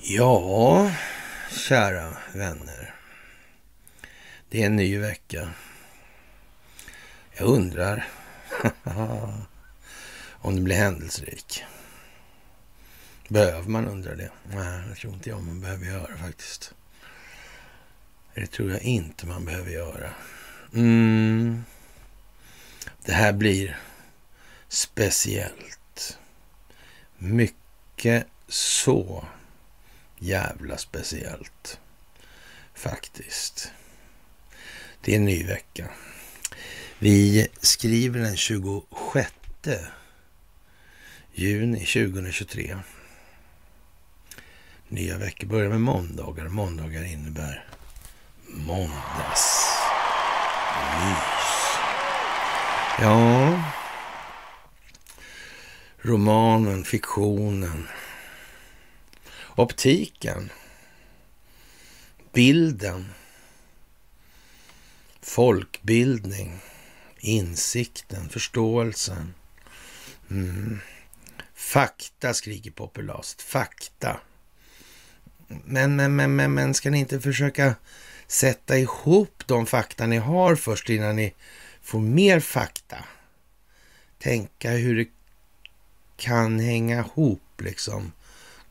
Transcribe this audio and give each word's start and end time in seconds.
Ja, 0.00 0.92
kära 1.50 2.16
vänner. 2.32 2.94
Det 4.48 4.62
är 4.62 4.66
en 4.66 4.76
ny 4.76 4.98
vecka. 4.98 5.52
Jag 7.32 7.46
undrar 7.46 8.08
om 10.30 10.56
det 10.56 10.62
blir 10.62 10.76
händelserik. 10.76 11.64
Behöver 13.28 13.68
man 13.68 13.88
undra 13.88 14.14
det? 14.14 14.30
Nej, 14.54 14.82
det 14.88 14.94
tror 14.94 15.14
inte 15.14 15.30
jag 15.30 15.42
man 15.42 15.60
behöver 15.60 15.86
göra 15.86 16.16
faktiskt. 16.16 16.74
Det 18.34 18.46
tror 18.46 18.70
jag 18.70 18.82
inte 18.82 19.26
man 19.26 19.44
behöver 19.44 19.70
göra. 19.70 20.10
Mm. 20.74 21.64
Det 23.08 23.14
här 23.14 23.32
blir 23.32 23.78
speciellt. 24.68 26.18
Mycket 27.18 28.26
så 28.48 29.24
jävla 30.18 30.78
speciellt. 30.78 31.80
Faktiskt. 32.74 33.72
Det 35.00 35.12
är 35.12 35.16
en 35.16 35.24
ny 35.24 35.44
vecka. 35.44 35.88
Vi 36.98 37.48
skriver 37.60 38.20
den 38.20 38.36
26 38.36 39.32
juni 41.32 41.78
2023. 41.78 42.78
Nya 44.88 45.18
veckor 45.18 45.46
börjar 45.46 45.68
med 45.68 45.80
måndagar. 45.80 46.48
Måndagar 46.48 47.04
innebär 47.04 47.64
måndagsmys. 48.46 49.78
Ja, 53.00 53.62
romanen, 56.02 56.84
fiktionen, 56.84 57.88
optiken, 59.56 60.50
bilden, 62.32 63.14
folkbildning, 65.22 66.60
insikten, 67.18 68.28
förståelsen. 68.28 69.34
Mm. 70.30 70.78
Fakta, 71.54 72.34
skriker 72.34 72.70
populast. 72.70 73.42
Fakta. 73.42 74.20
Men, 75.64 75.96
men, 75.96 76.16
men, 76.16 76.36
men, 76.36 76.54
men 76.54 76.74
ska 76.74 76.90
ni 76.90 76.98
inte 76.98 77.20
försöka 77.20 77.74
sätta 78.26 78.78
ihop 78.78 79.42
de 79.46 79.66
fakta 79.66 80.06
ni 80.06 80.16
har 80.16 80.56
först 80.56 80.90
innan 80.90 81.16
ni 81.16 81.34
Få 81.88 81.98
mer 81.98 82.40
fakta? 82.40 83.04
Tänka 84.18 84.70
hur 84.70 84.96
det 84.96 85.08
kan 86.16 86.60
hänga 86.60 86.98
ihop 86.98 87.60
liksom 87.60 88.12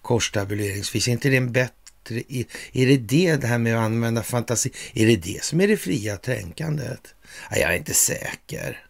korstabuleringsvis. 0.02 1.08
Är 1.08 1.12
inte 1.12 1.30
det 1.30 1.38
en 1.38 1.52
bättre... 1.52 2.24
Är 2.72 2.86
det 2.86 2.98
det, 2.98 3.36
det 3.36 3.48
här 3.48 3.58
med 3.58 3.78
att 3.78 3.86
använda 3.86 4.24
fantasi? 4.24 4.72
Är 4.94 5.06
det 5.06 5.16
det 5.16 5.44
som 5.44 5.62
är 5.62 5.68
det 5.68 5.78
fria 5.78 6.18
tänkandet? 6.18 7.16
jag 7.52 7.62
är 7.62 7.78
inte 7.78 7.94
säker. 7.94 8.86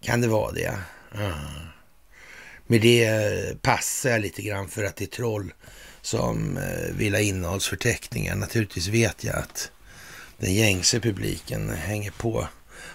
Kan 0.00 0.20
det 0.20 0.28
vara 0.28 0.52
det? 0.52 0.78
Ah. 1.12 1.18
Mm. 1.18 1.34
Med 2.66 2.80
det 2.80 3.62
passar 3.62 4.10
jag 4.10 4.20
lite 4.20 4.42
grann 4.42 4.68
för 4.68 4.84
att 4.84 4.96
det 4.96 5.04
är 5.04 5.06
troll 5.06 5.52
som 6.00 6.56
eh, 6.56 6.96
vill 6.96 7.14
ha 7.14 7.20
innehållsförteckningar. 7.20 8.36
Naturligtvis 8.36 8.88
vet 8.88 9.24
jag 9.24 9.36
att 9.36 9.70
den 10.38 10.54
gängse 10.54 11.00
publiken 11.00 11.70
hänger 11.70 12.10
på. 12.10 12.48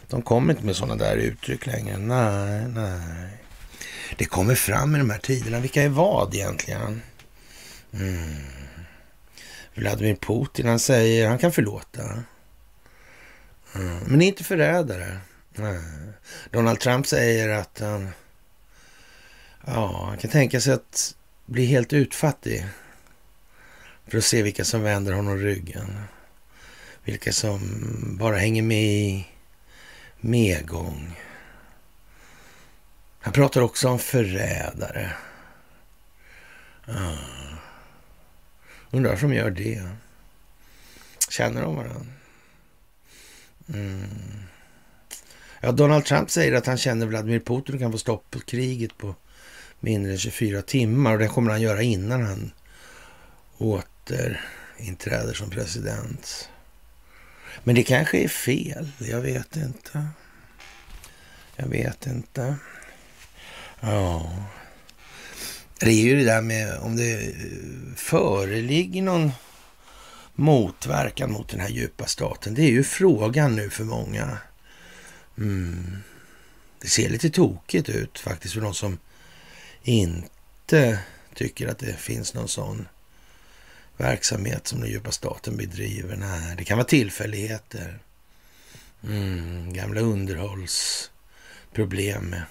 De 0.09 0.21
kommer 0.21 0.53
inte 0.53 0.65
med 0.65 0.75
sådana 0.75 0.95
där 0.95 1.17
uttryck 1.17 1.65
längre. 1.65 1.97
Nej, 1.97 2.67
nej. 2.67 3.29
Det 4.17 4.25
kommer 4.25 4.55
fram 4.55 4.95
i 4.95 4.99
de 4.99 5.09
här 5.09 5.19
tiderna. 5.19 5.59
Vilka 5.59 5.83
är 5.83 5.89
vad 5.89 6.35
egentligen? 6.35 7.01
Mm. 7.93 8.35
Vladimir 9.73 10.15
Putin, 10.15 10.67
han 10.67 10.79
säger 10.79 11.27
han 11.27 11.37
kan 11.37 11.51
förlåta. 11.51 12.23
Mm. 13.75 13.99
Men 14.07 14.21
inte 14.21 14.43
förrädare. 14.43 15.17
Nej. 15.55 15.81
Donald 16.51 16.79
Trump 16.79 17.07
säger 17.07 17.49
att 17.49 17.79
han, 17.79 18.09
ja, 19.65 20.05
han 20.07 20.17
kan 20.17 20.31
tänka 20.31 20.61
sig 20.61 20.73
att 20.73 21.15
bli 21.45 21.65
helt 21.65 21.93
utfattig 21.93 22.65
för 24.07 24.17
att 24.17 24.23
se 24.23 24.41
vilka 24.41 24.65
som 24.65 24.81
vänder 24.81 25.13
honom 25.13 25.37
ryggen. 25.37 25.97
Vilka 27.03 27.33
som 27.33 27.61
bara 28.19 28.37
hänger 28.37 28.61
med 28.61 28.83
i 28.83 29.27
medgång. 30.19 31.19
Han 33.19 33.33
pratar 33.33 33.61
också 33.61 33.89
om 33.89 33.99
förrädare. 33.99 35.11
Ah. 36.85 37.37
Undrar 38.91 39.09
varför 39.09 39.27
de 39.27 39.33
gör 39.33 39.49
det. 39.49 39.89
Känner 41.29 41.61
de 41.61 41.75
varandra? 41.75 42.05
Mm. 43.73 44.07
Ja, 45.61 45.71
Donald 45.71 46.05
Trump 46.05 46.31
säger 46.31 46.53
att 46.53 46.65
han 46.65 46.77
känner 46.77 47.05
Vladimir 47.05 47.39
Putin 47.39 47.75
och 47.75 47.81
kan 47.81 47.91
få 47.91 47.97
stopp 47.97 48.31
på 48.31 48.39
kriget 48.39 48.97
på 48.97 49.15
mindre 49.79 50.11
än 50.11 50.17
24 50.17 50.61
timmar. 50.61 51.13
Och 51.13 51.19
det 51.19 51.27
kommer 51.27 51.51
han 51.51 51.61
göra 51.61 51.81
innan 51.81 52.25
han 52.25 52.51
återinträder 53.57 55.33
som 55.33 55.49
president. 55.49 56.49
Men 57.63 57.75
det 57.75 57.83
kanske 57.83 58.17
är 58.17 58.27
fel. 58.27 58.89
Jag 58.97 59.21
vet 59.21 59.55
inte. 59.55 60.07
Jag 61.55 61.67
vet 61.67 62.07
inte. 62.07 62.55
Ja. 63.79 64.31
Det 65.79 65.89
är 65.89 66.03
ju 66.03 66.15
det 66.15 66.23
där 66.23 66.41
med 66.41 66.77
om 66.77 66.95
det 66.95 67.35
föreligger 67.95 69.01
någon 69.01 69.31
motverkan 70.35 71.31
mot 71.31 71.49
den 71.49 71.59
här 71.59 71.69
djupa 71.69 72.05
staten. 72.05 72.53
Det 72.53 72.61
är 72.61 72.71
ju 72.71 72.83
frågan 72.83 73.55
nu 73.55 73.69
för 73.69 73.83
många. 73.83 74.37
Mm. 75.37 75.97
Det 76.81 76.87
ser 76.87 77.09
lite 77.09 77.29
tokigt 77.29 77.89
ut 77.89 78.19
faktiskt 78.19 78.53
för 78.53 78.61
de 78.61 78.73
som 78.73 78.97
inte 79.83 80.99
tycker 81.33 81.67
att 81.67 81.79
det 81.79 81.93
finns 81.93 82.33
någon 82.33 82.47
sån 82.47 82.87
verksamhet 83.97 84.67
som 84.67 84.79
den 84.79 84.89
djupa 84.89 85.11
staten 85.11 85.57
bedriver. 85.57 86.15
Nej, 86.15 86.55
det 86.57 86.63
kan 86.63 86.77
vara 86.77 86.87
tillfälligheter. 86.87 87.99
Mm, 89.03 89.73
gamla 89.73 90.01
underhållsproblem 90.01 92.29
med 92.29 92.43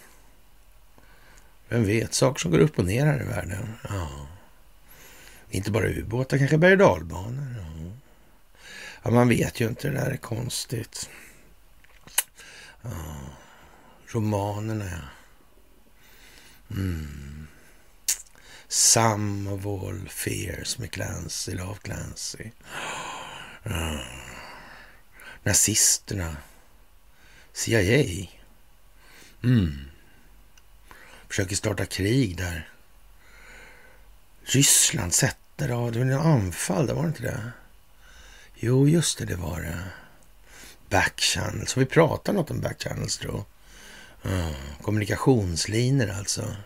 vem 1.69 1.85
vet, 1.85 2.15
saker 2.15 2.41
som 2.41 2.51
går 2.51 2.59
upp 2.59 2.79
och 2.79 2.85
ner 2.85 3.07
här 3.07 3.23
i 3.23 3.25
världen. 3.25 3.73
Ja. 3.89 4.27
Inte 5.51 5.71
bara 5.71 5.89
ubåtar, 5.89 6.39
kanske 6.39 6.59
berg 6.59 6.73
och 6.73 6.79
dalbanor. 6.79 7.55
Ja. 7.59 7.65
ja. 9.03 9.11
man 9.11 9.29
vet 9.29 9.61
ju 9.61 9.69
inte, 9.69 9.89
det 9.89 9.95
där 9.95 10.11
är 10.11 10.17
konstigt. 10.17 11.11
Ja. 12.83 12.91
Romanerna, 14.07 14.85
ja. 14.85 14.99
Mm. 16.77 17.36
Some 18.77 19.51
of 19.51 19.67
all 19.67 20.09
fears 20.09 20.79
med 20.79 20.91
Clancy, 20.91 21.55
Love 21.55 21.77
Clancy. 21.83 22.51
Ja. 23.63 24.01
Nazisterna. 25.43 26.37
CIA. 27.53 28.27
Mm. 29.45 29.91
Försöker 31.29 31.57
starta 31.57 31.87
krig 31.87 32.37
där. 32.37 32.69
Ryssland 34.45 35.15
sätter 35.15 35.69
av, 35.69 35.93
det 35.93 35.99
var 35.99 36.07
en 36.07 36.13
anfall, 36.13 36.87
det 36.87 36.95
var 36.95 37.03
det 37.03 37.09
inte 37.09 37.23
det? 37.23 37.51
Jo, 38.55 38.89
just 38.89 39.19
det, 39.19 39.25
det 39.25 39.37
var 39.37 39.61
det. 39.61 39.85
Backchannels, 40.89 41.75
har 41.75 41.81
vi 41.81 41.87
pratat 41.87 42.35
något 42.35 42.51
om 42.51 42.61
backchannels 42.61 43.19
tror 43.19 43.45
mm. 44.25 44.55
Kommunikationslinjer 44.83 46.09
alltså. 46.19 46.57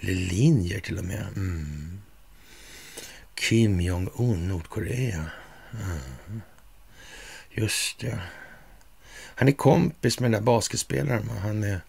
Eller 0.00 0.14
linjer 0.14 0.80
till 0.80 0.98
och 0.98 1.04
med. 1.04 1.26
Mm. 1.36 2.00
Kim 3.34 3.80
Jong-Un, 3.80 4.48
Nordkorea. 4.48 5.30
Mm. 5.72 6.42
Just 7.50 7.98
det. 7.98 8.20
Han 9.34 9.48
är 9.48 9.52
kompis 9.52 10.20
med 10.20 10.30
den 10.30 10.40
där 10.40 10.46
basketspelaren. 10.46 11.28
Han 11.28 11.60
med 11.60 11.80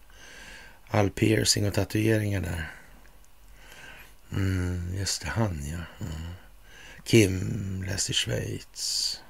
all 0.88 1.10
piercing 1.10 1.66
och 1.66 1.74
tatueringar 1.74 2.40
där. 2.40 2.70
Mm, 4.32 4.94
just 4.94 5.22
det, 5.22 5.28
han 5.28 5.60
ja. 5.64 6.06
Mm. 6.06 6.32
Kim 7.04 7.82
läste 7.82 8.12
i 8.12 8.14
Schweiz. 8.14 9.20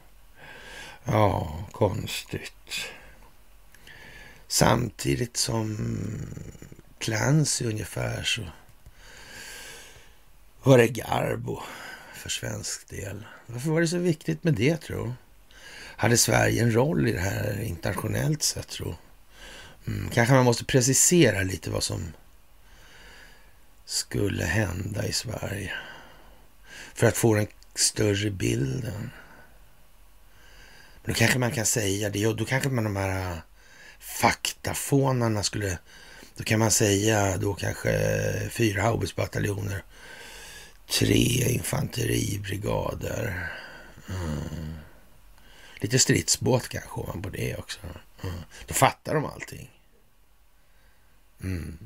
Ja, 1.05 1.65
konstigt. 1.73 2.53
Samtidigt 4.49 5.37
som 5.37 5.77
Clancy 6.99 7.65
ungefär 7.65 8.23
så 8.23 8.43
var 10.63 10.79
det 10.79 10.89
Garbo 10.89 11.63
för 12.15 12.31
svensk 12.31 12.89
del. 12.89 13.25
Varför 13.47 13.71
var 13.71 13.81
det 13.81 13.89
så 13.89 13.99
viktigt 13.99 14.45
med 14.45 14.55
det 14.55 14.77
tro? 14.77 15.15
Hade 15.97 16.17
Sverige 16.17 16.63
en 16.63 16.75
roll 16.75 17.09
i 17.09 17.13
det 17.13 17.21
här 17.21 17.61
internationellt 17.63 18.43
sett 18.43 18.69
tro? 18.69 18.95
Mm, 19.87 20.11
kanske 20.11 20.35
man 20.35 20.45
måste 20.45 20.65
precisera 20.65 21.43
lite 21.43 21.71
vad 21.71 21.83
som 21.83 22.13
skulle 23.85 24.45
hända 24.45 25.07
i 25.07 25.13
Sverige 25.13 25.73
för 26.95 27.07
att 27.07 27.17
få 27.17 27.35
den 27.35 27.47
större 27.75 28.31
bilden. 28.31 29.11
Men 31.03 31.15
då 31.15 31.19
kanske 31.19 31.39
man 31.39 31.51
kan 31.51 31.67
säga 31.67 32.11
det 32.11 32.27
och 32.27 32.37
då 32.37 32.45
kanske 32.45 32.69
man 32.69 32.85
de 32.85 32.97
här 32.97 33.33
äh, 33.33 33.39
faktafånarna 33.99 35.43
skulle, 35.43 35.79
då 36.37 36.45
kan 36.45 36.59
man 36.59 36.71
säga 36.71 37.37
då 37.37 37.55
kanske 37.55 37.91
fyra 38.51 38.83
haubitsbataljoner, 38.83 39.83
tre 40.91 41.53
infanteribrigader, 41.53 43.53
mm. 44.09 44.75
lite 45.77 45.99
stridsbåt 45.99 46.69
kanske 46.69 47.01
man 47.07 47.23
på 47.23 47.29
det 47.29 47.57
också. 47.57 47.81
Mm. 48.23 48.35
Då 48.67 48.75
fattar 48.75 49.15
de 49.15 49.25
allting. 49.25 49.71
Mm. 51.43 51.79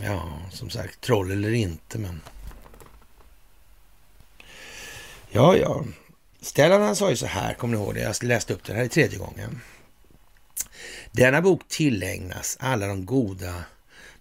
Ja, 0.00 0.40
som 0.52 0.70
sagt, 0.70 1.00
troll 1.00 1.30
eller 1.30 1.52
inte, 1.52 1.98
men... 1.98 2.20
Ja, 5.30 5.56
ja. 5.56 5.84
Stellan 6.40 6.82
han 6.82 6.96
sa 6.96 7.10
ju 7.10 7.16
så 7.16 7.26
här, 7.26 7.54
kommer 7.54 7.76
ni 7.76 7.82
ihåg 7.82 7.94
det? 7.94 8.00
Jag 8.00 8.22
läste 8.22 8.54
upp 8.54 8.64
det 8.64 8.74
här 8.74 8.84
i 8.84 8.88
tredje 8.88 9.18
gången. 9.18 9.60
Denna 11.12 11.42
bok 11.42 11.68
tillägnas 11.68 12.56
alla 12.60 12.86
de 12.86 13.06
goda 13.06 13.64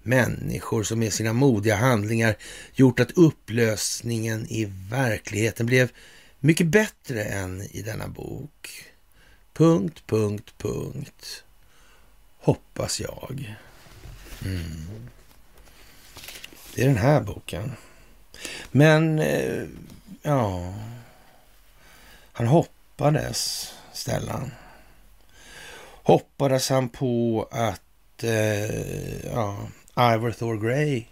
människor 0.08 0.84
som 0.84 1.00
med 1.00 1.14
sina 1.14 1.34
modiga 1.34 1.76
handlingar 1.76 2.36
gjort 2.74 3.00
att 3.00 3.12
upplösningen 3.12 4.48
i 4.50 4.66
verkligheten 4.90 5.66
blev 5.66 5.92
mycket 6.40 6.68
bättre 6.68 7.24
än 7.24 7.62
i 7.62 7.82
denna 7.82 8.08
bok. 8.08 8.86
Punkt, 9.54 10.04
punkt, 10.06 10.54
punkt. 10.58 11.44
Hoppas 12.38 13.00
jag. 13.00 13.56
Mm. 14.46 15.10
Det 16.76 16.82
är 16.82 16.88
den 16.88 16.98
här 16.98 17.22
boken. 17.22 17.72
Men, 18.72 19.20
eh, 19.20 19.64
ja... 20.22 20.74
Han 22.38 22.48
hoppades, 22.48 23.74
Stellan. 23.94 24.52
Hoppades 26.04 26.70
han 26.70 26.90
på 26.90 27.48
att 27.52 28.24
eh, 28.24 29.26
ja, 29.26 29.58
Ivor 29.98 30.32
Thor 30.32 30.58
Grey 30.58 31.06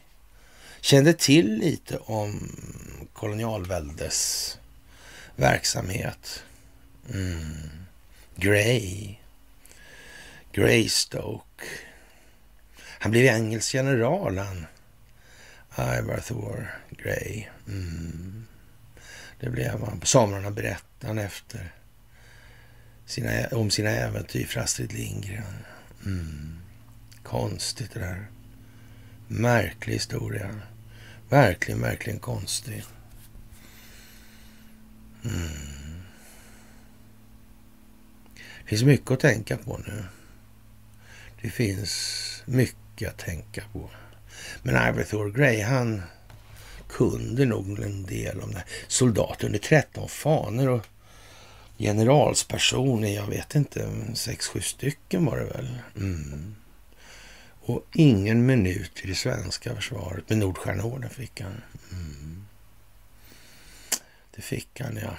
kände 0.81 1.13
till 1.13 1.57
lite 1.57 1.97
om 1.97 2.55
kolonialväldes 3.13 4.57
verksamhet. 5.35 6.43
Mm. 7.13 7.69
Grey. 8.35 9.15
Greystoke. 10.51 11.65
Han 12.99 13.11
blev 13.11 13.25
engelsk 13.25 13.73
general 13.73 14.37
han. 14.37 14.65
Ivar 15.77 16.19
Thor 16.19 16.79
Grey. 16.89 17.45
Mm. 17.67 18.45
Det 19.39 19.49
blev 19.49 19.85
han. 19.85 20.01
Samerna 20.03 20.51
berättade 20.51 21.07
han 21.07 21.19
efter 21.19 21.73
sina, 23.05 23.47
om 23.47 23.71
sina 23.71 23.89
äventyr 23.89 24.45
för 24.45 24.59
Astrid 24.59 24.93
Lindgren. 24.93 25.65
Mm. 26.05 26.59
Konstigt 27.23 27.93
det 27.93 27.99
där. 27.99 28.27
Märklig 29.27 29.94
historia. 29.94 30.56
Verkligen, 31.30 31.81
verkligen 31.81 32.19
konstig. 32.19 32.83
Mm. 35.24 36.01
Det 38.63 38.69
finns 38.69 38.83
mycket 38.83 39.12
att 39.12 39.19
tänka 39.19 39.57
på 39.57 39.77
nu. 39.77 40.04
Det 41.42 41.50
finns 41.50 42.44
mycket 42.45 43.10
att 43.10 43.18
tänka 43.18 43.63
på. 43.74 43.89
Men 44.63 44.89
Ivor 44.89 45.04
Thor 45.04 45.31
Grey, 45.31 45.62
han 45.62 46.01
kunde 46.89 47.45
nog 47.45 47.80
en 47.80 48.04
del 48.04 48.42
om 48.42 48.51
det. 48.51 48.63
Soldater 48.88 49.45
under 49.45 49.60
13 49.60 50.10
faner 50.10 50.69
och 50.69 50.86
generalspersoner, 51.77 53.16
jag 53.16 53.27
vet 53.27 53.56
inte, 53.56 53.89
sex 54.13 54.48
sju 54.48 54.62
stycken 54.62 55.25
var 55.25 55.38
det 55.38 55.45
väl. 55.45 55.77
Mm. 55.95 56.56
Och 57.67 57.85
ingen 57.94 58.45
minut 58.45 59.01
i 59.03 59.07
det 59.07 59.15
svenska 59.15 59.75
försvaret. 59.75 60.23
Men 60.27 60.39
Nordstjärneorden 60.39 61.09
fick 61.09 61.41
han. 61.41 61.62
Mm. 61.91 62.45
Det 64.35 64.41
fick 64.41 64.81
han, 64.81 64.97
ja. 64.97 65.17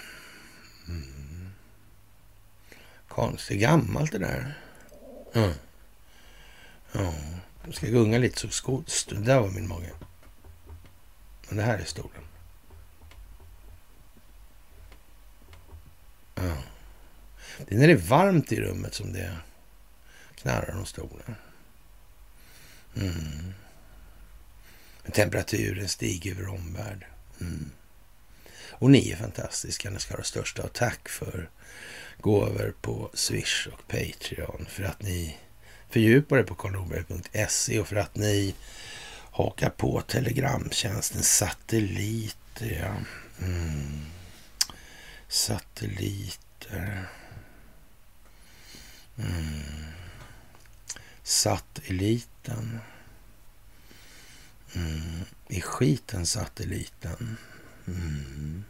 Mm. 0.88 1.50
Konstigt 3.08 3.60
gammalt 3.60 4.12
det 4.12 4.18
där. 4.18 4.58
Mm. 5.34 5.52
Ja, 6.92 7.14
jag 7.64 7.74
ska 7.74 7.86
gunga 7.86 8.18
lite 8.18 8.40
så 8.40 8.48
skod... 8.48 8.90
Det 9.08 9.14
där 9.14 9.40
var 9.40 9.50
min 9.50 9.68
mage. 9.68 9.92
Men 11.48 11.56
det 11.56 11.62
här 11.62 11.78
är 11.78 11.84
stolen. 11.84 12.22
Ja. 16.34 16.56
Det 17.68 17.74
är 17.74 17.78
när 17.78 17.86
det 17.86 17.92
är 17.92 18.08
varmt 18.08 18.52
i 18.52 18.60
rummet 18.60 18.94
som 18.94 19.12
det 19.12 19.36
knarrar 20.34 20.76
om 20.78 20.86
stolen. 20.86 21.36
Mm. 22.96 23.54
Temperaturen 25.12 25.88
stiger 25.88 26.30
över 26.30 26.48
omvärld. 26.48 27.06
Mm. 27.40 27.70
Och 28.70 28.90
ni 28.90 29.10
är 29.10 29.16
fantastiska. 29.16 29.90
Ni 29.90 29.98
ska 29.98 30.14
ha 30.14 30.18
det 30.18 30.24
största 30.24 30.62
och 30.62 30.72
tack 30.72 31.08
för 31.08 31.50
gåvor 32.20 32.74
på 32.80 33.10
Swish 33.14 33.68
och 33.72 33.88
Patreon. 33.88 34.66
För 34.68 34.82
att 34.82 35.02
ni 35.02 35.36
fördjupar 35.90 36.38
er 36.38 36.42
på 36.42 36.54
karlnorberg.se 36.54 37.80
och 37.80 37.88
för 37.88 37.96
att 37.96 38.16
ni 38.16 38.54
hakar 39.30 39.70
på 39.70 40.00
telegramtjänsten 40.00 41.22
satelliter. 41.22 42.80
Ja. 42.80 42.94
Mm. 43.46 44.06
Satelliter. 45.28 47.08
Mm. 49.18 49.95
Satelliten. 51.26 52.80
Mm. 54.74 55.20
I 55.48 55.60
skiten 55.60 56.26
satelliten. 56.26 57.36
Mm. 57.86 58.64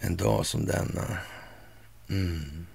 En 0.00 0.16
dag 0.16 0.46
som 0.46 0.66
denna. 0.66 1.18
Mm. 2.08 2.66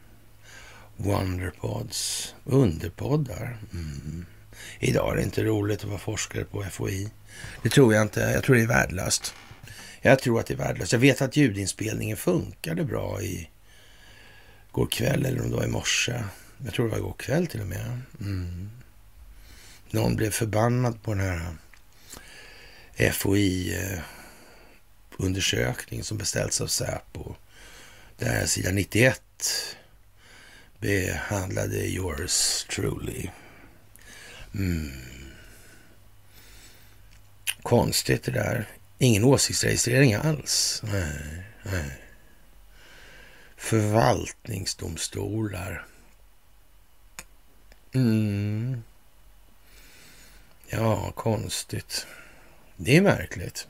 Wonderpods. 0.98 2.34
Underpoddar. 2.44 3.58
Mm. 3.74 4.26
Idag 4.80 5.12
är 5.12 5.16
det 5.16 5.24
inte 5.24 5.44
roligt 5.44 5.84
att 5.84 5.90
vara 5.90 6.00
forskare 6.00 6.44
på 6.44 6.64
FOI. 6.64 7.12
Det 7.64 7.70
tror 7.70 7.94
jag 7.94 8.02
inte. 8.02 8.20
Jag 8.20 8.44
tror 8.44 8.56
det 8.56 8.62
är 8.62 8.68
värdelöst. 8.68 9.34
Jag 10.02 10.20
tror 10.20 10.40
att 10.40 10.46
det 10.46 10.54
är 10.54 10.58
värdelöst. 10.58 10.92
Jag 10.92 11.00
vet 11.00 11.22
att 11.22 11.38
ljudinspelningen 11.38 12.18
funkade 12.18 12.84
bra 12.84 13.22
i 13.22 13.50
går 14.72 14.86
kväll 14.86 15.26
eller 15.26 15.42
om 15.42 15.50
det 15.50 15.56
var 15.56 15.66
i 15.66 15.68
morse. 15.68 16.24
Jag 16.64 16.74
tror 16.74 16.86
det 16.86 16.92
var 16.92 16.98
igår 16.98 17.16
kväll 17.18 17.48
till 17.48 17.62
och 17.62 17.68
med. 17.68 18.02
Mm. 18.20 18.72
Någon 19.90 20.16
blev 20.16 20.32
förbannad 20.32 21.04
på 21.04 21.14
den 21.14 21.24
här 21.24 21.56
FOI-undersökningen 23.12 26.02
eh, 26.02 26.06
som 26.06 26.18
beställts 26.18 26.62
av 26.62 26.68
Säpo. 26.68 27.36
Där 28.18 28.46
sidan 28.46 28.76
91 28.76 29.22
behandlade 30.80 31.88
yours 31.88 32.66
truly. 32.70 33.30
Mm. 34.56 34.92
Konstigt 37.64 38.24
det 38.24 38.32
där. 38.32 38.68
Ingen 38.98 39.24
åsiktsregistrering 39.24 40.14
alls. 40.14 40.82
Nej, 40.84 41.44
nej. 41.64 41.98
Förvaltningsdomstolar. 43.58 45.86
Mm. 47.94 48.84
Ja, 50.68 51.12
konstigt. 51.12 52.08
Det 52.76 52.98
är 52.98 53.02
märkligt. 53.02 53.68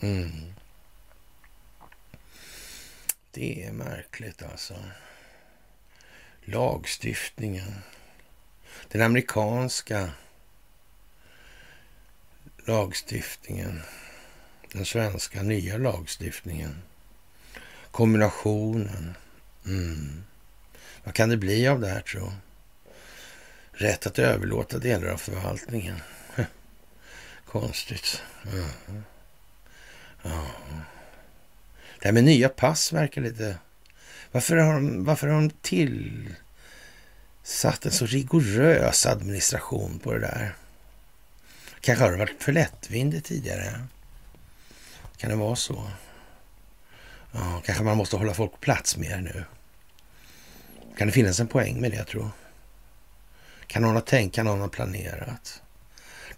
Mm. 0.00 0.54
Det 3.30 3.64
är 3.64 3.72
märkligt 3.72 4.42
alltså. 4.42 4.74
Lagstiftningen. 6.44 7.74
Den 8.88 9.02
amerikanska 9.02 10.10
lagstiftningen. 12.64 13.82
Den 14.72 14.84
svenska 14.84 15.42
nya 15.42 15.78
lagstiftningen. 15.78 16.82
Kombinationen. 17.90 19.14
Mm. 19.66 20.24
Vad 21.04 21.14
kan 21.14 21.28
det 21.28 21.36
bli 21.36 21.68
av 21.68 21.80
det 21.80 21.88
här 21.88 22.00
tro? 22.00 22.32
Rätt 23.78 24.06
att 24.06 24.18
överlåta 24.18 24.78
delar 24.78 25.08
av 25.08 25.16
förvaltningen. 25.16 25.96
Konstigt. 27.46 28.22
Mm. 28.52 29.02
ja. 30.22 30.46
Det 32.00 32.08
här 32.08 32.12
med 32.12 32.24
nya 32.24 32.48
pass 32.48 32.92
verkar 32.92 33.20
lite... 33.20 33.58
Varför 34.32 34.56
har 34.56 34.74
de, 34.74 35.04
varför 35.04 35.26
har 35.26 35.34
de 35.34 35.50
till 35.50 36.34
satt 37.42 37.86
en 37.86 37.92
så 37.92 38.06
rigorös 38.06 39.06
administration 39.06 39.98
på 39.98 40.12
det 40.12 40.20
där. 40.20 40.54
Kanske 41.80 42.04
har 42.04 42.12
det 42.12 42.18
varit 42.18 42.42
för 42.42 42.52
lättvindigt 42.52 43.26
tidigare. 43.26 43.80
Kan 45.16 45.30
det 45.30 45.36
vara 45.36 45.56
så? 45.56 45.90
Ja, 47.32 47.62
kanske 47.64 47.84
man 47.84 47.96
måste 47.96 48.16
hålla 48.16 48.34
folk 48.34 48.52
på 48.52 48.58
plats 48.58 48.96
mer 48.96 49.16
nu. 49.20 49.44
Kan 50.98 51.06
det 51.06 51.12
finnas 51.12 51.40
en 51.40 51.48
poäng 51.48 51.80
med 51.80 51.90
det, 51.90 51.96
jag 51.96 52.06
tror? 52.06 52.30
Kan 53.66 53.82
någon 53.82 53.94
ha 53.94 54.00
tänkt, 54.00 54.34
kan 54.34 54.46
någon 54.46 54.60
ha 54.60 54.68
planerat? 54.68 55.62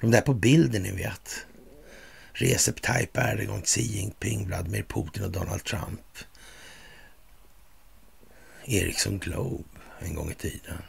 De 0.01 0.11
där 0.11 0.21
på 0.21 0.35
bilden, 0.35 0.83
ni 0.83 0.91
vet. 0.91 1.47
Recep 2.33 2.83
Tayyip 2.83 3.17
Erdogan, 3.17 3.63
Xi 3.63 3.83
Jinping, 3.83 4.47
Vladimir 4.47 4.83
Putin 4.83 5.25
och 5.25 5.31
Donald 5.31 5.65
Trump. 5.65 6.19
Ericsson 8.65 9.19
Globe 9.19 9.65
en 9.99 10.15
gång 10.15 10.31
i 10.31 10.35
tiden. 10.35 10.83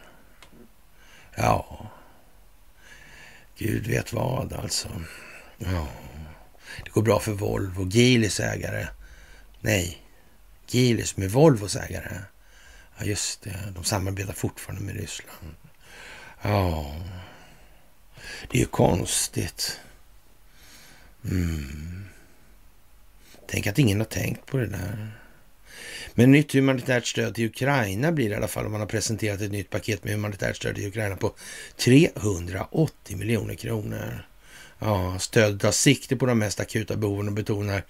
Ja, 1.35 1.89
Gud 3.57 3.87
vet 3.87 4.13
vad 4.13 4.53
alltså. 4.53 4.89
Ja, 5.57 5.87
det 6.83 6.89
går 6.89 7.01
bra 7.01 7.19
för 7.19 7.31
Volvo. 7.31 7.87
Gilis 7.87 8.39
ägare. 8.39 8.87
Nej, 9.61 10.05
Gilis 10.67 11.17
med 11.17 11.31
Volvos 11.31 11.75
ägare. 11.75 12.21
Ja, 12.97 13.05
just 13.05 13.41
det. 13.41 13.73
De 13.75 13.83
samarbetar 13.83 14.33
fortfarande 14.33 14.85
med 14.85 14.95
Ryssland. 14.95 15.55
Ja, 16.41 16.95
det 18.49 18.57
är 18.57 18.61
ju 18.61 18.65
konstigt. 18.65 19.79
Mm. 21.25 22.05
Tänk 23.47 23.67
att 23.67 23.79
ingen 23.79 23.99
har 23.99 24.05
tänkt 24.05 24.45
på 24.45 24.57
det 24.57 24.67
där. 24.67 25.11
Men 26.13 26.31
nytt 26.31 26.53
humanitärt 26.53 27.07
stöd 27.07 27.35
till 27.35 27.45
Ukraina 27.45 28.11
blir 28.11 28.29
det 28.29 28.33
i 28.33 28.37
alla 28.37 28.47
fall 28.47 28.65
om 28.65 28.71
man 28.71 28.81
har 28.81 28.87
presenterat 28.87 29.41
ett 29.41 29.51
nytt 29.51 29.69
paket 29.69 30.03
med 30.03 30.13
humanitärt 30.13 30.55
stöd 30.55 30.75
till 30.75 30.87
Ukraina 30.87 31.15
på 31.15 31.35
380 31.77 33.17
miljoner 33.17 33.55
kronor. 33.55 34.28
Ja, 34.79 35.19
stödet 35.19 35.61
tar 35.61 35.71
sikte 35.71 36.15
på 36.15 36.25
de 36.25 36.39
mest 36.39 36.59
akuta 36.59 36.95
behoven 36.95 37.27
och 37.27 37.33
betonar 37.33 37.83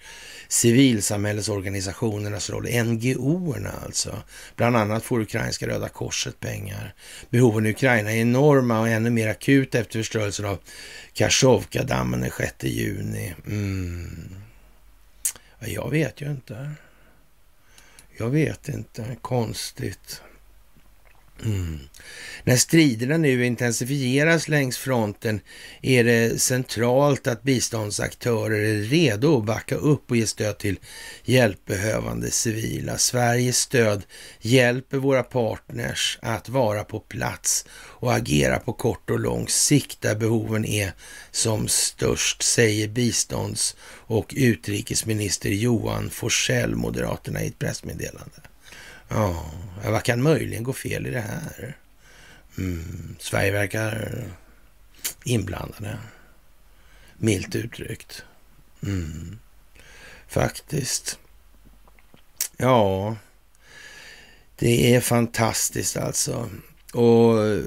civilsamhällesorganisationernas 0.48 2.50
roll, 2.50 2.84
NGO-erna 2.84 3.72
alltså. 3.84 4.22
Bland 4.56 4.76
annat 4.76 5.04
får 5.04 5.20
ukrainska 5.20 5.66
Röda 5.66 5.88
Korset 5.88 6.40
pengar. 6.40 6.94
Behoven 7.30 7.66
i 7.66 7.70
Ukraina 7.70 8.12
är 8.12 8.16
enorma 8.16 8.80
och 8.80 8.88
ännu 8.88 9.10
mer 9.10 9.28
akuta 9.28 9.78
efter 9.78 9.98
förstörelsen 9.98 10.46
av 10.46 10.58
Kachovka-dammen 11.14 12.20
den 12.20 12.30
6 12.30 12.64
juni. 12.64 13.34
Mm. 13.46 14.34
Jag 15.60 15.90
vet 15.90 16.20
ju 16.20 16.30
inte. 16.30 16.70
Jag 18.18 18.30
vet 18.30 18.68
inte. 18.68 19.16
Konstigt. 19.22 20.22
Mm. 21.44 21.78
När 22.44 22.56
striderna 22.56 23.16
nu 23.16 23.46
intensifieras 23.46 24.48
längs 24.48 24.78
fronten 24.78 25.40
är 25.82 26.04
det 26.04 26.40
centralt 26.40 27.26
att 27.26 27.42
biståndsaktörer 27.42 28.60
är 28.60 28.82
redo 28.82 29.38
att 29.38 29.44
backa 29.44 29.74
upp 29.74 30.10
och 30.10 30.16
ge 30.16 30.26
stöd 30.26 30.58
till 30.58 30.78
hjälpbehövande 31.24 32.30
civila. 32.30 32.98
Sveriges 32.98 33.58
stöd 33.58 34.02
hjälper 34.40 34.96
våra 34.96 35.22
partners 35.22 36.18
att 36.22 36.48
vara 36.48 36.84
på 36.84 37.00
plats 37.00 37.66
och 37.72 38.14
agera 38.14 38.58
på 38.58 38.72
kort 38.72 39.10
och 39.10 39.20
lång 39.20 39.48
sikt 39.48 40.00
där 40.00 40.14
behoven 40.14 40.64
är 40.64 40.92
som 41.30 41.68
störst, 41.68 42.42
säger 42.42 42.88
bistånds 42.88 43.76
och 43.82 44.34
utrikesminister 44.36 45.50
Johan 45.50 46.10
Forsell, 46.10 46.76
Moderaterna, 46.76 47.42
i 47.42 47.46
ett 47.46 47.58
pressmeddelande. 47.58 48.40
Ja, 49.10 49.50
vad 49.84 50.02
kan 50.02 50.22
möjligen 50.22 50.62
gå 50.62 50.72
fel 50.72 51.06
i 51.06 51.10
det 51.10 51.20
här? 51.20 51.76
Mm, 52.58 53.16
Sverige 53.18 53.52
verkar 53.52 54.24
inblandade. 55.24 55.98
Milt 57.16 57.54
uttryckt. 57.54 58.24
Mm, 58.82 59.38
faktiskt. 60.28 61.18
Ja, 62.56 63.16
det 64.56 64.94
är 64.94 65.00
fantastiskt 65.00 65.96
alltså. 65.96 66.50
Och 66.92 67.46
eh, 67.46 67.62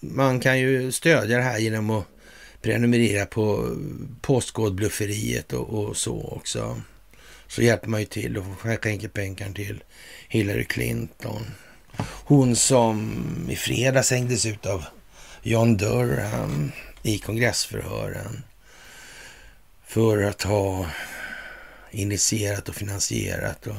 man 0.00 0.40
kan 0.40 0.60
ju 0.60 0.92
stödja 0.92 1.36
det 1.36 1.42
här 1.42 1.58
genom 1.58 1.90
att 1.90 2.06
prenumerera 2.62 3.26
på 3.26 3.76
Postkodblufferiet 4.20 5.52
och, 5.52 5.68
och 5.68 5.96
så 5.96 6.22
också. 6.22 6.80
Så 7.52 7.62
hjälper 7.62 7.88
man 7.88 8.00
ju 8.00 8.06
till 8.06 8.38
och 8.38 8.44
skänker 8.58 9.08
pengar 9.08 9.52
till 9.52 9.82
Hillary 10.28 10.64
Clinton. 10.64 11.42
Hon 12.24 12.56
som 12.56 13.26
i 13.50 13.56
fredags 13.56 14.10
hängdes 14.10 14.46
ut 14.46 14.66
av 14.66 14.84
John 15.42 15.76
Durham 15.76 16.72
i 17.02 17.18
kongressförhören 17.18 18.42
för 19.84 20.22
att 20.22 20.42
ha 20.42 20.86
initierat 21.90 22.68
och 22.68 22.74
finansierat 22.74 23.66
och 23.66 23.76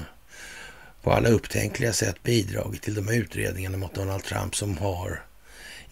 på 1.01 1.11
alla 1.11 1.29
upptänkliga 1.29 1.93
sätt 1.93 2.23
bidragit 2.23 2.81
till 2.81 2.95
de 2.95 3.07
här 3.07 3.15
utredningarna 3.15 3.77
mot 3.77 3.95
Donald 3.95 4.23
Trump 4.23 4.55
som 4.55 4.77
har 4.77 5.21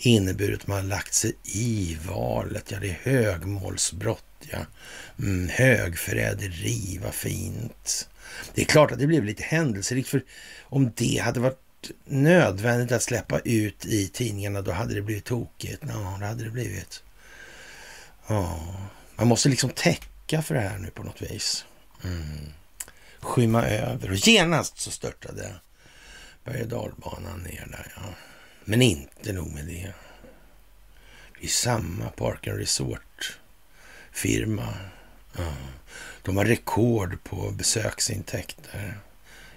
inneburit 0.05 0.61
att 0.61 0.67
man 0.67 0.77
har 0.77 0.87
lagt 0.87 1.13
sig 1.13 1.35
i 1.43 1.97
valet. 2.07 2.71
Ja, 2.71 2.77
det 2.79 2.89
är 2.89 2.99
högmålsbrott. 3.03 4.23
Ja. 4.51 4.59
Mm, 5.19 5.49
högförräderi, 5.49 6.99
vad 7.03 7.13
fint. 7.13 8.09
Det 8.53 8.61
är 8.61 8.65
klart 8.65 8.91
att 8.91 8.99
det 8.99 9.07
blev 9.07 9.23
lite 9.23 9.43
händelserikt, 9.43 10.09
för 10.09 10.23
om 10.63 10.91
det 10.95 11.17
hade 11.17 11.39
varit 11.39 11.91
nödvändigt 12.05 12.91
att 12.91 13.03
släppa 13.03 13.39
ut 13.39 13.85
i 13.85 14.07
tidningarna, 14.07 14.61
då 14.61 14.71
hade 14.71 14.93
det 14.93 15.01
blivit 15.01 15.25
tokigt. 15.25 15.83
Ja, 15.87 16.17
det 16.19 16.25
hade 16.25 16.43
det 16.43 16.49
blivit. 16.49 17.03
Ja, 18.27 18.59
man 19.15 19.27
måste 19.27 19.49
liksom 19.49 19.69
täcka 19.69 20.41
för 20.41 20.55
det 20.55 20.61
här 20.61 20.77
nu 20.77 20.89
på 20.89 21.03
något 21.03 21.21
vis. 21.21 21.65
Mm. 22.03 22.39
Skymma 23.19 23.67
över 23.67 24.11
och 24.11 24.27
genast 24.27 24.79
så 24.79 24.91
störtade 24.91 25.55
berg 26.43 26.61
och 26.61 26.67
dalbanan 26.67 27.39
ner 27.39 27.67
där. 27.71 27.93
Ja. 27.95 28.15
Men 28.65 28.81
inte 28.81 29.33
nog 29.33 29.53
med 29.53 29.65
det. 29.65 29.93
Det 31.39 31.45
är 31.45 31.49
samma 31.49 32.09
Park 32.09 32.47
and 32.47 32.57
Resort-firma. 32.57 34.73
Ja. 35.37 35.53
De 36.21 36.37
har 36.37 36.45
rekord 36.45 37.23
på 37.23 37.51
besöksintäkter. 37.51 38.99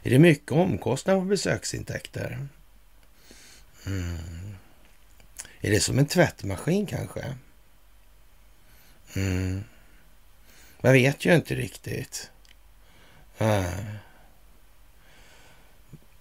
Är 0.03 0.11
det 0.11 0.19
mycket 0.19 0.53
omkostnader 0.53 1.21
på 1.21 1.27
besöksintäkter? 1.27 2.49
Mm. 3.87 4.57
Är 5.61 5.71
det 5.71 5.81
som 5.81 5.99
en 5.99 6.07
tvättmaskin 6.07 6.87
kanske? 6.87 7.35
Mm. 9.17 9.65
Man 10.81 10.93
vet 10.93 11.25
ju 11.25 11.35
inte 11.35 11.55
riktigt. 11.55 12.31
Äh. 13.39 13.65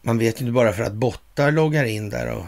Man 0.01 0.17
vet 0.17 0.41
ju 0.41 0.45
inte 0.45 0.51
bara 0.51 0.73
för 0.73 0.83
att 0.83 0.93
bottar 0.93 1.51
loggar 1.51 1.85
in 1.85 2.09
där 2.09 2.31
och 2.31 2.45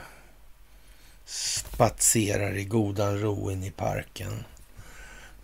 spatserar 1.26 2.58
i 2.58 2.66
godan 2.66 3.20
ro 3.20 3.52
in 3.52 3.64
i 3.64 3.72
parken. 3.72 4.44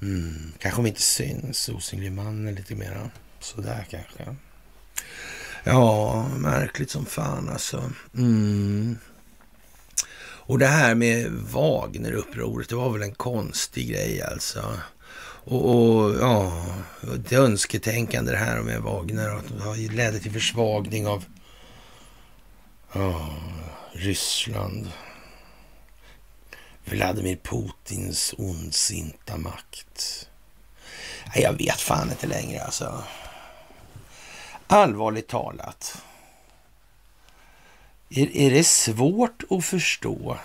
Mm. 0.02 0.52
Kanske 0.60 0.80
om 0.80 0.88
inte 0.88 1.02
syns, 1.02 1.70
osynlig 1.70 2.12
mannen 2.12 2.56
lite 2.56 2.76
mera 2.76 3.10
sådär 3.40 3.88
kanske. 3.90 4.36
Ja, 5.64 6.28
märkligt 6.38 6.90
som 6.90 7.06
fan 7.06 7.50
alltså. 7.50 7.92
Mm. 8.18 8.98
Och 10.52 10.60
det 10.60 10.68
här 10.68 10.96
med 10.96 11.32
Wagner-upproret, 11.32 12.70
det 12.70 12.76
var 12.76 12.90
väl 12.90 13.02
en 13.02 13.16
konstig 13.16 13.90
grej 13.90 14.22
alltså. 14.22 14.74
Och, 15.44 15.76
och 15.76 16.16
ja, 16.20 16.66
det 17.30 17.36
önsketänkande 17.36 18.32
det 18.32 18.38
här 18.38 18.62
med 18.62 18.82
Wagner 18.82 19.36
och 19.36 19.44
det 19.76 19.92
ledde 19.92 20.20
till 20.20 20.32
försvagning 20.32 21.08
av 21.08 21.26
ja, 22.94 23.30
Ryssland. 23.94 24.88
Vladimir 26.92 27.36
Putins 27.36 28.36
ondsinta 28.38 29.38
makt. 29.38 30.30
Jag 31.36 31.54
vet 31.54 31.82
fan 31.82 32.10
inte 32.10 32.28
längre 32.28 32.64
alltså. 32.64 33.04
Allvarligt 34.68 35.28
talat. 35.28 36.02
Är, 38.10 38.38
är 38.38 38.52
det 38.52 38.64
svårt 38.64 39.44
att 39.50 39.66
förstå 39.66 40.38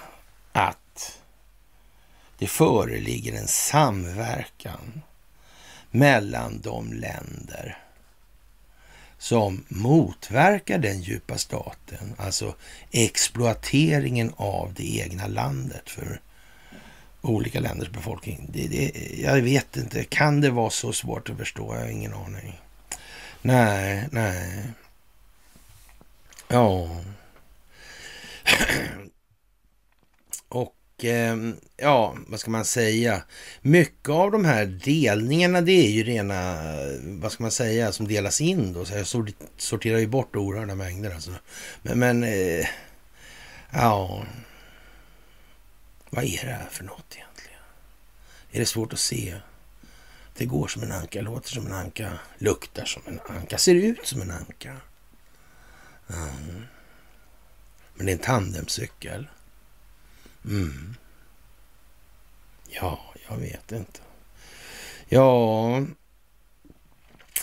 att 0.52 1.18
det 2.38 2.46
föreligger 2.46 3.32
en 3.32 3.48
samverkan 3.48 5.02
mellan 5.90 6.60
de 6.60 6.92
länder 6.92 7.78
som 9.18 9.64
motverkar 9.68 10.78
den 10.78 11.00
djupa 11.00 11.38
staten, 11.38 12.14
alltså 12.18 12.54
exploateringen 12.90 14.32
av 14.36 14.74
det 14.74 14.96
egna 14.98 15.26
landet 15.26 15.90
för 15.90 16.20
olika 17.28 17.60
länders 17.60 17.90
befolkning. 17.90 18.50
Det, 18.52 18.66
det, 18.66 18.92
jag 19.22 19.42
vet 19.42 19.76
inte, 19.76 20.04
kan 20.04 20.40
det 20.40 20.50
vara 20.50 20.70
så 20.70 20.92
svårt 20.92 21.30
att 21.30 21.38
förstå? 21.38 21.74
Jag 21.74 21.80
har 21.80 21.88
ingen 21.88 22.14
aning. 22.14 22.60
Nej, 23.42 24.08
nej. 24.12 24.62
Ja. 26.48 26.88
Och 30.48 30.74
ehm, 31.02 31.56
ja, 31.76 32.16
vad 32.28 32.40
ska 32.40 32.50
man 32.50 32.64
säga? 32.64 33.22
Mycket 33.60 34.08
av 34.08 34.30
de 34.30 34.44
här 34.44 34.66
delningarna, 34.66 35.60
det 35.60 35.72
är 35.72 35.90
ju 35.90 36.02
rena, 36.02 36.56
vad 37.02 37.32
ska 37.32 37.44
man 37.44 37.50
säga, 37.50 37.92
som 37.92 38.08
delas 38.08 38.40
in 38.40 38.72
då. 38.72 38.84
Så 38.84 38.94
jag 38.94 39.06
sorterar 39.56 39.98
ju 39.98 40.06
bort 40.06 40.36
oerhörda 40.36 40.74
mängder 40.74 41.14
alltså. 41.14 41.30
Men, 41.82 41.98
men 41.98 42.24
eh, 42.24 42.66
ja, 43.70 44.24
vad 46.10 46.24
är 46.24 46.44
det 46.44 46.52
här 46.52 46.68
för 46.70 46.84
något 46.84 47.14
egentligen? 47.14 47.60
Är 48.50 48.58
det 48.60 48.66
svårt 48.66 48.92
att 48.92 48.98
se? 48.98 49.40
Det 50.36 50.46
går 50.46 50.68
som 50.68 50.82
en 50.82 50.92
anka, 50.92 51.20
låter 51.20 51.50
som 51.50 51.66
en 51.66 51.72
anka, 51.72 52.18
luktar 52.38 52.84
som 52.84 53.02
en 53.06 53.20
anka, 53.28 53.58
ser 53.58 53.74
ut 53.74 54.06
som 54.06 54.22
en 54.22 54.30
anka. 54.30 54.76
Mm. 56.10 56.66
Men 57.94 58.06
det 58.06 58.12
är 58.12 58.16
en 58.16 58.22
tandemcykel. 58.22 59.28
Mm. 60.44 60.96
Ja, 62.68 63.14
jag 63.28 63.36
vet 63.36 63.72
inte. 63.72 64.00
Ja, 65.08 65.86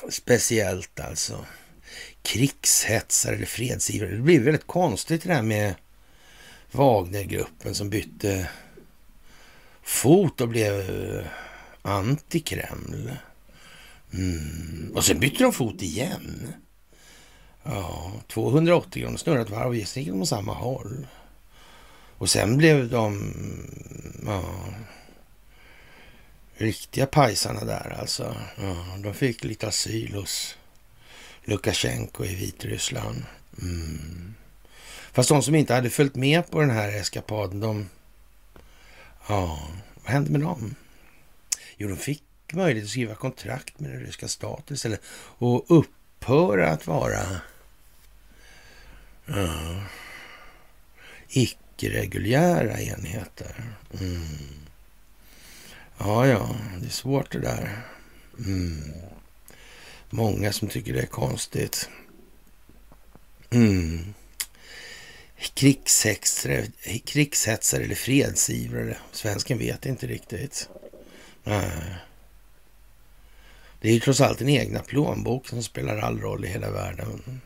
speciellt 0.09 0.99
alltså. 0.99 1.45
Krigshetsare 2.21 3.35
eller 3.35 3.45
fredsivrare. 3.45 4.15
Det 4.15 4.21
blir 4.21 4.39
väldigt 4.39 4.67
konstigt 4.67 5.23
det 5.23 5.29
där 5.29 5.41
med 5.41 5.75
Wagnergruppen 6.73 7.75
som 7.75 7.89
bytte 7.89 8.49
fot 9.83 10.41
och 10.41 10.49
blev 10.49 10.79
eh, 10.79 11.25
anti-Kreml. 11.81 13.11
Mm. 14.13 14.91
Och 14.95 15.05
sen 15.05 15.19
bytte 15.19 15.43
de 15.43 15.53
fot 15.53 15.81
igen. 15.81 16.53
Ja, 17.63 18.11
280 18.27 19.01
grader, 19.01 19.17
snurrat 19.17 19.49
varv 19.49 19.67
och 19.67 19.75
gick 19.75 20.13
åt 20.13 20.27
samma 20.27 20.53
håll. 20.53 21.07
Och 22.17 22.29
sen 22.29 22.57
blev 22.57 22.89
de 22.89 23.17
mm, 23.17 24.23
ja, 24.25 24.43
riktiga 26.53 27.05
pajsarna 27.05 27.65
där 27.65 27.97
alltså. 27.99 28.35
Ja, 28.57 28.85
de 29.03 29.13
fick 29.13 29.43
lite 29.43 29.67
asyl 29.67 30.13
hos 30.13 30.57
Lukasjenko 31.43 32.25
i 32.25 32.35
Vitryssland. 32.35 33.23
Mm. 33.61 34.33
Fast 35.13 35.29
de 35.29 35.43
som 35.43 35.55
inte 35.55 35.73
hade 35.73 35.89
följt 35.89 36.15
med 36.15 36.51
på 36.51 36.59
den 36.59 36.69
här 36.69 36.89
eskapaden, 36.89 37.59
de... 37.59 37.89
Ja, 39.27 39.69
vad 40.03 40.11
hände 40.11 40.31
med 40.31 40.41
dem? 40.41 40.75
Jo, 41.77 41.89
de 41.89 41.97
fick 41.97 42.23
möjlighet 42.53 42.85
att 42.85 42.89
skriva 42.89 43.15
kontrakt 43.15 43.79
med 43.79 43.91
den 43.91 43.99
ryska 43.99 44.27
staten 44.27 44.73
istället 44.73 45.01
och 45.37 45.65
upphöra 45.67 46.69
att 46.69 46.87
vara 46.87 47.23
ja, 49.25 49.83
icke-reguljära 51.29 52.81
enheter. 52.81 53.63
Mm. 53.99 54.23
Ja, 55.97 56.27
ja, 56.27 56.55
det 56.79 56.85
är 56.85 56.89
svårt 56.89 57.31
det 57.31 57.39
där. 57.39 57.81
Mm. 58.39 58.93
Många 60.09 60.53
som 60.53 60.67
tycker 60.67 60.93
det 60.93 61.01
är 61.01 61.05
konstigt. 61.05 61.89
Mm. 63.49 64.13
Krigshetsare, 65.43 66.67
krigshetsare 67.05 67.83
eller 67.83 67.95
fredsivrare. 67.95 68.97
Svensken 69.11 69.57
vet 69.57 69.85
inte 69.85 70.07
riktigt. 70.07 70.69
Nej. 71.43 71.95
Det 73.81 73.89
är 73.89 73.93
ju 73.93 73.99
trots 73.99 74.21
allt 74.21 74.39
den 74.39 74.49
egna 74.49 74.79
plånboken 74.79 75.49
som 75.49 75.63
spelar 75.63 75.97
all 75.97 76.19
roll 76.19 76.45
i 76.45 76.47
hela 76.47 76.71
världen. 76.71 77.41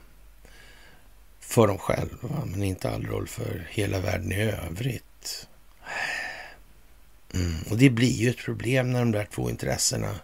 För 1.39 1.68
dem 1.68 1.77
själva, 1.77 2.46
men 2.46 2.63
inte 2.63 2.89
all 2.89 3.06
roll 3.06 3.27
för 3.27 3.68
hela 3.70 4.00
världen 4.00 4.32
i 4.32 4.42
övrigt. 4.42 5.48
Mm. 7.34 7.62
Och 7.70 7.77
det 7.77 7.89
blir 7.89 8.13
ju 8.13 8.30
ett 8.30 8.38
problem 8.38 8.92
när 8.92 9.00
de 9.00 9.12
där 9.12 9.27
två 9.31 9.50
intressena 9.50 10.20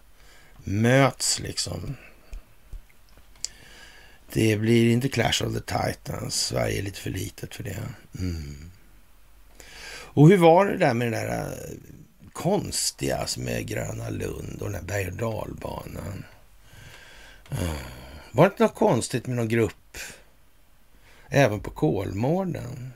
möts 0.63 1.39
liksom. 1.39 1.95
Det 4.33 4.57
blir 4.57 4.91
inte 4.91 5.09
Clash 5.09 5.45
of 5.45 5.53
the 5.53 5.59
Titans. 5.59 6.35
Sverige 6.35 6.79
är 6.79 6.83
lite 6.83 6.99
för 6.99 7.09
litet 7.09 7.55
för 7.55 7.63
det. 7.63 7.83
Mm. 8.19 8.71
Och 10.15 10.29
hur 10.29 10.37
var 10.37 10.65
det 10.65 10.77
där 10.77 10.93
med 10.93 11.11
den 11.11 11.21
där 11.21 11.41
eh, 11.41 11.47
konstiga 12.33 13.27
som 13.27 13.47
är 13.47 13.61
Gröna 13.61 14.09
Lund 14.09 14.61
och 14.61 14.71
den 14.71 14.71
där 14.71 14.81
berg 14.87 15.07
och 15.07 15.13
dalbanan? 15.13 16.25
Mm. 17.51 17.75
Var 18.31 18.45
det 18.45 18.51
inte 18.51 18.63
något 18.63 18.75
konstigt 18.75 19.27
med 19.27 19.35
någon 19.35 19.47
grupp 19.47 19.97
även 21.29 21.59
på 21.59 21.69
Kolmården? 21.69 22.93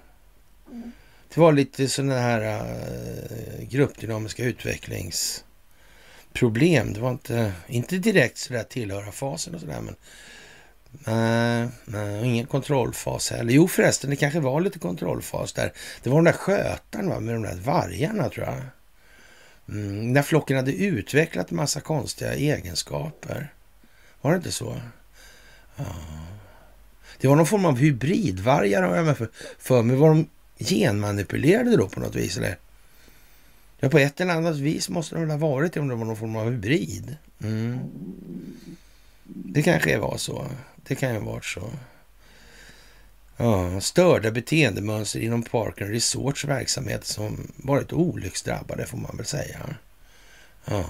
Mm. 0.72 0.92
Det 1.34 1.40
var 1.40 1.52
lite 1.52 1.88
sådana 1.88 2.20
här 2.20 2.42
uh, 2.42 3.68
gruppdynamiska 3.70 4.44
utvecklingsproblem. 4.44 6.94
Det 6.94 7.00
var 7.00 7.12
inte, 7.12 7.54
inte 7.68 7.98
direkt 7.98 8.38
sådär 8.38 8.64
tillhöra 8.64 9.12
fasen 9.12 9.56
och 9.56 9.62
sådär, 9.62 9.82
men 9.82 9.96
Nej, 11.06 11.68
nej, 11.86 12.26
ingen 12.26 12.46
kontrollfas 12.46 13.32
heller. 13.32 13.54
Jo 13.54 13.68
förresten, 13.68 14.10
det 14.10 14.16
kanske 14.16 14.40
var 14.40 14.62
lite 14.62 14.80
kontrollfas 14.80 15.54
där. 15.54 15.74
Det 16.04 16.10
var 16.10 16.18
de 16.18 16.26
där 16.26 16.32
skötarna 16.32 17.10
va, 17.10 17.20
med 17.20 17.36
de 17.36 17.44
där 17.44 17.56
vargarna 17.56 18.30
tror 18.30 18.46
jag. 18.46 18.56
Mm, 19.70 20.14
när 20.14 20.22
flocken 20.22 20.58
hade 20.58 20.72
utvecklat 20.74 21.52
en 21.52 21.58
massa 21.58 21.82
konstiga 21.82 22.34
egenskaper. 22.34 23.54
Var 24.22 24.32
det 24.32 24.38
inte 24.38 24.52
så? 24.52 24.82
Ja. 25.76 25.86
Det 27.20 27.28
var 27.28 27.36
någon 27.36 27.46
form 27.46 27.66
av 27.66 27.78
hybridvargar 27.78 28.84
har 28.84 28.96
jag 28.96 29.18
för, 29.18 29.30
för 29.60 29.84
mig. 29.84 29.96
Var 29.96 30.10
de 30.10 30.28
genmanipulerade 30.60 31.78
då 31.78 31.90
på 31.90 32.00
något 32.00 32.16
vis? 32.16 32.38
Eller? 32.38 32.58
Ja, 33.80 33.90
på 33.90 33.98
ett 33.98 34.22
eller 34.22 34.34
annat 34.34 34.56
vis 34.56 34.90
måste 34.90 35.16
de 35.16 35.22
väl 35.22 35.30
ha 35.30 35.38
varit 35.38 35.74
det 35.74 35.80
om 35.80 35.88
det 35.88 35.96
var 35.96 36.06
någon 36.06 36.18
form 36.18 36.36
av 36.36 36.52
hybrid. 36.52 37.16
Mm. 37.44 37.80
Det 39.24 39.64
kanske 39.64 39.98
var 39.98 40.18
så. 40.18 40.48
Det 40.88 40.96
kan 40.96 41.14
ju 41.14 41.20
ha 41.20 41.32
varit 41.32 41.46
så. 41.46 41.72
Ja, 43.38 43.82
störda 43.82 44.32
beteendemönster 44.32 45.20
inom 45.20 45.44
Parken 45.44 45.88
Resorts 45.88 46.46
verksamhet 46.46 47.06
som 47.06 47.52
varit 47.56 47.94
olycksdrabbade 47.94 48.86
får 48.86 48.98
man 48.98 49.18
väl 49.18 49.26
säga. 49.26 49.76
Ja. 50.66 50.90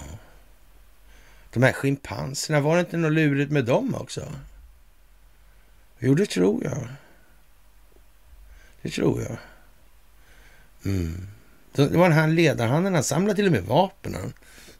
De 1.54 1.64
här 1.64 1.74
schimpanserna, 1.74 2.60
var 2.60 2.76
det 2.76 2.80
inte 2.80 2.98
något 2.98 3.12
lurigt 3.12 3.52
med 3.52 3.66
dem 3.66 3.96
också? 3.96 4.34
Jo, 6.00 6.16
det 6.16 6.26
tror 6.26 6.64
jag. 6.64 6.88
Det 8.82 8.90
tror 8.90 9.22
jag. 9.22 9.38
Mm. 10.86 11.28
Det 11.72 11.88
var 11.88 12.10
han 12.10 12.36
ledarhanden, 12.36 12.94
han 12.94 13.04
samlade 13.04 13.36
till 13.36 13.46
och 13.46 13.52
med 13.52 13.64
vapen. 13.64 14.34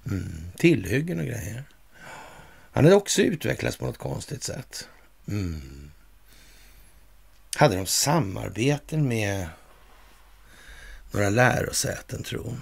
Mm. 0.06 0.52
Tillhyggen 0.58 1.20
och 1.20 1.26
grejer. 1.26 1.64
Han 2.72 2.84
hade 2.84 2.96
också 2.96 3.22
utvecklats 3.22 3.78
på 3.78 3.86
något 3.86 3.98
konstigt 3.98 4.44
sätt. 4.44 4.88
Mm. 5.28 5.92
Hade 7.56 7.76
de 7.76 7.86
samarbeten 7.86 9.08
med 9.08 9.48
några 11.12 11.30
lärosäten, 11.30 12.24
tro? 12.24 12.58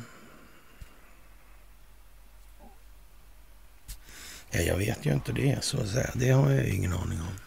Ja, 4.52 4.60
jag 4.62 4.78
vet 4.78 5.06
ju 5.06 5.14
inte 5.14 5.32
det, 5.32 5.64
så 5.64 5.82
att 5.82 5.90
säga. 5.90 6.12
Det 6.14 6.30
har 6.30 6.52
jag 6.52 6.68
ingen 6.68 6.94
aning 6.94 7.20
om. 7.20 7.40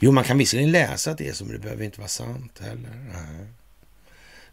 Jo, 0.00 0.12
man 0.12 0.24
kan 0.24 0.38
visserligen 0.38 0.72
läsa 0.72 1.10
att 1.10 1.18
det 1.18 1.28
är 1.28 1.32
så, 1.32 1.44
men 1.44 1.52
det 1.52 1.58
behöver 1.58 1.84
inte 1.84 2.00
vara 2.00 2.08
sant 2.08 2.60
heller. 2.60 3.10
Nej. 3.12 3.46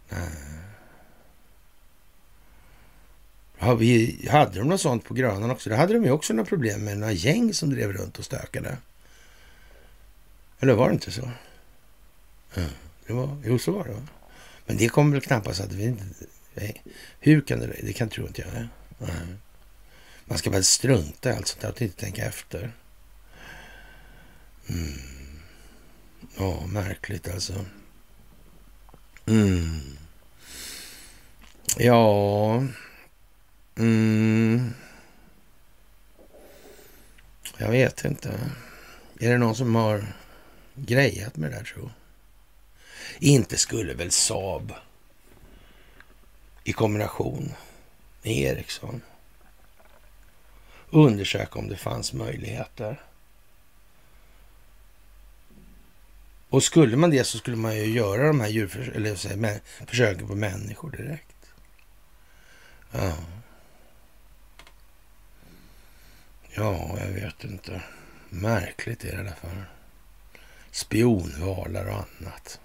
Nej. 0.10 0.62
Ja, 3.60 3.76
vi, 3.76 4.28
hade 4.32 4.60
de 4.60 4.70
något 4.70 4.82
sånt 4.82 5.06
på 5.06 5.14
Grönan 5.14 5.52
också? 5.52 5.70
Det 5.70 5.76
hade 5.76 5.94
de 5.94 6.04
ju 6.04 6.12
också 6.12 6.34
några 6.34 6.50
problem 6.50 6.86
med 6.86 6.98
några 6.98 7.14
gäng 7.14 7.54
som 7.54 7.70
drev 7.70 7.94
runt 7.94 8.20
och 8.20 8.26
stökade. 8.26 8.78
Eller 10.62 10.74
var 10.74 10.88
det 10.88 10.94
inte 10.94 11.12
så? 11.12 11.30
Ja, 12.54 12.64
det 13.08 13.14
var, 13.14 13.38
jo, 13.46 13.60
så 13.60 13.72
var 13.72 13.84
det. 13.84 13.92
Va? 13.92 14.08
Men 14.66 14.78
det 14.78 14.90
kommer 14.90 15.12
väl 15.12 15.22
knappast 15.22 15.62
att 15.62 15.72
vi. 15.72 15.96
Nej. 16.54 16.84
Hur 17.20 17.42
kan 17.42 17.60
det 17.60 17.68
Det 17.84 17.94
kan 17.94 18.10
tro 18.10 18.28
inte 18.28 18.42
jag. 18.42 18.68
Nej. 18.98 19.12
Man 20.26 20.38
ska 20.38 20.50
bara 20.50 20.64
strunta 20.64 21.30
i 21.30 21.36
allt 21.36 21.48
sånt 21.48 21.62
där 21.62 21.70
och 21.70 21.82
inte 21.82 22.00
tänka 22.00 22.26
efter. 22.26 22.72
Mm. 24.70 25.00
Ja, 26.38 26.66
märkligt 26.68 27.30
alltså. 27.30 27.66
Mm. 29.26 29.80
Ja... 31.78 32.64
Mm. 33.76 34.74
Jag 37.58 37.72
vet 37.72 38.06
inte. 38.06 38.30
Är 39.20 39.32
det 39.32 39.38
någon 39.38 39.56
som 39.56 39.76
har 39.76 40.06
grejat 40.76 41.38
med 41.38 41.52
det 41.52 41.58
där 41.58 41.64
tror 41.64 41.84
jag. 41.84 41.94
Inte 43.20 43.58
skulle 43.58 43.94
väl 43.94 44.12
Saab 44.12 44.74
i 46.64 46.74
kombination 46.74 47.54
med 48.22 48.34
Ericsson 48.38 49.02
undersöka 50.90 51.60
om 51.60 51.68
det 51.68 51.78
fanns 51.78 52.14
möjligheter 52.14 53.02
Och 56.52 56.64
skulle 56.64 56.98
man 56.98 57.10
det 57.10 57.24
så 57.24 57.38
skulle 57.38 57.58
man 57.58 57.76
ju 57.76 57.86
göra 57.86 58.28
de 58.28 58.40
här 58.40 58.48
djurförsöken, 58.48 58.96
eller 58.96 59.16
säga, 59.16 59.36
med, 59.36 59.60
försöken 59.88 60.28
på 60.28 60.36
människor 60.36 60.92
direkt. 60.92 61.54
Ja. 62.92 63.14
Ja, 66.50 66.98
jag 67.00 67.08
vet 67.08 67.44
inte. 67.44 67.82
Märkligt 68.30 69.04
är 69.04 69.12
det 69.12 69.18
i 69.18 69.20
alla 69.20 69.36
fall. 69.36 69.64
Spionvalar 70.72 71.86
och 71.86 71.94
annat. 71.96 72.60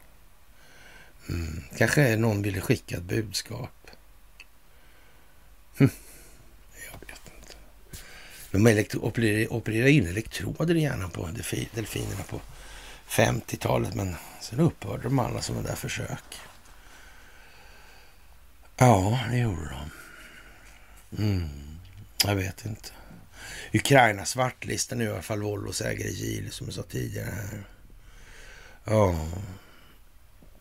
Mm. 1.29 1.62
Kanske 1.77 2.16
någon 2.16 2.42
ville 2.42 2.61
skicka 2.61 2.97
ett 2.97 3.03
budskap. 3.03 3.90
Hm. 5.79 5.90
Jag 6.92 7.01
vet 7.01 7.21
inte. 7.37 7.57
De 8.51 8.99
opererar, 8.99 9.53
opererar 9.53 9.87
in 9.87 10.07
elektroder 10.07 10.75
i 10.75 10.83
hjärnan 10.83 11.11
på 11.11 11.29
delfinerna 11.75 12.23
på 12.29 12.40
50-talet, 13.09 13.95
men 13.95 14.16
sen 14.40 14.61
upphörde 14.61 15.03
de 15.03 15.19
alla 15.19 15.42
sådana 15.42 15.69
där 15.69 15.75
försök. 15.75 16.37
Ja, 18.77 19.21
det 19.31 19.38
gjorde 19.38 19.71
de. 19.71 19.90
Mm. 21.23 21.49
Jag 22.25 22.35
vet 22.35 22.64
inte. 22.64 22.90
Ukraina 23.73 24.25
svartlistar 24.25 24.97
nu 24.97 25.05
i 25.05 25.09
alla 25.09 25.23
fall 25.23 25.42
Volvos 25.42 25.81
ägare 25.81 26.11
Geely 26.11 26.51
som 26.51 26.66
jag 26.66 26.75
sa 26.75 26.83
tidigare 26.83 27.31
här. 27.31 27.64
Ja, 28.87 29.29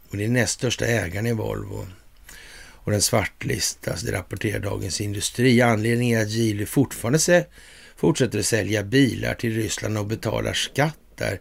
och 0.10 0.18
det 0.18 0.26
är 0.26 0.30
näst 0.30 0.54
största 0.54 0.86
ägaren 0.86 1.28
i 1.28 1.34
Volvo. 1.34 1.88
Och 2.86 2.92
den 2.92 3.02
svartlistas, 3.02 3.92
alltså 3.92 4.06
det 4.06 4.12
rapporterar 4.12 4.60
Dagens 4.60 5.02
Industri. 5.02 5.62
Anledningen 5.62 6.20
är 6.20 6.24
att 6.24 6.32
Geely 6.32 6.66
fortfarande 6.66 7.20
se, 7.20 7.46
fortsätter 7.96 8.40
att 8.40 8.46
sälja 8.46 8.84
bilar 8.84 9.34
till 9.34 9.56
Ryssland 9.56 9.98
och 9.98 10.06
betalar 10.06 10.54
skatt 10.54 10.98
där 11.16 11.40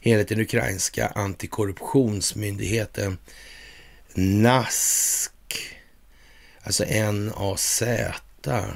enligt 0.00 0.28
den 0.28 0.40
ukrainska 0.40 1.06
antikorruptionsmyndigheten 1.06 3.18
NASK. 4.14 5.32
Alltså 6.62 6.84
N-A-Z. 6.84 8.14
Ja. 8.42 8.66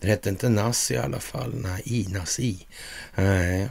Det 0.00 0.08
hette 0.08 0.28
inte 0.28 0.48
NAS 0.48 0.90
i 0.90 0.96
alla 0.96 1.20
fall. 1.20 1.54
Nej, 1.54 2.06
NASI. 2.08 2.66
Nej. 3.14 3.68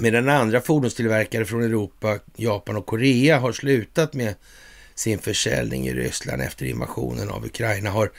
Medan 0.00 0.28
andra 0.28 0.60
fordonstillverkare 0.60 1.44
från 1.44 1.62
Europa, 1.62 2.18
Japan 2.36 2.76
och 2.76 2.86
Korea 2.86 3.38
har 3.38 3.52
slutat 3.52 4.14
med 4.14 4.34
sin 4.94 5.18
försäljning 5.18 5.88
i 5.88 5.94
Ryssland 5.94 6.42
efter 6.42 6.66
invasionen 6.66 7.30
av 7.30 7.44
Ukraina 7.44 7.90
har 7.90 8.10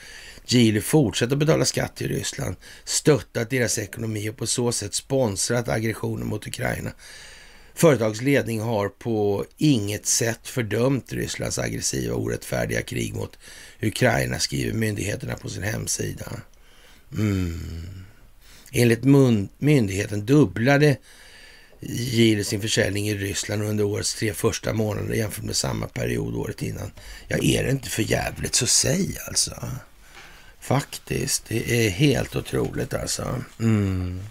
Geely 0.46 0.80
fortsatt 0.80 1.32
att 1.32 1.38
betala 1.38 1.64
skatt 1.64 1.96
till 1.96 2.08
Ryssland, 2.08 2.56
stöttat 2.84 3.50
deras 3.50 3.78
ekonomi 3.78 4.30
och 4.30 4.36
på 4.36 4.46
så 4.46 4.72
sätt 4.72 4.94
sponsrat 4.94 5.68
aggressionen 5.68 6.26
mot 6.26 6.46
Ukraina. 6.46 6.92
Företagsledning 7.74 8.60
har 8.60 8.88
på 8.88 9.44
inget 9.56 10.06
sätt 10.06 10.48
fördömt 10.48 11.12
Rysslands 11.12 11.58
aggressiva 11.58 12.14
och 12.14 12.22
orättfärdiga 12.22 12.82
krig 12.82 13.14
mot 13.14 13.38
Ukraina, 13.82 14.38
skriver 14.38 14.72
myndigheterna 14.72 15.34
på 15.34 15.48
sin 15.48 15.62
hemsida. 15.62 16.26
Mm. 17.12 18.04
Enligt 18.72 19.04
myndigheten 19.58 20.26
dubblade 20.26 20.96
Geely 21.80 22.44
sin 22.44 22.60
försäljning 22.60 23.08
i 23.08 23.14
Ryssland 23.14 23.62
under 23.62 23.84
årets 23.84 24.14
tre 24.14 24.34
första 24.34 24.72
månader 24.72 25.14
jämfört 25.14 25.44
med 25.44 25.56
samma 25.56 25.86
period 25.86 26.34
året 26.34 26.62
innan. 26.62 26.90
Ja, 27.28 27.38
är 27.42 27.64
det 27.64 27.70
inte 27.70 27.90
för 27.90 28.02
jävligt 28.02 28.54
så 28.54 28.66
säg 28.66 29.16
alltså. 29.28 29.68
Faktiskt, 30.60 31.44
det 31.48 31.86
är 31.86 31.90
helt 31.90 32.36
otroligt 32.36 32.94
alltså. 32.94 33.44
Mm. 33.60 34.22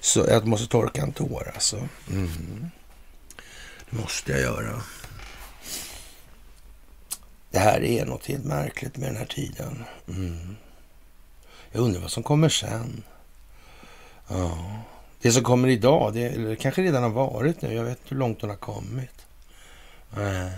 Så 0.00 0.26
jag 0.28 0.46
måste 0.46 0.66
torka 0.66 1.02
en 1.02 1.12
tår 1.12 1.50
alltså. 1.54 1.88
Mm. 2.10 2.70
Det 3.90 3.96
måste 3.96 4.32
jag 4.32 4.40
göra. 4.40 4.82
Det 7.50 7.58
här 7.58 7.84
är 7.84 8.06
något 8.06 8.26
helt 8.26 8.44
märkligt 8.44 8.96
med 8.96 9.08
den 9.08 9.16
här 9.16 9.26
tiden. 9.26 9.84
Mm. 10.08 10.56
Jag 11.72 11.82
undrar 11.82 12.00
vad 12.00 12.10
som 12.10 12.22
kommer 12.22 12.48
sen. 12.48 13.02
Ja. 14.28 14.82
Det 15.22 15.32
som 15.32 15.42
kommer 15.42 15.68
idag, 15.68 16.14
det 16.14 16.22
eller 16.22 16.54
kanske 16.54 16.82
redan 16.82 17.02
har 17.02 17.10
varit 17.10 17.62
nu. 17.62 17.74
Jag 17.74 17.84
vet 17.84 18.00
hur 18.08 18.16
långt 18.16 18.40
hon 18.40 18.50
har 18.50 18.56
kommit. 18.56 19.26
Nej. 20.10 20.52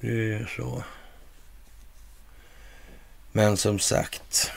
Det 0.00 0.34
är 0.34 0.52
så. 0.56 0.82
Men 3.32 3.56
som 3.56 3.78
sagt. 3.78 4.50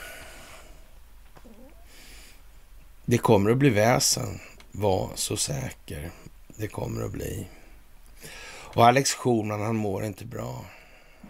Det 3.04 3.18
kommer 3.18 3.50
att 3.50 3.58
bli 3.58 3.70
väsen. 3.70 4.40
Var 4.72 5.10
så 5.14 5.36
säker. 5.36 6.10
Det 6.46 6.68
kommer 6.68 7.04
att 7.04 7.12
bli. 7.12 7.46
Och 8.74 8.86
Alex 8.86 9.14
Schulman, 9.14 9.60
han 9.60 9.76
mår 9.76 10.04
inte 10.04 10.24
bra. 10.24 10.64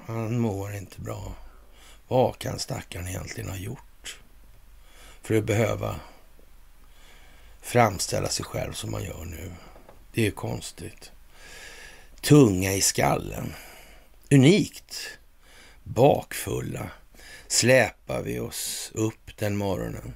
Han 0.07 0.39
mår 0.39 0.75
inte 0.75 1.01
bra. 1.01 1.35
Vad 2.09 2.39
kan 2.39 2.59
stackaren 2.59 3.09
egentligen 3.09 3.51
ha 3.51 3.57
gjort? 3.57 4.21
För 5.23 5.35
att 5.35 5.45
behöva 5.45 6.01
framställa 7.63 8.29
sig 8.29 8.45
själv 8.45 8.73
som 8.73 8.91
man 8.91 9.05
gör 9.05 9.25
nu. 9.25 9.53
Det 10.13 10.21
är 10.21 10.25
ju 10.25 10.31
konstigt. 10.31 11.11
Tunga 12.21 12.73
i 12.73 12.81
skallen. 12.81 13.53
Unikt. 14.31 15.19
Bakfulla 15.85 16.91
släpar 17.49 18.23
vi 18.23 18.39
oss 18.39 18.91
upp 18.95 19.37
den 19.39 19.57
morgonen. 19.57 20.13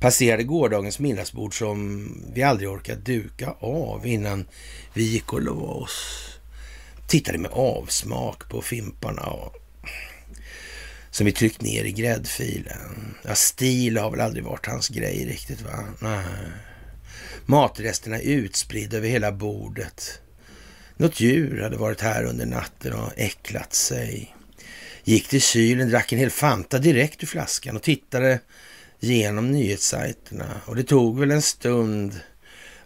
Passerade 0.00 0.42
gårdagens 0.42 0.98
middagsbord 0.98 1.58
som 1.58 2.08
vi 2.34 2.42
aldrig 2.42 2.68
orkat 2.68 3.04
duka 3.04 3.54
av 3.60 4.06
innan 4.06 4.48
vi 4.94 5.02
gick 5.02 5.32
och 5.32 5.42
la 5.42 5.52
oss. 5.52 6.28
Tittade 7.08 7.38
med 7.38 7.50
avsmak 7.50 8.48
på 8.48 8.62
fimparna 8.62 9.22
och 9.22 9.61
som 11.12 11.26
vi 11.26 11.32
tryckt 11.32 11.62
ner 11.62 11.84
i 11.84 11.92
gräddfilen. 11.92 13.14
Ja, 13.22 13.34
stil 13.34 13.98
har 13.98 14.10
väl 14.10 14.20
aldrig 14.20 14.44
varit 14.44 14.66
hans 14.66 14.88
grej 14.88 15.26
riktigt 15.26 15.60
va? 15.60 15.84
Nej. 16.00 16.24
Matresterna 17.46 18.20
utspridda 18.20 18.96
över 18.96 19.08
hela 19.08 19.32
bordet. 19.32 20.20
Något 20.96 21.20
djur 21.20 21.62
hade 21.62 21.76
varit 21.76 22.00
här 22.00 22.24
under 22.24 22.46
natten 22.46 22.92
och 22.92 23.12
äcklat 23.16 23.74
sig. 23.74 24.36
Gick 25.04 25.28
till 25.28 25.42
kylen, 25.42 25.90
drack 25.90 26.12
en 26.12 26.18
hel 26.18 26.30
Fanta 26.30 26.78
direkt 26.78 27.22
ur 27.22 27.26
flaskan 27.26 27.76
och 27.76 27.82
tittade 27.82 28.40
genom 29.00 29.50
nyhetssajterna. 29.50 30.60
Och 30.66 30.76
det 30.76 30.82
tog 30.82 31.18
väl 31.20 31.30
en 31.30 31.42
stund 31.42 32.20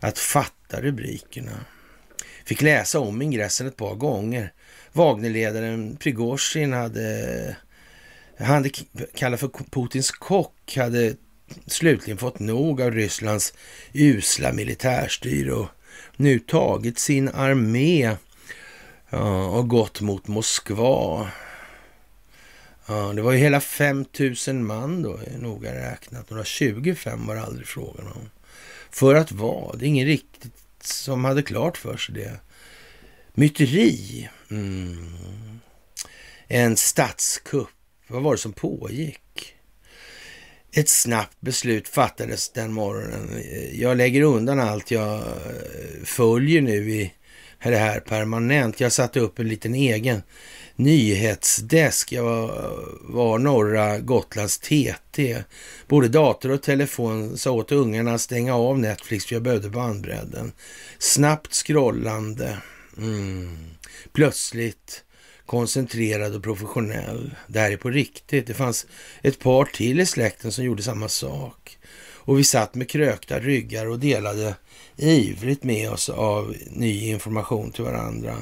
att 0.01 0.19
fatta 0.19 0.81
rubrikerna. 0.81 1.65
Fick 2.45 2.63
läsa 2.63 3.01
om 3.01 3.23
ingressen 3.23 3.67
ett 3.67 3.77
par 3.77 3.95
gånger. 3.95 4.53
Wagnerledaren 4.93 5.97
Prigozjin 5.97 6.73
hade 6.73 7.57
han 8.39 8.71
kallad 9.15 9.41
för 9.41 9.49
Putins 9.71 10.11
kock, 10.11 10.77
hade 10.77 11.17
slutligen 11.67 12.19
fått 12.19 12.39
nog 12.39 12.83
av 12.83 12.91
Rysslands 12.91 13.55
usla 13.93 14.53
militärstyre 14.53 15.53
och 15.53 15.69
nu 16.17 16.39
tagit 16.39 16.99
sin 16.99 17.29
armé 17.29 18.17
och 19.51 19.69
gått 19.69 20.01
mot 20.01 20.29
Moskva. 20.29 21.31
Ja, 22.87 23.13
det 23.15 23.23
var 23.23 23.33
ju 23.33 23.39
hela 23.39 23.61
5000 23.61 24.67
man 24.67 25.03
då, 25.03 25.21
noga 25.39 25.75
räknat. 25.75 26.31
Några 26.31 26.45
25 26.45 27.27
var 27.27 27.35
det 27.35 27.43
aldrig 27.43 27.67
frågan 27.67 28.07
om. 28.07 28.31
För 28.91 29.15
att 29.15 29.33
vad? 29.33 29.79
Det 29.79 29.85
är 29.85 29.89
ingen 29.89 30.07
riktigt 30.07 30.53
som 30.81 31.25
hade 31.25 31.43
klart 31.43 31.77
för 31.77 31.97
sig 31.97 32.15
det. 32.15 32.41
Myteri. 33.35 34.29
Mm. 34.51 35.15
En 36.49 36.77
statskupp 36.77 37.69
vad 38.09 38.23
var 38.23 38.33
det 38.33 38.39
som 38.39 38.53
pågick? 38.53 39.55
Ett 40.73 40.89
snabbt 40.89 41.41
beslut 41.41 41.89
fattades 41.89 42.49
den 42.49 42.73
morgonen. 42.73 43.43
Jag 43.73 43.97
lägger 43.97 44.23
undan 44.23 44.61
allt 44.61 44.91
jag 44.91 45.15
eh, 45.15 46.05
följer 46.05 46.63
nu 46.63 46.91
i 46.91 47.13
det 47.63 47.77
här 47.77 48.01
permanent. 48.01 48.81
Jag 48.81 48.93
satte 48.93 49.21
upp 49.21 49.39
en 49.39 49.49
liten 49.49 49.75
egen 49.75 50.23
nyhetsdesk. 50.77 52.13
Jag 52.13 52.23
var, 52.23 52.79
var 53.01 53.39
norra 53.39 53.99
Gotlands 53.99 54.59
TT. 54.59 55.37
Både 55.89 56.09
dator 56.09 56.51
och 56.51 56.63
telefon 56.63 57.39
sa 57.39 57.51
åt 57.51 57.73
ungarna 57.73 58.15
att 58.15 58.21
stänga 58.21 58.55
av 58.55 58.79
Netflix 58.79 59.27
för 59.27 59.35
jag 59.35 59.43
behövde 59.43 59.69
bandbredden. 59.69 60.53
Snabbt 60.99 61.55
scrollande. 61.55 62.59
Mm. 62.99 63.57
Plötsligt 64.13 65.05
koncentrerad 65.47 66.35
och 66.35 66.43
professionell. 66.43 67.35
Det 67.47 67.61
här 67.61 67.73
är 67.73 67.77
på 67.77 67.91
riktigt. 67.91 68.47
Det 68.47 68.55
fanns 68.55 68.87
ett 69.23 69.39
par 69.39 69.65
till 69.65 70.01
i 70.01 70.07
släkten 70.07 70.53
som 70.53 70.65
gjorde 70.65 70.83
samma 70.83 71.09
sak. 71.09 71.79
Och 72.27 72.39
vi 72.39 72.45
satt 72.45 72.75
med 72.75 72.91
krökta 72.91 73.41
ryggar 73.41 73.87
och 73.87 73.99
delade 73.99 74.55
ivrigt 74.97 75.65
med 75.65 75.91
oss 75.91 76.09
av 76.09 76.55
ny 76.71 77.09
information 77.09 77.73
till 77.73 77.85
varandra. 77.85 78.37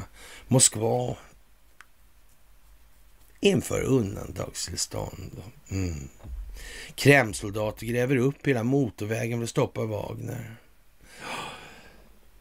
Moskva 0.49 1.17
inför 3.41 3.83
undantagstillstånd. 3.83 5.43
Mm. 5.71 6.09
Krämsoldater 6.95 7.87
gräver 7.87 8.17
upp 8.17 8.47
hela 8.47 8.63
motorvägen 8.63 9.39
för 9.39 9.45
att 9.45 9.51
stoppa 9.51 9.85
Wagner. 9.85 10.57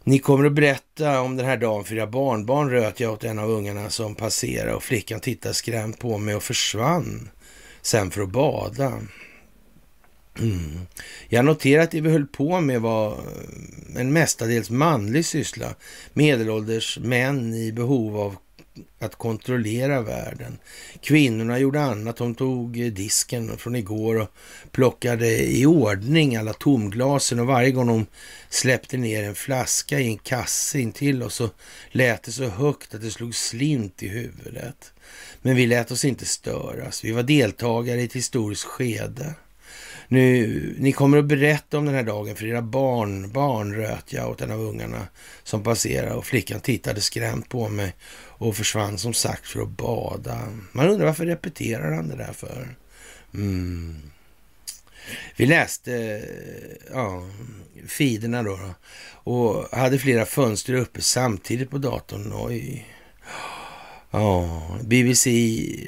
Ni 0.03 0.19
kommer 0.19 0.45
att 0.45 0.53
berätta 0.53 1.21
om 1.21 1.37
den 1.37 1.45
här 1.45 1.57
dagen 1.57 1.83
för 1.83 1.95
era 1.95 2.07
barnbarn, 2.07 2.69
röt 2.69 2.99
jag 2.99 3.13
åt 3.13 3.23
en 3.23 3.39
av 3.39 3.49
ungarna 3.49 3.89
som 3.89 4.15
passerade 4.15 4.73
och 4.73 4.83
flickan 4.83 5.19
tittade 5.19 5.53
skrämt 5.53 5.99
på 5.99 6.17
mig 6.17 6.35
och 6.35 6.43
försvann 6.43 7.29
sen 7.81 8.11
för 8.11 8.21
att 8.21 8.29
bada. 8.29 8.99
Mm. 10.39 10.79
Jag 11.27 11.45
noterar 11.45 11.83
att 11.83 11.91
det 11.91 12.01
vi 12.01 12.09
höll 12.09 12.27
på 12.27 12.61
med 12.61 12.81
var 12.81 13.17
en 13.95 14.13
mestadels 14.13 14.69
manlig 14.69 15.25
syssla. 15.25 15.75
Medelålders 16.13 16.99
män 17.01 17.53
i 17.53 17.71
behov 17.71 18.19
av 18.19 18.35
att 18.99 19.15
kontrollera 19.15 20.01
världen. 20.01 20.57
Kvinnorna 21.01 21.59
gjorde 21.59 21.81
annat. 21.81 22.17
De 22.17 22.35
tog 22.35 22.79
eh, 22.81 22.91
disken 22.91 23.57
från 23.57 23.75
igår 23.75 24.19
och 24.19 24.29
plockade 24.71 25.51
i 25.51 25.65
ordning 25.65 26.35
alla 26.35 26.53
tomglasen 26.53 27.39
och 27.39 27.47
varje 27.47 27.71
gång 27.71 27.87
de 27.87 28.05
släppte 28.49 28.97
ner 28.97 29.23
en 29.23 29.35
flaska 29.35 29.99
i 29.99 30.07
en 30.07 30.17
kasse 30.17 30.79
intill 30.79 31.23
oss 31.23 31.35
så 31.35 31.49
lät 31.91 32.23
det 32.23 32.31
så 32.31 32.45
högt 32.45 32.95
att 32.95 33.01
det 33.01 33.11
slog 33.11 33.35
slint 33.35 34.03
i 34.03 34.07
huvudet. 34.07 34.93
Men 35.41 35.55
vi 35.55 35.65
lät 35.65 35.91
oss 35.91 36.05
inte 36.05 36.25
störas. 36.25 37.03
Vi 37.03 37.11
var 37.11 37.23
deltagare 37.23 38.01
i 38.01 38.05
ett 38.05 38.15
historiskt 38.15 38.63
skede. 38.63 39.33
Nu, 40.07 40.75
ni 40.79 40.91
kommer 40.91 41.17
att 41.17 41.25
berätta 41.25 41.77
om 41.77 41.85
den 41.85 41.95
här 41.95 42.03
dagen 42.03 42.35
för 42.35 42.45
era 42.45 42.61
barn, 42.61 43.31
barn 43.31 43.75
röt 43.75 44.13
jag 44.13 44.29
åt 44.29 44.41
en 44.41 44.51
av 44.51 44.61
ungarna 44.61 45.07
som 45.43 45.63
passerade 45.63 46.13
och 46.13 46.25
flickan 46.25 46.59
tittade 46.59 47.01
skrämt 47.01 47.49
på 47.49 47.69
mig 47.69 47.93
och 48.43 48.55
försvann 48.55 48.97
som 48.97 49.13
sagt 49.13 49.47
för 49.47 49.61
att 49.61 49.69
bada. 49.69 50.39
Man 50.71 50.89
undrar 50.89 51.05
varför 51.05 51.25
repeterar 51.25 51.91
han 51.91 52.07
det 52.07 52.15
där 52.15 52.33
för? 52.33 52.75
Mm. 53.33 53.95
Vi 55.35 55.45
läste 55.45 55.93
eh, 55.95 56.93
ja, 56.93 57.29
feederna 57.87 58.43
då, 58.43 58.59
och 59.13 59.77
hade 59.77 59.99
flera 59.99 60.25
fönster 60.25 60.73
uppe 60.73 61.01
samtidigt 61.01 61.69
på 61.69 61.77
datorn. 61.77 62.33
Oj. 62.35 62.87
Ja, 64.11 64.61
BBC 64.83 65.29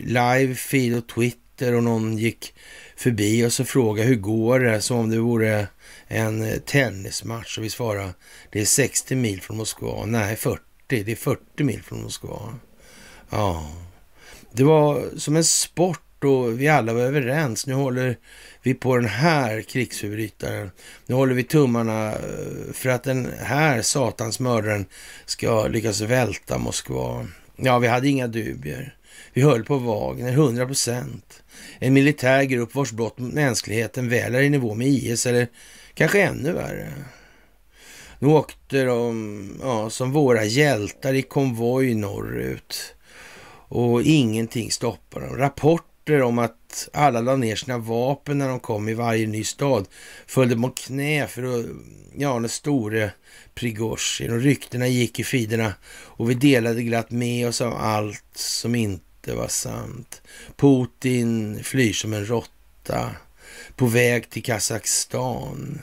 live 0.04 0.56
feed 0.56 0.98
och 0.98 1.08
Twitter 1.08 1.74
och 1.74 1.84
någon 1.84 2.18
gick 2.18 2.54
förbi 2.96 3.46
oss 3.46 3.60
och 3.60 3.68
frågade 3.68 4.08
hur 4.08 4.15
går 4.15 4.60
det? 4.60 4.82
Som 4.82 4.98
om 4.98 5.10
det 5.10 5.20
vore 5.20 5.68
en 6.08 6.44
eh, 6.44 6.58
tennismatch 6.58 7.58
och 7.58 7.63
vi 7.63 7.70
svarade 7.70 8.13
det 8.52 8.62
är 8.62 8.65
60 8.65 9.15
mil 9.15 9.41
från 9.41 9.58
Moskva. 9.58 10.06
Nej, 10.06 10.36
40. 10.36 10.64
Det 10.88 11.12
är 11.12 11.15
40 11.15 11.63
mil 11.63 11.84
från 11.84 12.04
Moskva. 12.04 12.56
Ja, 13.30 13.71
det 14.52 14.63
var 14.63 15.04
som 15.17 15.36
en 15.36 15.43
sport 15.43 16.24
och 16.24 16.60
vi 16.60 16.67
alla 16.67 16.93
var 16.93 17.02
överens. 17.02 17.67
Nu 17.67 17.74
håller 17.74 18.17
vi 18.63 18.74
på 18.74 18.95
den 18.95 19.10
här 19.10 19.62
krigsförbrytaren. 19.62 20.71
Nu 21.06 21.15
håller 21.15 21.34
vi 21.34 21.43
tummarna 21.43 22.12
eh, 22.12 22.74
för 22.74 22.89
att 22.89 23.04
den 23.04 23.32
här 23.39 23.82
satans 23.82 24.39
mördaren 24.39 24.86
ska 25.26 25.67
lyckas 25.67 26.02
välta 26.02 26.58
Moskva. 26.58 27.28
Ja, 27.56 27.80
vi 27.80 27.88
hade 27.88 28.08
inga 28.08 28.28
dubier. 28.28 28.95
Vi 29.34 29.41
höll 29.41 29.63
på 29.63 29.78
Wagner, 29.78 30.32
100 30.32 30.65
procent. 30.65 31.43
En 31.80 31.93
militär 31.93 32.43
grupp 32.43 32.76
vars 32.76 32.91
brott 32.91 33.17
mot 33.17 33.34
mänskligheten 33.34 34.10
väl 34.10 34.36
är 34.36 34.41
i 34.41 34.50
nivå 34.50 34.74
med 34.74 34.88
IS 34.88 35.26
eller 35.26 35.48
kanske 35.93 36.21
ännu 36.21 36.52
värre. 36.52 36.93
Nu 38.19 38.28
åkte 38.28 38.84
de 38.84 39.60
ja, 39.62 39.89
som 39.89 40.12
våra 40.12 40.43
hjältar 40.43 41.13
i 41.13 41.21
konvoj 41.21 41.95
norrut 41.95 42.95
och 43.67 44.04
ingenting 44.04 44.71
stoppade 44.71 45.25
dem. 45.25 45.38
Rapporter 45.38 46.21
om 46.21 46.39
att 46.39 46.89
alla 46.93 47.21
la 47.21 47.36
ner 47.36 47.56
sina 47.56 47.78
vapen 47.78 48.38
när 48.38 48.49
de 48.49 48.60
kom 48.60 48.89
i 48.89 48.93
varje 48.93 49.28
ny 49.28 49.43
stad 49.43 49.88
följde 50.28 50.56
på 50.56 50.69
knä 50.69 51.28
för 51.28 51.43
att, 51.43 51.65
ja, 52.17 52.39
den 52.39 52.49
store 52.49 53.12
Prigozjin 53.56 54.34
och 54.34 54.41
ryktena 54.41 54.88
gick 54.88 55.19
i 55.19 55.23
fiderna 55.23 55.73
och 55.88 56.30
vi 56.30 56.34
delade 56.34 56.84
glatt 56.84 57.12
med 57.12 57.47
oss 57.47 57.62
av 57.62 57.73
allt 57.73 58.23
som 58.36 58.75
inte 58.75 59.36
var 59.36 59.47
sant. 59.47 60.21
Putin 60.56 61.60
flyr 61.63 61.93
som 61.93 62.13
en 62.13 62.25
råtta 62.25 63.12
på 63.75 63.86
väg 63.86 64.30
till 64.30 64.43
Kazakstan. 64.43 65.82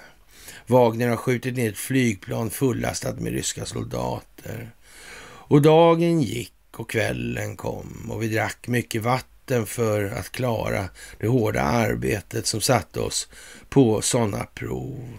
Wagner 0.72 1.08
har 1.08 1.16
skjutit 1.16 1.56
ner 1.56 1.68
ett 1.68 1.78
flygplan 1.78 2.50
fullastat 2.50 3.20
med 3.20 3.32
ryska 3.32 3.66
soldater. 3.66 4.70
Och 5.24 5.62
dagen 5.62 6.20
gick 6.20 6.52
och 6.76 6.90
kvällen 6.90 7.56
kom 7.56 8.10
och 8.10 8.22
vi 8.22 8.28
drack 8.28 8.68
mycket 8.68 9.02
vatten 9.02 9.66
för 9.66 10.04
att 10.04 10.32
klara 10.32 10.88
det 11.18 11.26
hårda 11.26 11.62
arbetet 11.62 12.46
som 12.46 12.60
satte 12.60 13.00
oss 13.00 13.28
på 13.68 14.02
sådana 14.02 14.46
prov. 14.54 15.18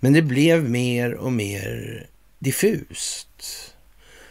Men 0.00 0.12
det 0.12 0.22
blev 0.22 0.70
mer 0.70 1.14
och 1.14 1.32
mer 1.32 2.06
diffust. 2.38 3.28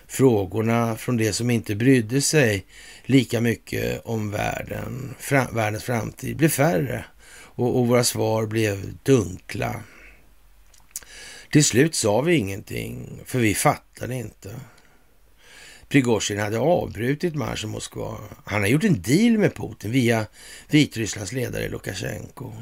Frågorna 0.07 0.95
från 0.95 1.17
det 1.17 1.33
som 1.33 1.49
inte 1.49 1.75
brydde 1.75 2.21
sig 2.21 2.65
lika 3.05 3.41
mycket 3.41 4.01
om 4.05 4.31
världen, 4.31 5.15
fram, 5.19 5.55
världens 5.55 5.83
framtid 5.83 6.37
blev 6.37 6.49
färre 6.49 7.05
och, 7.31 7.79
och 7.79 7.87
våra 7.87 8.03
svar 8.03 8.45
blev 8.45 8.97
dunkla. 9.03 9.83
Till 11.51 11.65
slut 11.65 11.95
sa 11.95 12.21
vi 12.21 12.35
ingenting, 12.35 13.21
för 13.25 13.39
vi 13.39 13.55
fattade 13.55 14.15
inte. 14.15 14.55
Prigozjin 15.87 16.39
hade 16.39 16.59
avbrutit 16.59 17.35
marschen 17.35 17.69
mot 17.69 17.75
Moskva. 17.75 18.17
Han 18.45 18.61
har 18.61 18.67
gjort 18.67 18.83
en 18.83 19.01
deal 19.01 19.37
med 19.37 19.55
Putin 19.55 19.91
via 19.91 20.25
Vitrysslands 20.69 21.31
ledare 21.31 21.69
Lukasjenko. 21.69 22.53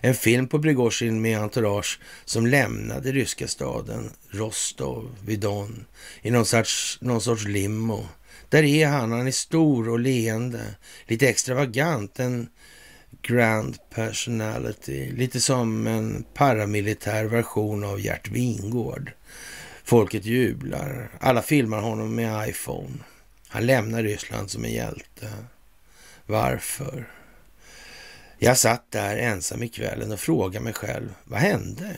En 0.00 0.14
film 0.14 0.48
på 0.48 0.62
Prigozjin 0.62 1.22
med 1.22 1.38
entourage 1.38 2.00
som 2.24 2.46
lämnade 2.46 3.12
ryska 3.12 3.48
staden 3.48 4.10
Rostov 4.30 5.16
vid 5.24 5.40
Don 5.40 5.84
i 6.22 6.30
någon 6.30 6.46
sorts, 6.46 6.98
någon 7.00 7.20
sorts 7.20 7.44
limo. 7.44 8.08
Där 8.48 8.62
är 8.62 8.86
han, 8.86 9.12
han 9.12 9.26
är 9.26 9.30
stor 9.30 9.88
och 9.88 10.00
leende, 10.00 10.74
lite 11.06 11.28
extravagant, 11.28 12.18
en 12.18 12.48
grand 13.22 13.78
personality, 13.90 15.10
lite 15.12 15.40
som 15.40 15.86
en 15.86 16.24
paramilitär 16.34 17.24
version 17.24 17.84
av 17.84 18.00
Gert 18.00 18.28
Wingård. 18.28 19.12
Folket 19.84 20.24
jublar. 20.24 21.10
Alla 21.20 21.42
filmar 21.42 21.80
honom 21.80 22.14
med 22.14 22.48
iPhone. 22.48 22.94
Han 23.48 23.66
lämnar 23.66 24.02
Ryssland 24.02 24.50
som 24.50 24.64
en 24.64 24.72
hjälte. 24.72 25.32
Varför? 26.26 27.08
Jag 28.38 28.58
satt 28.58 28.90
där 28.90 29.16
ensam 29.16 29.62
i 29.62 29.68
kvällen 29.68 30.12
och 30.12 30.20
frågade 30.20 30.64
mig 30.64 30.72
själv, 30.72 31.14
vad 31.24 31.40
hände? 31.40 31.96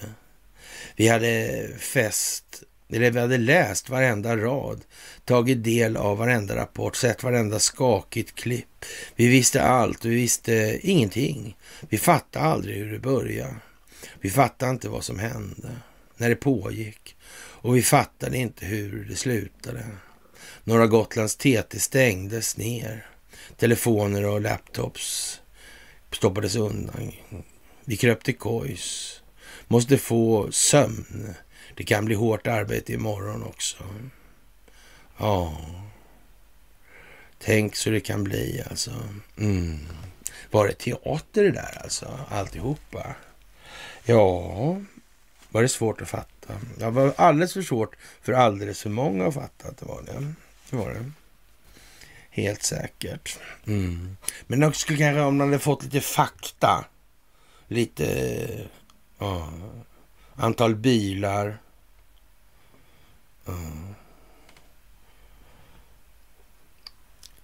Vi 0.96 1.08
hade 1.08 1.68
fest, 1.78 2.62
eller 2.94 3.10
vi 3.10 3.20
hade 3.20 3.38
läst 3.38 3.88
varenda 3.88 4.36
rad, 4.36 4.84
tagit 5.24 5.64
del 5.64 5.96
av 5.96 6.18
varenda 6.18 6.56
rapport, 6.56 6.96
sett 6.96 7.22
varenda 7.22 7.58
skakigt 7.58 8.34
klipp. 8.34 8.84
Vi 9.16 9.26
visste 9.26 9.62
allt 9.62 10.04
och 10.04 10.10
vi 10.10 10.14
visste 10.14 10.78
ingenting. 10.82 11.56
Vi 11.88 11.98
fattade 11.98 12.44
aldrig 12.44 12.76
hur 12.76 12.92
det 12.92 12.98
började. 12.98 13.56
Vi 14.20 14.30
fattade 14.30 14.70
inte 14.70 14.88
vad 14.88 15.04
som 15.04 15.18
hände, 15.18 15.76
när 16.16 16.28
det 16.28 16.36
pågick. 16.36 17.16
Och 17.36 17.76
vi 17.76 17.82
fattade 17.82 18.38
inte 18.38 18.66
hur 18.66 19.06
det 19.08 19.16
slutade. 19.16 19.86
Norra 20.64 20.86
Gotlands 20.86 21.36
TT 21.36 21.80
stängdes 21.80 22.56
ner. 22.56 23.06
Telefoner 23.56 24.24
och 24.24 24.40
laptops 24.40 25.40
stoppades 26.12 26.56
undan. 26.56 27.12
Vi 27.84 27.96
kröp 27.96 28.24
till 28.24 28.36
kojs. 28.36 29.20
Måste 29.68 29.98
få 29.98 30.52
sömn. 30.52 31.34
Det 31.74 31.84
kan 31.84 32.04
bli 32.04 32.14
hårt 32.14 32.46
arbete 32.46 32.92
imorgon 32.92 33.42
också. 33.42 33.76
Ja, 35.18 35.56
tänk 37.38 37.76
så 37.76 37.90
det 37.90 38.00
kan 38.00 38.24
bli 38.24 38.62
alltså. 38.70 38.90
Mm. 39.38 39.78
Var 40.50 40.66
det 40.66 40.74
teater 40.74 41.42
det 41.44 41.50
där 41.50 41.82
alltså, 41.82 42.18
alltihopa? 42.30 43.14
Ja, 44.04 44.80
var 45.50 45.62
det 45.62 45.68
svårt 45.68 46.00
att 46.00 46.08
fatta. 46.08 46.54
Det 46.76 46.90
var 46.90 47.14
alldeles 47.16 47.52
för 47.52 47.62
svårt 47.62 47.96
för 48.22 48.32
alldeles 48.32 48.82
för 48.82 48.90
många 48.90 49.26
att 49.26 49.34
fatta 49.34 49.68
att 49.68 49.78
det 49.78 49.86
var 49.86 50.02
det. 50.02 50.32
Det 50.70 50.76
var 50.76 50.90
det. 50.90 51.10
Helt 52.30 52.62
säkert. 52.62 53.38
Mm. 53.66 54.16
Men 54.46 54.62
också 54.62 54.80
skulle 54.80 54.98
kanske 54.98 55.20
om 55.20 55.36
man 55.36 55.48
hade 55.48 55.58
fått 55.58 55.82
lite 55.82 56.00
fakta. 56.00 56.84
Lite 57.68 58.06
uh, 59.22 59.48
antal 60.34 60.74
bilar. 60.74 61.58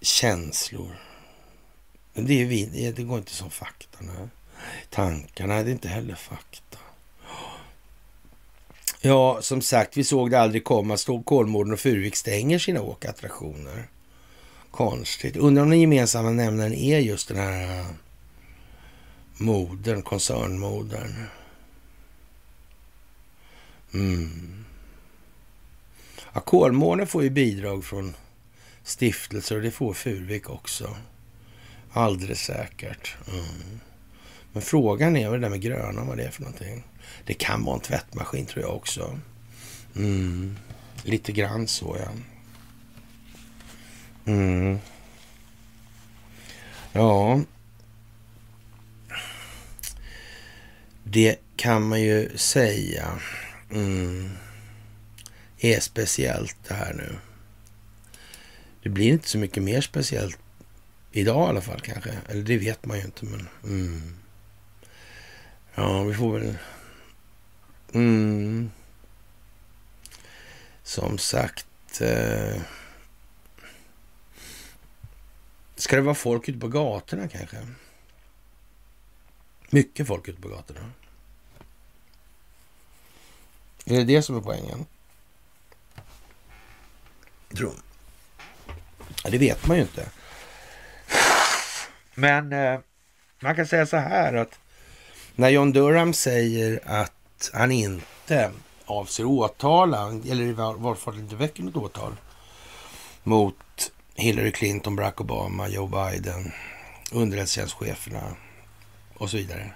Känslor. 0.00 0.96
Men 2.14 2.26
det, 2.26 2.42
är 2.42 2.46
vi, 2.46 2.92
det 2.96 3.02
går 3.02 3.18
inte 3.18 3.32
som 3.32 3.50
fakta. 3.50 3.98
Nej. 4.00 4.28
Tankarna, 4.90 5.62
det 5.62 5.70
är 5.70 5.72
inte 5.72 5.88
heller 5.88 6.14
fakta. 6.14 6.78
Ja, 9.00 9.42
som 9.42 9.62
sagt, 9.62 9.96
vi 9.96 10.04
såg 10.04 10.30
det 10.30 10.40
aldrig 10.40 10.64
komma. 10.64 10.96
Stod 10.96 11.24
Kolmården 11.24 11.72
och 11.72 11.80
Furuvik 11.80 12.16
stänger 12.16 12.58
sina 12.58 12.82
åkattraktioner. 12.82 13.88
Konstigt. 14.70 15.36
Undrar 15.36 15.62
om 15.62 15.70
den 15.70 15.80
gemensamma 15.80 16.30
nämnaren 16.30 16.74
är 16.74 16.98
just 16.98 17.28
den 17.28 17.36
här 17.36 17.80
eh, 17.80 17.86
modern, 19.36 20.02
koncernmodern. 20.02 21.24
Mm. 23.94 24.64
Ja, 26.32 26.40
Kolmården 26.40 27.06
får 27.06 27.22
ju 27.22 27.30
bidrag 27.30 27.84
från 27.84 28.14
stiftelser 28.84 29.56
och 29.56 29.62
det 29.62 29.70
får 29.70 29.94
Furvik 29.94 30.50
också. 30.50 30.96
Alldeles 31.92 32.40
säkert. 32.40 33.16
Mm. 33.32 33.80
Men 34.52 34.62
frågan 34.62 35.16
är 35.16 35.28
vad 35.28 35.38
det 35.38 35.44
där 35.44 35.50
med 35.50 35.60
gröna, 35.60 36.04
vad 36.04 36.16
det 36.16 36.24
är 36.24 36.30
för 36.30 36.42
någonting. 36.42 36.84
Det 37.26 37.34
kan 37.34 37.64
vara 37.64 37.74
en 37.74 37.80
tvättmaskin 37.80 38.46
tror 38.46 38.64
jag 38.64 38.76
också. 38.76 39.18
Mm. 39.96 40.56
Lite 41.04 41.32
grann 41.32 41.68
så 41.68 41.96
ja. 42.00 42.08
Mm. 44.32 44.78
Ja. 46.92 47.40
Det 51.04 51.36
kan 51.56 51.88
man 51.88 52.00
ju 52.00 52.38
säga 52.38 53.18
mm, 53.70 54.30
är 55.60 55.80
speciellt 55.80 56.56
det 56.68 56.74
här 56.74 56.94
nu. 56.94 57.18
Det 58.82 58.88
blir 58.88 59.08
inte 59.08 59.28
så 59.28 59.38
mycket 59.38 59.62
mer 59.62 59.80
speciellt 59.80 60.38
idag 61.12 61.46
i 61.46 61.48
alla 61.48 61.60
fall 61.60 61.80
kanske. 61.80 62.10
Eller 62.28 62.42
det 62.42 62.58
vet 62.58 62.86
man 62.86 62.98
ju 62.98 63.04
inte. 63.04 63.24
Men, 63.24 63.48
mm. 63.64 64.16
Ja, 65.74 66.02
vi 66.02 66.14
får 66.14 66.38
väl... 66.38 66.58
Mm. 67.92 68.70
Som 70.82 71.18
sagt... 71.18 72.00
Eh, 72.00 72.60
ska 75.76 75.96
det 75.96 76.02
vara 76.02 76.14
folk 76.14 76.48
ute 76.48 76.58
på 76.58 76.68
gatorna 76.68 77.28
kanske? 77.28 77.56
Mycket 79.70 80.06
folk 80.06 80.28
ute 80.28 80.40
på 80.40 80.48
gatorna. 80.48 80.90
Är 83.84 83.96
det 83.96 84.04
det 84.04 84.22
som 84.22 84.36
är 84.36 84.40
poängen? 84.40 84.86
Tror 87.56 87.72
ja, 89.24 89.30
Det 89.30 89.38
vet 89.38 89.66
man 89.66 89.76
ju 89.76 89.82
inte. 89.82 90.06
Men 92.14 92.52
eh, 92.52 92.80
man 93.40 93.56
kan 93.56 93.66
säga 93.66 93.86
så 93.86 93.96
här 93.96 94.34
att 94.34 94.58
när 95.34 95.48
John 95.48 95.72
Durham 95.72 96.12
säger 96.12 96.80
att 96.84 97.50
han 97.52 97.72
inte 97.72 98.50
avser 98.84 99.24
åtala, 99.24 100.06
eller 100.08 100.44
i 100.44 100.52
varje 100.52 100.96
fall 100.96 101.18
inte 101.18 101.36
väcker 101.36 101.62
något 101.62 101.76
åtal 101.76 102.16
mot 103.22 103.92
Hillary 104.14 104.52
Clinton, 104.52 104.96
Barack 104.96 105.20
Obama, 105.20 105.68
Joe 105.68 105.86
Biden, 105.86 106.52
underrättelsetjänstcheferna 107.12 108.36
och 109.14 109.30
så 109.30 109.36
vidare. 109.36 109.72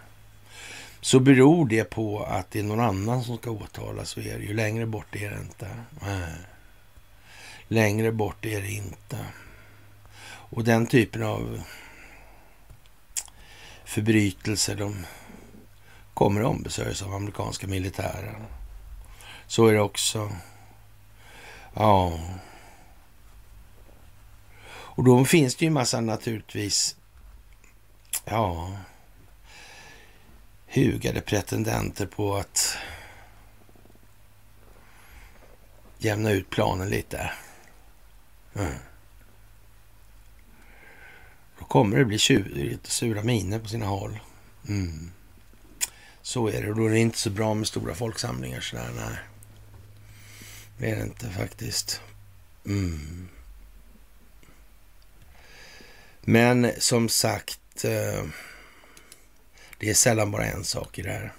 Så 1.00 1.20
beror 1.20 1.68
det 1.68 1.84
på 1.84 2.24
att 2.24 2.50
det 2.50 2.58
är 2.58 2.62
någon 2.62 2.80
annan 2.80 3.24
som 3.24 3.36
ska 3.36 3.50
åtalas 3.50 4.10
så 4.10 4.20
är 4.20 4.38
det 4.38 4.44
ju. 4.44 4.54
Längre 4.54 4.86
bort 4.86 5.16
är 5.16 5.30
det 5.30 5.40
inte. 5.40 5.68
Nej. 6.02 6.34
Längre 7.68 8.12
bort 8.12 8.44
är 8.44 8.62
det 8.62 8.70
inte. 8.70 9.26
Och 10.26 10.64
den 10.64 10.86
typen 10.86 11.22
av 11.22 11.62
förbrytelser, 13.84 14.76
de 14.76 15.06
kommer 16.14 16.40
att 16.40 16.46
ombesörjas 16.46 17.02
av 17.02 17.14
amerikanska 17.14 17.66
militären. 17.66 18.46
Så 19.46 19.66
är 19.66 19.72
det 19.72 19.80
också. 19.80 20.30
Ja. 21.74 22.20
Och 24.66 25.04
då 25.04 25.24
finns 25.24 25.56
det 25.56 25.64
ju 25.64 25.66
en 25.66 25.72
massa 25.72 26.00
naturligtvis, 26.00 26.96
ja, 28.24 28.72
hugade 30.74 31.20
pretendenter 31.20 32.06
på 32.06 32.36
att 32.36 32.76
jämna 35.98 36.30
ut 36.30 36.50
planen 36.50 36.88
lite. 36.88 37.30
Då 41.58 41.64
kommer 41.68 41.98
det 41.98 42.04
bli 42.04 42.18
tjurigt 42.18 42.86
sura 42.86 43.22
miner 43.22 43.58
på 43.58 43.68
sina 43.68 43.86
håll. 43.86 44.18
Mm. 44.68 45.10
Så 46.22 46.48
är 46.48 46.62
det. 46.62 46.70
Och 46.70 46.76
då 46.76 46.86
är 46.86 46.90
det 46.90 46.98
inte 46.98 47.18
så 47.18 47.30
bra 47.30 47.54
med 47.54 47.68
stora 47.68 47.94
folksamlingar 47.94 48.60
sådär. 48.60 48.90
Nej. 48.96 49.18
Det 50.78 50.90
är 50.90 50.96
det 50.96 51.02
inte 51.02 51.30
faktiskt. 51.30 52.00
Mm. 52.66 53.28
Men 56.20 56.72
som 56.78 57.08
sagt, 57.08 57.84
eh, 57.84 58.24
det 59.78 59.90
är 59.90 59.94
sällan 59.94 60.30
bara 60.30 60.46
en 60.46 60.64
sak 60.64 60.98
i 60.98 61.02
det 61.02 61.12
här. 61.12 61.32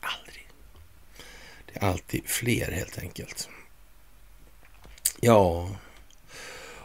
Aldrig. 0.00 0.48
Det 1.66 1.78
är 1.78 1.88
alltid 1.88 2.22
fler 2.26 2.72
helt 2.72 2.98
enkelt. 2.98 3.48
Ja, 5.20 5.70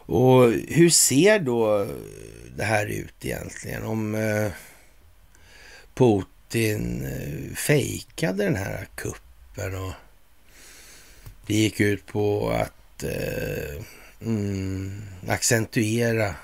och 0.06 0.52
hur 0.68 0.90
ser 0.90 1.40
då 1.40 1.88
det 2.56 2.64
här 2.64 2.86
ut 2.86 3.26
egentligen? 3.26 3.84
Om 3.84 4.16
eh, 4.16 4.52
Putin 5.94 7.06
eh, 7.06 7.56
fejkade 7.56 8.44
den 8.44 8.56
här 8.56 8.88
kuppen 8.96 9.76
och 9.76 9.94
det 11.48 11.54
gick 11.54 11.80
ut 11.80 12.06
på 12.06 12.50
att 12.50 13.04
eh, 13.04 13.84
mm, 14.22 15.02
accentuera 15.28 16.36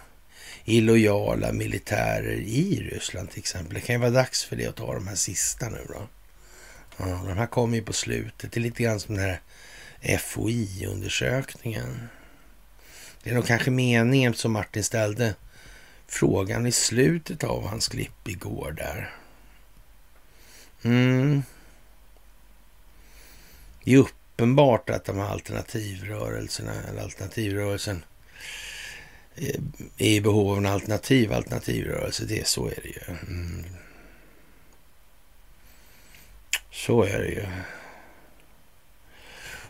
illojala 0.65 1.53
militärer 1.53 2.37
i 2.37 2.89
Ryssland 2.91 3.29
till 3.29 3.39
exempel. 3.39 3.73
Det 3.73 3.81
kan 3.81 3.95
ju 3.95 3.99
vara 3.99 4.11
dags 4.11 4.43
för 4.43 4.55
det 4.55 4.67
att 4.67 4.75
ta 4.75 4.93
de 4.93 5.07
här 5.07 5.15
sista 5.15 5.69
nu 5.69 5.85
då. 5.87 6.07
Ja, 6.97 7.05
de 7.05 7.37
här 7.37 7.47
kommer 7.47 7.77
ju 7.77 7.83
på 7.83 7.93
slutet. 7.93 8.51
Det 8.51 8.59
är 8.59 8.61
lite 8.61 8.83
grann 8.83 8.99
som 8.99 9.15
den 9.15 9.23
här 9.23 9.41
FOI-undersökningen. 10.01 12.09
Det 13.23 13.29
är 13.29 13.35
nog 13.35 13.47
kanske 13.47 13.71
meningen 13.71 14.33
som 14.33 14.51
Martin 14.51 14.83
ställde 14.83 15.35
frågan 16.07 16.65
i 16.65 16.71
slutet 16.71 17.43
av 17.43 17.67
hans 17.67 17.87
klipp 17.87 18.27
igår 18.27 18.71
där. 18.71 19.13
Mm. 20.83 21.43
Det 23.83 23.93
är 23.93 23.97
uppenbart 23.97 24.89
att 24.89 25.05
de 25.05 25.17
här 25.17 25.29
alternativrörelserna, 25.29 26.73
eller 26.89 27.01
alternativrörelsen, 27.01 28.03
eh, 29.35 29.59
är 29.97 30.09
i 30.09 30.21
behov 30.21 30.51
av 30.51 30.57
en 30.57 30.65
alternativ 30.65 31.33
alternativrörelse. 31.33 32.25
Det, 32.25 32.47
så 32.47 32.67
är 32.67 32.79
det 32.83 32.89
ju. 32.89 33.15
Mm. 33.27 33.65
Så 36.71 37.03
är 37.03 37.19
det 37.19 37.27
ju. 37.27 37.45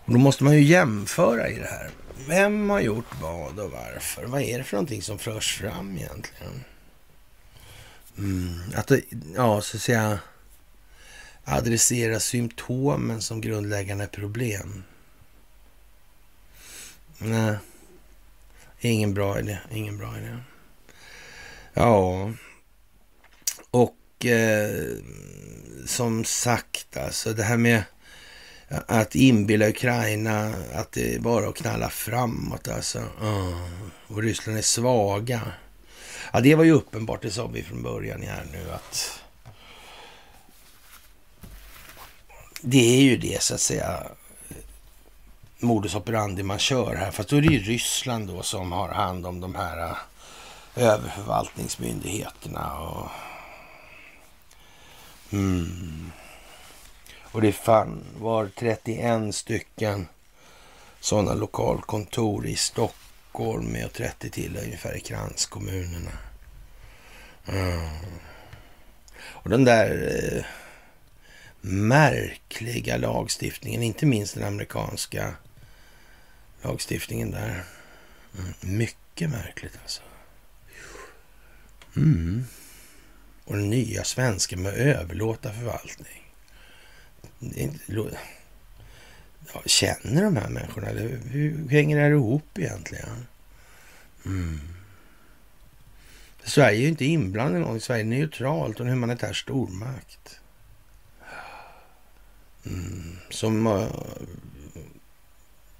Och 0.09 0.15
då 0.15 0.19
måste 0.19 0.43
man 0.43 0.55
ju 0.55 0.63
jämföra 0.63 1.49
i 1.49 1.59
det 1.59 1.67
här. 1.67 1.89
Vem 2.27 2.69
har 2.69 2.79
gjort 2.79 3.21
vad 3.21 3.59
och 3.59 3.71
varför? 3.71 4.25
Vad 4.25 4.41
är 4.41 4.57
det 4.57 4.63
för 4.63 4.77
någonting 4.77 5.01
som 5.01 5.19
förs 5.19 5.57
fram 5.57 5.97
egentligen? 5.97 6.63
Mm, 8.17 8.61
att 8.75 8.87
det, 8.87 9.01
ja, 9.35 9.61
så 9.61 9.77
att 9.77 9.83
säga 9.83 10.19
adressera 11.43 12.19
symptomen 12.19 13.21
som 13.21 13.41
grundläggande 13.41 14.07
problem. 14.07 14.83
Nej, 17.17 17.57
ingen 18.79 19.13
bra 19.13 19.39
idé. 19.39 19.57
Ingen 19.71 19.97
bra 19.97 20.17
idé. 20.17 20.37
Ja, 21.73 22.31
och 23.71 24.25
eh, 24.25 24.87
som 25.85 26.25
sagt, 26.25 26.97
alltså 26.97 27.33
det 27.33 27.43
här 27.43 27.57
med 27.57 27.83
att 28.69 29.15
inbilla 29.15 29.69
Ukraina 29.69 30.53
att 30.73 30.91
det 30.91 31.15
är 31.15 31.19
bara 31.19 31.49
att 31.49 31.55
knalla 31.55 31.89
framåt 31.89 32.67
alltså. 32.67 32.99
Uh, 32.99 33.67
och 34.07 34.23
Ryssland 34.23 34.57
är 34.57 34.61
svaga. 34.61 35.41
Ja, 36.33 36.39
det 36.39 36.55
var 36.55 36.63
ju 36.63 36.71
uppenbart, 36.71 37.21
det 37.21 37.31
sa 37.31 37.47
vi 37.47 37.63
från 37.63 37.83
början 37.83 38.21
här 38.21 38.45
nu 38.51 38.71
att 38.71 39.21
det 42.61 42.97
är 42.97 43.01
ju 43.01 43.17
det 43.17 43.41
så 43.41 43.53
att 43.53 43.61
säga 43.61 44.03
modus 45.59 45.95
operandi 45.95 46.43
man 46.43 46.59
kör 46.59 46.95
här. 46.95 47.11
Fast 47.11 47.29
då 47.29 47.35
är 47.35 47.41
det 47.41 47.53
ju 47.53 47.59
Ryssland 47.59 48.27
då 48.27 48.43
som 48.43 48.71
har 48.71 48.89
hand 48.89 49.25
om 49.25 49.39
de 49.39 49.55
här 49.55 49.89
uh, 49.89 49.97
överförvaltningsmyndigheterna 50.75 52.79
och 52.79 53.09
mm. 55.31 56.11
Och 57.31 57.41
det 57.41 57.51
fann 57.51 58.05
var 58.17 58.49
31 58.55 59.35
stycken 59.35 60.07
sådana 60.99 61.33
lokalkontor 61.33 62.47
i 62.47 62.55
Stockholm 62.55 63.65
med 63.65 63.93
30 63.93 64.29
till 64.29 64.57
ungefär 64.57 64.97
i 64.97 64.99
kranskommunerna. 64.99 66.11
Mm. 67.47 67.89
Och 69.21 69.49
den 69.49 69.65
där 69.65 70.21
eh, 70.35 70.45
märkliga 71.61 72.97
lagstiftningen, 72.97 73.83
inte 73.83 74.05
minst 74.05 74.33
den 74.33 74.43
amerikanska 74.43 75.33
lagstiftningen 76.61 77.31
där. 77.31 77.63
Mm. 78.37 78.53
Mycket 78.61 79.29
märkligt 79.29 79.79
alltså. 79.81 80.01
Mm. 81.95 82.45
och 83.45 83.55
den 83.55 83.69
nya 83.69 84.03
svenska 84.03 84.57
med 84.57 84.71
att 84.71 84.77
överlåta 84.77 85.53
förvaltning. 85.53 86.18
Ja, 89.53 89.61
känner 89.65 90.23
de 90.23 90.35
här 90.35 90.49
människorna? 90.49 90.87
Hur, 90.87 91.21
hur 91.29 91.69
hänger 91.69 91.97
det 91.97 92.03
här 92.03 92.11
ihop 92.11 92.57
egentligen? 92.57 93.27
Mm. 94.25 94.59
Sverige 96.43 96.77
är 96.77 96.81
ju 96.81 96.87
inte 96.87 97.05
inblandat 97.05 97.55
i 97.55 97.59
någonting. 97.59 97.81
Sverige 97.81 98.01
är 98.01 98.05
neutralt 98.05 98.79
och 98.79 98.85
en 98.85 98.91
humanitär 98.91 99.33
stormakt. 99.33 100.39
Mm. 102.65 103.17
Som 103.29 103.67
uh, 103.67 103.87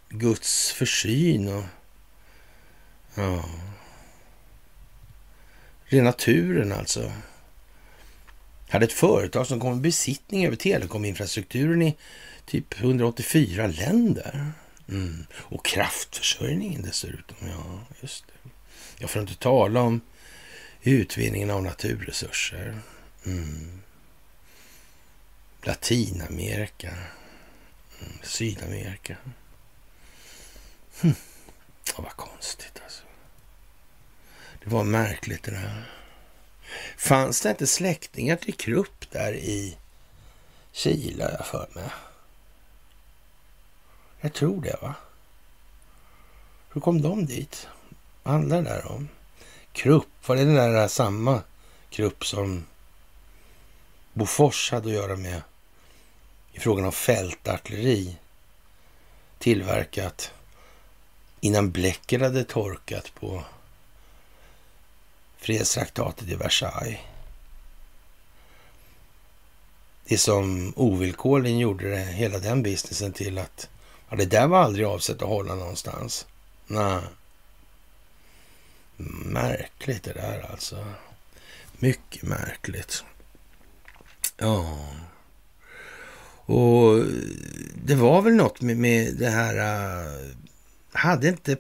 Guds 0.10 0.72
försyn 0.72 1.48
och 1.48 1.64
ja, 3.16 3.46
det 5.90 5.98
är 5.98 6.04
naturen 6.04 6.72
alltså. 6.72 7.12
Hade 8.70 8.86
ett 8.86 8.94
företag 8.94 9.48
som 9.48 9.60
kom 9.60 9.78
i 9.78 9.82
besittning 9.82 10.46
över 10.46 10.56
telekominfrastrukturen 10.56 11.82
i 11.82 11.98
typ 12.46 12.80
184 12.80 13.68
länder. 13.68 14.52
Mm. 14.90 15.26
Och 15.34 15.66
kraftförsörjningen 15.66 16.82
dessutom. 16.82 17.38
Ja, 17.42 17.80
just 18.02 18.28
det. 18.28 18.50
Jag 19.00 19.10
för 19.10 19.20
att 19.20 19.30
inte 19.30 19.42
tala 19.42 19.82
om 19.82 20.02
utvinningen 20.82 21.50
av 21.50 21.64
naturresurser. 21.64 22.80
Mm. 23.26 23.82
Latinamerika. 25.64 26.90
Mm. 26.90 28.14
Sydamerika. 28.24 29.18
Hm. 31.02 31.14
Ja, 31.88 31.94
vad 32.04 32.12
konstigt 32.12 32.82
alltså. 32.84 33.04
Det 34.64 34.70
var 34.70 34.84
märkligt 34.84 35.44
det 35.44 35.52
där. 35.52 35.99
Fanns 36.98 37.42
det 37.42 37.50
inte 37.50 37.68
släktingar 37.68 38.36
till 38.36 38.54
Krupp 38.54 39.12
där 39.12 39.34
i 39.34 39.78
Chile, 40.72 41.36
jag 41.38 41.48
för 41.48 41.70
mig? 41.74 41.90
Jag 44.22 44.34
tror 44.34 44.62
det, 44.62 44.78
va? 44.82 44.96
Hur 46.74 46.82
kom 46.82 47.02
de 47.02 47.26
dit? 47.26 47.68
Vad 48.24 48.34
handlar 48.34 48.62
det 48.62 48.70
där 48.70 48.92
om? 48.92 49.10
Krupp, 49.72 50.28
var 50.28 50.36
det 50.36 50.46
den 50.46 50.56
där 50.56 50.88
samma 50.88 51.42
Krupp 51.90 52.26
som 52.26 52.66
Bofors 54.14 54.72
hade 54.72 54.88
att 54.88 54.94
göra 54.94 55.16
med 55.16 55.42
i 56.54 56.60
frågan 56.60 56.86
om 56.86 56.92
fältartilleri 56.92 58.18
tillverkat 59.38 60.32
innan 61.40 61.72
bläcket 61.72 62.22
hade 62.22 62.44
torkat 62.44 63.16
på 63.16 63.44
fredstraktatet 65.40 66.30
i 66.30 66.36
Versailles. 66.36 67.00
Det 70.06 70.18
som 70.18 70.74
ovillkorligen 70.76 71.60
gjorde 71.60 71.90
det, 71.90 71.98
hela 71.98 72.40
den 72.40 72.64
businessen 72.64 73.14
till 73.14 73.38
att 73.38 73.70
ja, 74.10 74.16
det 74.16 74.26
där 74.26 74.48
var 74.48 74.60
aldrig 74.60 74.86
avsett 74.86 75.22
att 75.22 75.28
hålla 75.28 75.56
någonstans. 75.56 76.26
Nej. 76.68 77.02
Märkligt 79.26 80.04
det 80.04 80.14
där 80.14 80.52
alltså. 80.52 80.86
Mycket 81.74 82.24
märkligt. 82.24 83.04
Ja. 84.38 84.80
Och 86.46 87.04
det 87.84 87.96
var 87.96 88.22
väl 88.22 88.34
något 88.34 88.62
med, 88.62 88.78
med 88.78 89.16
det 89.16 89.30
här... 89.30 89.56
Äh, 89.58 90.30
hade 90.92 91.28
inte 91.28 91.58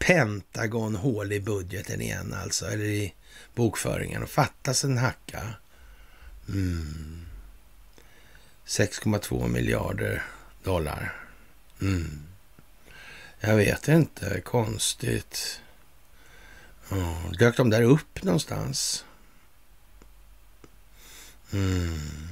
Pentagon 0.00 0.94
hål 0.96 1.32
i 1.32 1.40
budgeten 1.40 2.00
igen 2.00 2.34
alltså, 2.42 2.66
eller 2.66 2.84
i 2.84 3.14
bokföringen. 3.54 4.22
Och 4.22 4.30
fattas 4.30 4.84
en 4.84 4.98
hacka. 4.98 5.54
Mm. 6.48 7.26
6,2 8.66 9.48
miljarder 9.48 10.22
dollar. 10.62 11.26
Mm. 11.80 12.22
Jag 13.40 13.56
vet 13.56 13.88
inte, 13.88 14.40
konstigt. 14.40 15.60
Oh, 16.90 17.32
dök 17.32 17.56
de 17.56 17.70
där 17.70 17.82
upp 17.82 18.22
någonstans? 18.22 19.04
Mm. 21.52 22.28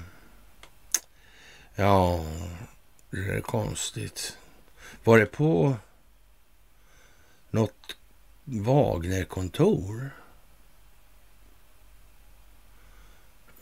Ja, 1.75 2.25
det 3.11 3.19
är 3.19 3.41
konstigt. 3.41 4.37
Var 5.05 5.19
det 5.19 5.27
på 5.27 5.77
något 7.51 7.97
Wagnerkontor? 8.45 10.11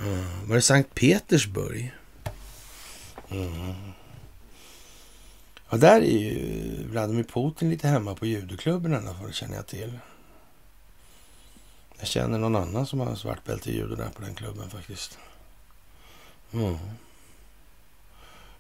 Mm. 0.01 0.21
Eh, 0.21 0.49
var 0.49 0.55
det 0.57 0.63
Sankt 0.63 0.95
Petersburg? 0.95 1.95
Mm. 3.31 3.75
Ja, 5.71 5.77
där 5.77 6.01
är 6.01 6.19
ju 6.19 6.87
Vladimir 6.89 7.25
Putin 7.25 7.71
lite 7.71 7.89
hemma 7.89 8.15
på 8.15 8.27
judoklubben 8.27 8.93
i 8.93 8.97
alla 8.97 9.15
fall, 9.15 9.33
känner 9.33 9.57
jag 9.57 9.67
till. 9.67 9.99
Jag 11.99 12.09
känner 12.09 12.39
någon 12.39 12.57
annan 12.57 12.87
som 12.87 13.01
har 13.01 13.15
svart 13.15 13.45
bälte 13.45 13.71
i 13.71 13.75
judo 13.77 13.95
där 13.95 14.09
på 14.09 14.23
den 14.23 14.35
klubben 14.35 14.71
faktiskt. 14.71 15.19
Mm. 16.53 16.79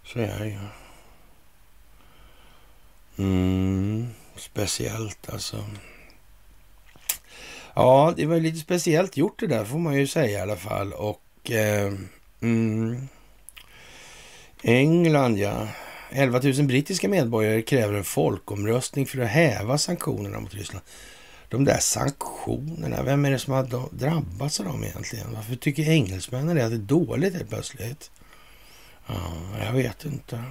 Så 0.04 0.18
är 0.18 0.38
det 0.38 0.46
ju. 0.46 0.58
Mm. 3.16 4.08
Speciellt 4.36 5.30
alltså. 5.30 5.64
Ja, 7.74 8.14
det 8.16 8.26
var 8.26 8.36
lite 8.36 8.58
speciellt 8.58 9.16
gjort 9.16 9.40
det 9.40 9.46
där 9.46 9.64
får 9.64 9.78
man 9.78 9.94
ju 9.94 10.06
säga 10.06 10.38
i 10.38 10.42
alla 10.42 10.56
fall. 10.56 10.92
Och 10.92 11.50
eh, 11.50 11.92
mm, 12.42 13.08
England 14.62 15.38
ja. 15.38 15.68
11 16.10 16.40
000 16.42 16.66
brittiska 16.66 17.08
medborgare 17.08 17.62
kräver 17.62 17.94
en 17.94 18.04
folkomröstning 18.04 19.06
för 19.06 19.20
att 19.20 19.28
häva 19.28 19.78
sanktionerna 19.78 20.40
mot 20.40 20.54
Ryssland. 20.54 20.84
De 21.48 21.64
där 21.64 21.78
sanktionerna, 21.78 23.02
vem 23.02 23.24
är 23.24 23.30
det 23.30 23.38
som 23.38 23.52
har 23.52 23.96
drabbats 23.96 24.60
av 24.60 24.66
dem 24.66 24.84
egentligen? 24.84 25.26
Varför 25.34 25.56
tycker 25.56 25.90
engelsmännen 25.90 26.56
det? 26.56 26.64
att 26.64 26.70
det 26.70 26.76
är 26.76 26.78
dåligt 26.78 27.34
helt 27.34 27.48
plötsligt? 27.48 28.10
Ja, 29.06 29.32
jag 29.64 29.72
vet 29.72 30.04
inte. 30.04 30.44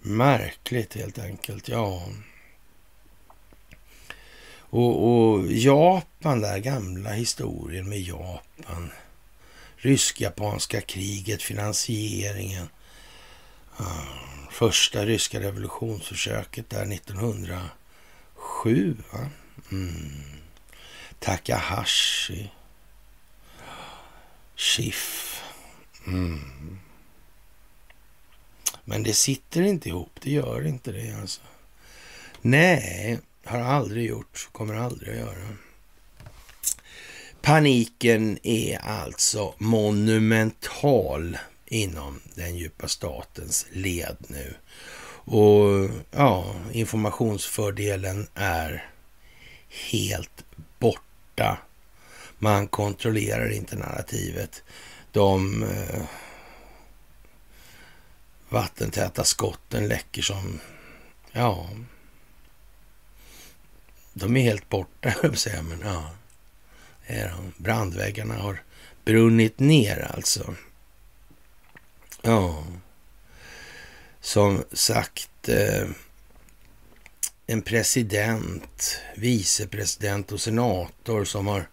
Märkligt 0.00 0.94
helt 0.94 1.18
enkelt, 1.18 1.68
ja. 1.68 2.08
Och, 4.70 5.08
och 5.08 5.52
Japan, 5.52 6.40
där 6.40 6.58
gamla 6.58 7.10
historien 7.10 7.88
med 7.88 8.00
Japan. 8.00 8.90
Rysk-japanska 9.76 10.80
kriget, 10.80 11.42
finansieringen. 11.42 12.68
Första 14.50 15.06
ryska 15.06 15.40
revolutionsförsöket 15.40 16.70
där 16.70 16.92
1907. 16.92 18.96
Va? 19.12 19.30
Mm. 19.70 20.22
Takahashi. 21.18 22.50
Schiff. 24.56 25.42
Mm. 26.06 26.78
Men 28.88 29.02
det 29.02 29.14
sitter 29.14 29.62
inte 29.62 29.88
ihop, 29.88 30.10
det 30.22 30.30
gör 30.30 30.66
inte 30.66 30.92
det 30.92 31.16
alltså. 31.20 31.40
Nej, 32.40 33.18
har 33.44 33.58
aldrig 33.58 34.08
gjort, 34.08 34.48
kommer 34.52 34.74
aldrig 34.74 35.10
att 35.10 35.18
göra. 35.18 35.48
Paniken 37.42 38.38
är 38.42 38.78
alltså 38.78 39.54
monumental 39.58 41.38
inom 41.66 42.20
den 42.34 42.56
djupa 42.56 42.88
statens 42.88 43.66
led 43.70 44.16
nu. 44.26 44.54
Och 45.30 45.90
ja, 46.10 46.54
informationsfördelen 46.72 48.26
är 48.34 48.90
helt 49.90 50.44
borta. 50.78 51.58
Man 52.38 52.68
kontrollerar 52.68 53.52
inte 53.52 53.76
narrativet. 53.76 54.62
De 55.12 55.62
eh, 55.62 56.02
vattentäta 58.48 59.24
skotten 59.24 59.88
läcker 59.88 60.22
som, 60.22 60.60
ja, 61.32 61.70
de 64.12 64.36
är 64.36 64.42
helt 64.42 64.68
borta, 64.68 65.14
jag 65.22 65.38
säga, 65.38 65.62
men 65.62 65.80
ja. 65.80 66.10
Brandväggarna 67.56 68.34
har 68.34 68.62
brunnit 69.04 69.58
ner 69.58 70.10
alltså. 70.14 70.54
Ja, 72.22 72.64
som 74.20 74.64
sagt, 74.72 75.48
eh, 75.48 75.88
en 77.46 77.62
president, 77.62 79.00
vicepresident 79.16 80.32
och 80.32 80.40
senator 80.40 81.24
som 81.24 81.46
har 81.46 81.68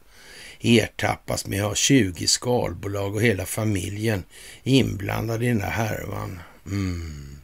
ertappats 0.59 1.47
med 1.47 1.61
att 1.61 1.67
ha 1.67 1.76
20 1.76 2.28
skalbolag 2.28 3.15
och 3.15 3.21
hela 3.21 3.45
familjen 3.45 4.23
inblandade 4.63 5.45
i 5.45 5.47
den 5.47 5.61
här 5.61 5.69
härvan. 5.69 6.39
Mm. 6.66 7.38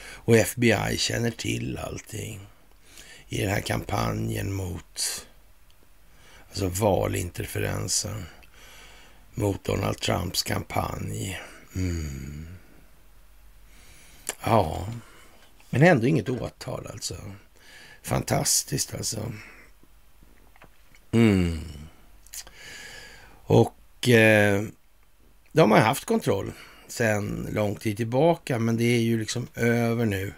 Och 0.00 0.36
FBI 0.36 0.98
känner 0.98 1.30
till 1.30 1.78
allting 1.78 2.40
i 3.28 3.40
den 3.42 3.50
här 3.50 3.60
kampanjen 3.60 4.52
mot 4.52 5.26
alltså 6.48 6.68
valinterferensen. 6.68 8.26
mot 9.34 9.64
Donald 9.64 9.98
Trumps 9.98 10.42
kampanj. 10.42 11.40
Mm. 11.76 12.46
Ja, 14.44 14.88
men 15.70 15.82
ändå 15.82 16.06
inget 16.06 16.28
åtal 16.28 16.86
alltså. 16.86 17.16
Fantastiskt 18.02 18.94
alltså. 18.94 19.32
Mm. 21.12 21.60
Och 23.44 24.08
eh, 24.08 24.64
de 25.52 25.70
har 25.70 25.78
haft 25.78 26.04
kontroll 26.04 26.52
sedan 26.92 27.48
lång 27.52 27.76
tid 27.76 27.96
tillbaka, 27.96 28.58
men 28.58 28.76
det 28.76 28.84
är 28.84 29.00
ju 29.00 29.18
liksom 29.20 29.46
över 29.54 30.06
nu. 30.06 30.32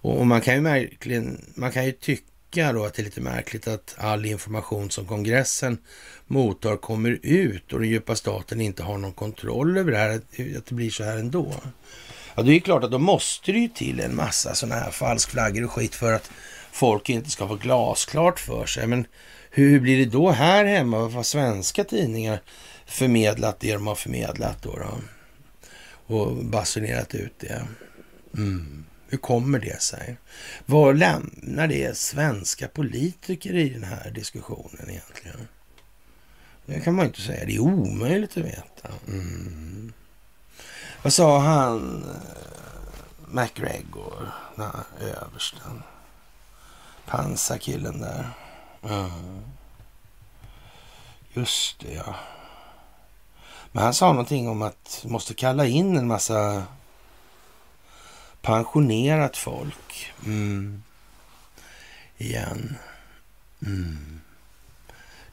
Och, 0.00 0.18
och 0.18 0.26
man 0.26 0.40
kan 0.40 0.54
ju 0.54 0.60
märkligen, 0.60 1.44
man 1.54 1.72
kan 1.72 1.84
ju 1.84 1.92
tycka 1.92 2.72
då 2.72 2.84
att 2.84 2.94
det 2.94 3.02
är 3.02 3.04
lite 3.04 3.20
märkligt 3.20 3.68
att 3.68 3.94
all 3.98 4.26
information 4.26 4.90
som 4.90 5.06
kongressen 5.06 5.78
mottar 6.26 6.76
kommer 6.76 7.18
ut 7.22 7.72
och 7.72 7.80
den 7.80 7.88
djupa 7.88 8.16
staten 8.16 8.60
inte 8.60 8.82
har 8.82 8.98
någon 8.98 9.12
kontroll 9.12 9.78
över 9.78 9.92
det 9.92 9.98
här, 9.98 10.10
att 10.56 10.66
det 10.66 10.74
blir 10.74 10.90
så 10.90 11.04
här 11.04 11.16
ändå. 11.16 11.54
Ja, 12.34 12.42
det 12.42 12.52
är 12.52 12.60
klart 12.60 12.84
att 12.84 12.90
då 12.90 12.98
måste 12.98 13.52
det 13.52 13.58
ju 13.58 13.68
till 13.68 14.00
en 14.00 14.16
massa 14.16 14.54
sådana 14.54 14.80
här 14.80 14.90
falskflaggor 14.90 15.64
och 15.64 15.72
skit 15.72 15.94
för 15.94 16.12
att 16.12 16.30
folk 16.72 17.10
inte 17.10 17.30
ska 17.30 17.48
få 17.48 17.54
glasklart 17.54 18.40
för 18.40 18.66
sig. 18.66 18.86
Men 18.86 19.06
hur 19.50 19.80
blir 19.80 19.98
det 19.98 20.10
då 20.10 20.30
här 20.30 20.64
hemma? 20.64 20.98
Vad 20.98 21.12
har 21.12 21.22
svenska 21.22 21.84
tidningar 21.84 22.40
förmedlat 22.86 23.60
det 23.60 23.72
de 23.72 23.86
har 23.86 23.94
förmedlat 23.94 24.62
då? 24.62 24.76
då? 24.76 24.98
Och 26.06 26.44
basunerat 26.44 27.14
ut 27.14 27.38
det. 27.38 27.66
Mm. 28.34 28.84
Hur 29.08 29.18
kommer 29.18 29.58
det 29.58 29.82
sig? 29.82 30.16
Vad 30.66 30.96
lämnar 30.96 31.68
det 31.68 31.96
svenska 31.96 32.68
politiker 32.68 33.54
i 33.54 33.68
den 33.68 33.84
här 33.84 34.10
diskussionen 34.10 34.90
egentligen? 34.90 35.48
Det 36.66 36.80
kan 36.80 36.94
man 36.94 37.06
inte 37.06 37.20
säga. 37.20 37.44
Det 37.44 37.54
är 37.54 37.60
omöjligt 37.60 38.36
att 38.36 38.44
veta. 38.44 38.88
Mm. 39.08 39.92
Vad 41.02 41.12
sa 41.12 41.38
han, 41.38 42.04
eh, 42.04 42.10
MacGregor, 43.28 43.74
McGregor, 43.76 44.32
den 44.56 44.64
här 44.64 44.84
översten? 45.22 45.82
Pansarkillen 47.06 48.00
där. 48.00 48.30
Mm. 48.82 49.40
Just 51.32 51.80
det, 51.80 51.92
ja. 51.92 52.14
Men 53.76 53.84
han 53.84 53.94
sa 53.94 54.08
någonting 54.08 54.48
om 54.48 54.62
att 54.62 55.04
måste 55.08 55.34
kalla 55.34 55.66
in 55.66 55.96
en 55.96 56.06
massa 56.06 56.64
pensionerat 58.42 59.36
folk. 59.36 60.12
Mm. 60.24 60.82
Igen. 62.18 62.76
Mm. 63.62 64.20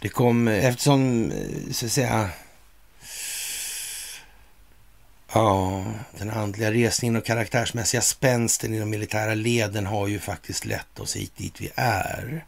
Det 0.01 0.09
kom, 0.09 0.47
eftersom, 0.47 1.31
eh, 1.31 1.71
så 1.71 1.85
att 1.85 1.91
säga, 1.91 2.29
ja, 5.33 5.85
den 6.17 6.29
andliga 6.29 6.71
resningen 6.71 7.15
och 7.15 7.25
karaktärsmässiga 7.25 8.01
spänsten 8.01 8.73
i 8.73 8.79
de 8.79 8.89
militära 8.89 9.33
leden 9.33 9.85
har 9.85 10.07
ju 10.07 10.19
faktiskt 10.19 10.65
lett 10.65 10.99
oss 10.99 11.15
hit 11.15 11.35
dit 11.37 11.61
vi 11.61 11.71
är. 11.75 12.45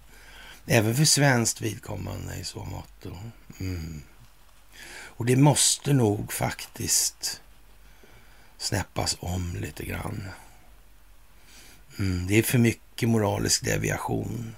Även 0.65 0.95
för 0.95 1.05
svenskt 1.05 1.61
vidkommande 1.61 2.35
i 2.35 2.43
så 2.43 2.63
mått. 2.63 3.05
Mm. 3.59 4.01
Och 5.17 5.25
det 5.25 5.35
måste 5.35 5.93
nog 5.93 6.33
faktiskt 6.33 7.41
snäppas 8.57 9.17
om 9.19 9.55
lite 9.55 9.85
grann. 9.85 10.29
Mm, 11.99 12.27
det 12.27 12.35
är 12.35 12.43
för 12.43 12.57
mycket 12.57 13.09
moralisk 13.09 13.65
deviation. 13.65 14.55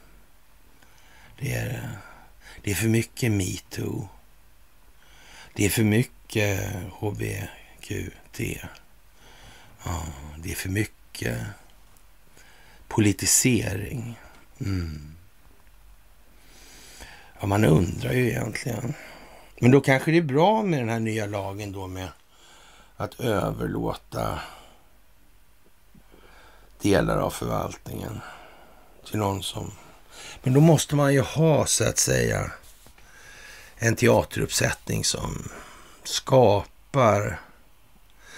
Det 1.39 1.53
är, 1.53 1.89
det 2.64 2.72
är 2.72 2.76
för 2.76 2.88
mycket 2.88 3.32
metoo. 3.32 4.10
Det 5.53 5.66
är 5.66 5.70
för 5.70 5.84
mycket 5.84 6.74
HBQT. 6.91 8.39
Ja, 9.84 10.05
det 10.38 10.51
är 10.51 10.55
för 10.55 10.70
mycket 10.70 11.39
politisering. 12.88 14.20
Mm. 14.60 15.16
Ja, 17.39 17.45
man 17.47 17.66
undrar 17.66 18.14
ju 18.14 18.30
egentligen. 18.30 18.93
Men 19.60 19.72
då 19.72 19.82
kanske 19.82 20.12
det 20.12 20.18
är 20.18 20.22
bra 20.22 20.64
med 20.64 20.80
den 20.80 20.89
här 20.89 20.99
nya 20.99 21.26
lagen 21.26 21.72
då 21.72 21.88
med 21.88 22.10
att 22.97 23.20
överlåta 23.20 24.39
delar 26.82 27.18
av 27.18 27.30
förvaltningen 27.30 28.22
till 29.05 29.20
någon 29.20 29.43
som... 29.43 29.72
Men 30.43 30.53
då 30.53 30.60
måste 30.60 30.95
man 30.95 31.14
ju 31.14 31.22
ha 31.22 31.66
så 31.66 31.89
att 31.89 31.97
säga 31.97 32.51
en 33.76 33.95
teateruppsättning 33.95 35.03
som 35.03 35.49
skapar 36.03 37.39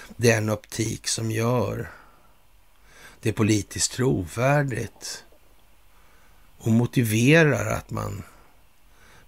den 0.08 0.50
optik 0.50 1.08
som 1.08 1.32
gör 1.32 1.92
det 3.22 3.34
politiskt 3.34 3.92
trovärdigt 3.92 5.24
och 6.58 6.72
motiverar 6.72 7.66
att 7.72 7.90
man 7.90 8.24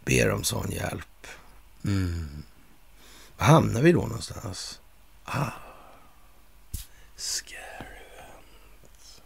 ber 0.05 0.31
om 0.31 0.43
sån 0.43 0.71
hjälp. 0.71 1.10
Mm. 1.85 2.43
Var 3.37 3.45
hamnar 3.45 3.81
vi 3.81 3.91
då 3.91 4.01
någonstans? 4.01 4.79
Ah. 5.23 5.51
Scary 7.15 7.61
event. 8.17 9.21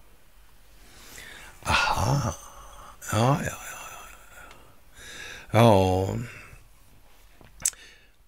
Aha. 1.63 2.35
Ja, 3.11 3.39
ja, 3.43 3.45
ja. 3.45 3.55
Ja, 5.51 6.07
ja. 6.07 6.17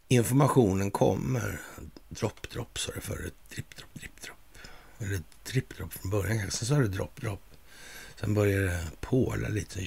informationen 0.07 0.91
kommer. 0.91 1.61
Dropp, 2.09 2.49
dropp 2.49 2.79
sa 2.79 2.91
det 2.91 3.01
förut. 3.01 3.35
Dripp, 3.49 3.75
dropp, 3.75 3.93
dripp, 3.93 4.21
dropp. 4.21 4.37
Eller 4.99 5.21
dripp, 5.43 5.77
dropp 5.77 5.93
från 5.93 6.11
början 6.11 6.39
kanske. 6.39 6.57
Sen 6.57 6.67
sa 6.67 6.75
det 6.75 6.87
dropp, 6.87 7.21
dropp. 7.21 7.43
Sen 8.19 8.33
började 8.33 8.65
det 8.65 8.87
påla 8.99 9.47
lite. 9.47 9.81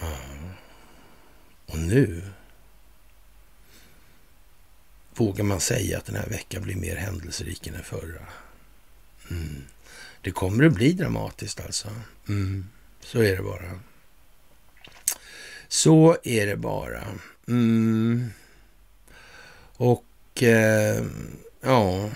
Ja. 0.00 0.16
Och 1.66 1.78
nu 1.78 2.22
vågar 5.14 5.44
man 5.44 5.60
säga 5.60 5.98
att 5.98 6.04
den 6.04 6.16
här 6.16 6.26
veckan 6.26 6.62
blir 6.62 6.76
mer 6.76 6.96
händelserik 6.96 7.66
än 7.66 7.72
den 7.72 7.82
förra. 7.82 8.26
Mm. 9.30 9.64
Det 10.20 10.30
kommer 10.30 10.64
att 10.64 10.72
bli 10.72 10.92
dramatiskt 10.92 11.60
alltså. 11.60 11.88
Mm. 12.28 12.68
Så 13.00 13.22
är 13.22 13.36
det 13.36 13.42
bara. 13.42 13.80
Så 15.68 16.16
är 16.22 16.46
det 16.46 16.56
bara. 16.56 17.04
Mm. 17.48 18.30
Och 19.76 20.42
eh, 20.42 21.04
ja, 21.60 22.10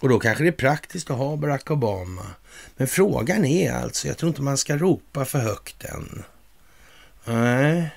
och 0.00 0.08
då 0.08 0.18
kanske 0.18 0.44
det 0.44 0.50
är 0.50 0.52
praktiskt 0.52 1.10
att 1.10 1.16
ha 1.16 1.36
Barack 1.36 1.70
Obama. 1.70 2.26
Men 2.76 2.86
frågan 2.86 3.44
är 3.44 3.72
alltså, 3.72 4.08
jag 4.08 4.18
tror 4.18 4.28
inte 4.28 4.42
man 4.42 4.58
ska 4.58 4.76
ropa 4.76 5.24
för 5.24 5.38
högt 5.38 5.84
än. 5.84 6.24
Nej, 7.24 7.90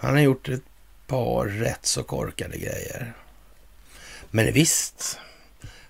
han 0.00 0.14
har 0.14 0.20
gjort 0.20 0.48
ett 0.48 0.62
par 1.06 1.46
rätt 1.46 1.86
så 1.86 2.02
korkade 2.02 2.58
grejer. 2.58 3.12
Men 4.30 4.52
visst, 4.52 5.18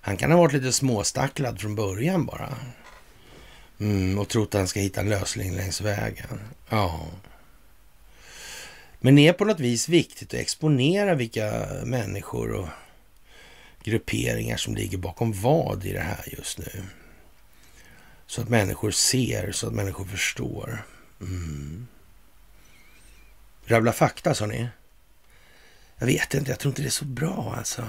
han 0.01 0.17
kan 0.17 0.31
ha 0.31 0.37
varit 0.37 0.53
lite 0.53 0.71
småstacklad 0.71 1.61
från 1.61 1.75
början 1.75 2.25
bara. 2.25 2.55
Mm, 3.79 4.19
och 4.19 4.29
trott 4.29 4.55
att 4.55 4.59
han 4.59 4.67
ska 4.67 4.79
hitta 4.79 5.01
en 5.01 5.09
lösning 5.09 5.55
längs 5.55 5.81
vägen. 5.81 6.39
Ja. 6.69 7.07
Men 8.99 9.15
det 9.15 9.27
är 9.27 9.33
på 9.33 9.45
något 9.45 9.59
vis 9.59 9.89
viktigt 9.89 10.33
att 10.33 10.39
exponera 10.39 11.15
vilka 11.15 11.67
människor 11.83 12.51
och 12.51 12.67
grupperingar 13.83 14.57
som 14.57 14.75
ligger 14.75 14.97
bakom 14.97 15.33
vad 15.33 15.85
i 15.85 15.93
det 15.93 15.99
här 15.99 16.25
just 16.37 16.57
nu. 16.57 16.83
Så 18.27 18.41
att 18.41 18.49
människor 18.49 18.91
ser, 18.91 19.51
så 19.51 19.67
att 19.67 19.73
människor 19.73 20.05
förstår. 20.05 20.85
Mm. 21.21 21.87
Rabbla 23.71 23.91
fakta, 23.91 24.33
sa 24.33 24.45
ni? 24.45 24.67
Jag 25.97 26.05
vet 26.05 26.33
inte, 26.33 26.51
jag 26.51 26.59
tror 26.59 26.71
inte 26.71 26.81
det 26.81 26.87
är 26.87 26.89
så 26.89 27.05
bra 27.05 27.53
alltså. 27.57 27.87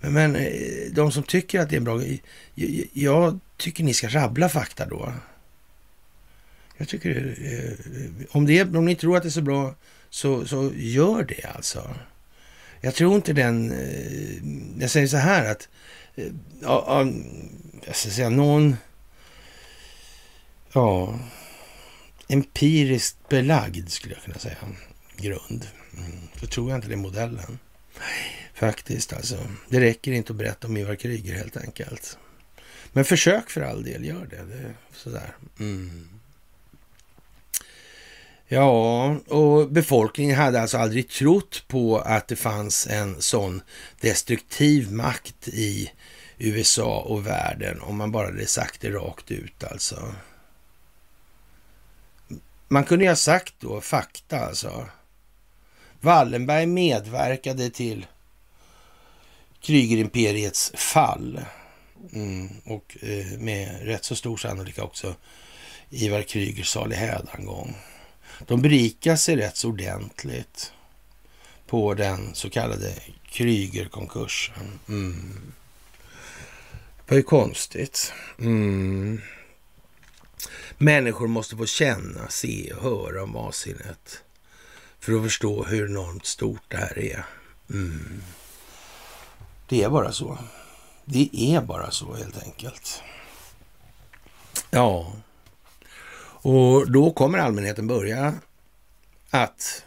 Men, 0.00 0.12
men 0.12 0.36
eh, 0.36 0.92
de 0.92 1.12
som 1.12 1.22
tycker 1.22 1.60
att 1.60 1.70
det 1.70 1.74
är 1.74 1.78
en 1.78 1.84
bra, 1.84 2.02
jag, 2.54 2.88
jag 2.92 3.38
tycker 3.56 3.84
ni 3.84 3.94
ska 3.94 4.08
rabbla 4.08 4.48
fakta 4.48 4.86
då. 4.86 5.12
Jag 6.76 6.88
tycker, 6.88 7.36
eh, 7.40 8.02
eh, 8.02 8.10
om, 8.30 8.46
det, 8.46 8.62
om 8.62 8.84
ni 8.84 8.96
tror 8.96 9.16
att 9.16 9.22
det 9.22 9.28
är 9.28 9.30
så 9.30 9.42
bra, 9.42 9.74
så, 10.10 10.46
så 10.46 10.72
gör 10.76 11.22
det 11.22 11.44
alltså. 11.54 11.94
Jag 12.80 12.94
tror 12.94 13.14
inte 13.14 13.32
den, 13.32 13.74
jag 14.80 14.90
säger 14.90 15.06
så 15.06 15.16
här 15.16 15.50
att, 15.50 15.68
ja, 16.62 17.06
jag 17.86 17.96
ska 17.96 18.10
säga 18.10 18.28
någon, 18.28 18.76
ja, 20.72 21.18
empiriskt 22.28 23.28
belagd 23.28 23.88
skulle 23.88 24.14
jag 24.14 24.22
kunna 24.22 24.38
säga, 24.38 24.56
grund. 25.16 25.66
Mm. 25.96 26.28
Så 26.40 26.46
tror 26.46 26.70
jag 26.70 26.78
inte 26.78 26.88
det 26.88 26.94
är 26.94 26.96
modellen. 26.96 27.58
Faktiskt 28.54 29.12
alltså. 29.12 29.38
Det 29.68 29.80
räcker 29.80 30.12
inte 30.12 30.32
att 30.32 30.36
berätta 30.36 30.66
om 30.66 30.76
Ivar 30.76 30.94
Kryger 30.94 31.34
helt 31.34 31.56
enkelt. 31.56 32.18
Men 32.92 33.04
försök 33.04 33.50
för 33.50 33.60
all 33.60 33.84
del, 33.84 34.04
gör 34.04 34.26
det. 34.30 34.44
det 34.54 34.74
sådär. 34.92 35.36
Mm. 35.58 36.08
Ja, 38.48 39.04
och 39.28 39.70
befolkningen 39.70 40.36
hade 40.36 40.60
alltså 40.60 40.78
aldrig 40.78 41.08
trott 41.08 41.64
på 41.68 41.98
att 41.98 42.28
det 42.28 42.36
fanns 42.36 42.86
en 42.86 43.22
sån 43.22 43.62
destruktiv 44.00 44.92
makt 44.92 45.48
i 45.48 45.90
USA 46.38 47.00
och 47.00 47.26
världen 47.26 47.80
om 47.80 47.96
man 47.96 48.12
bara 48.12 48.26
hade 48.26 48.46
sagt 48.46 48.80
det 48.80 48.90
rakt 48.90 49.30
ut 49.30 49.64
alltså. 49.64 50.14
Man 52.68 52.84
kunde 52.84 53.04
ju 53.04 53.10
ha 53.10 53.16
sagt 53.16 53.54
då 53.58 53.80
fakta 53.80 54.40
alltså. 54.40 54.88
Wallenberg 56.00 56.66
medverkade 56.66 57.70
till 57.70 58.06
Krygerimperiets 59.60 60.72
fall. 60.74 61.40
Mm, 62.12 62.48
och 62.64 62.96
eh, 63.00 63.38
med 63.38 63.86
rätt 63.86 64.04
så 64.04 64.16
stor 64.16 64.36
sannolikhet 64.36 64.84
också 64.84 65.14
Ivar 65.90 66.22
Krygers 66.22 66.68
salig 66.68 66.96
hädangång. 66.96 67.76
De 68.46 68.62
berikade 68.62 69.16
sig 69.16 69.36
rätt 69.36 69.56
så 69.56 69.68
ordentligt 69.68 70.72
på 71.66 71.94
den 71.94 72.34
så 72.34 72.50
kallade 72.50 72.94
Krygerkonkursen. 73.28 74.78
Mm. 74.88 75.52
Det 77.06 77.10
var 77.10 77.16
ju 77.16 77.22
konstigt. 77.22 78.12
Mm. 78.38 79.20
Människor 80.78 81.26
måste 81.28 81.56
få 81.56 81.66
känna, 81.66 82.28
se 82.28 82.72
och 82.72 82.82
höra 82.82 83.22
om 83.22 83.32
vansinnet 83.32 84.22
för 84.98 85.12
att 85.16 85.22
förstå 85.22 85.64
hur 85.64 85.90
enormt 85.90 86.26
stort 86.26 86.62
det 86.68 86.76
här 86.76 86.98
är. 86.98 87.26
Mm. 87.70 88.22
Det 89.68 89.82
är 89.82 89.90
bara 89.90 90.12
så. 90.12 90.38
Det 91.04 91.30
är 91.32 91.60
bara 91.60 91.90
så 91.90 92.14
helt 92.14 92.42
enkelt. 92.42 93.02
Ja, 94.70 95.12
och 96.44 96.90
då 96.90 97.10
kommer 97.10 97.38
allmänheten 97.38 97.86
börja 97.86 98.34
att 99.30 99.84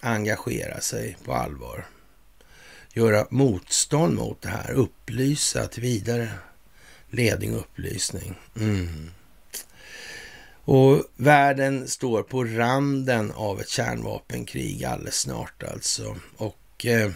engagera 0.00 0.80
sig 0.80 1.16
på 1.24 1.34
allvar. 1.34 1.86
Göra 2.92 3.26
motstånd 3.30 4.14
mot 4.14 4.42
det 4.42 4.48
här, 4.48 4.72
upplysa 4.72 5.66
till 5.66 5.82
vidare 5.82 6.30
ledning 7.10 7.54
och 7.54 7.60
upplysning. 7.60 8.34
Mm. 8.56 9.10
Och 10.64 11.04
världen 11.16 11.88
står 11.88 12.22
på 12.22 12.44
randen 12.44 13.32
av 13.32 13.60
ett 13.60 13.68
kärnvapenkrig 13.68 14.84
alldeles 14.84 15.14
snart 15.14 15.62
alltså. 15.62 16.16
Och 16.36 16.86
eh, 16.86 17.10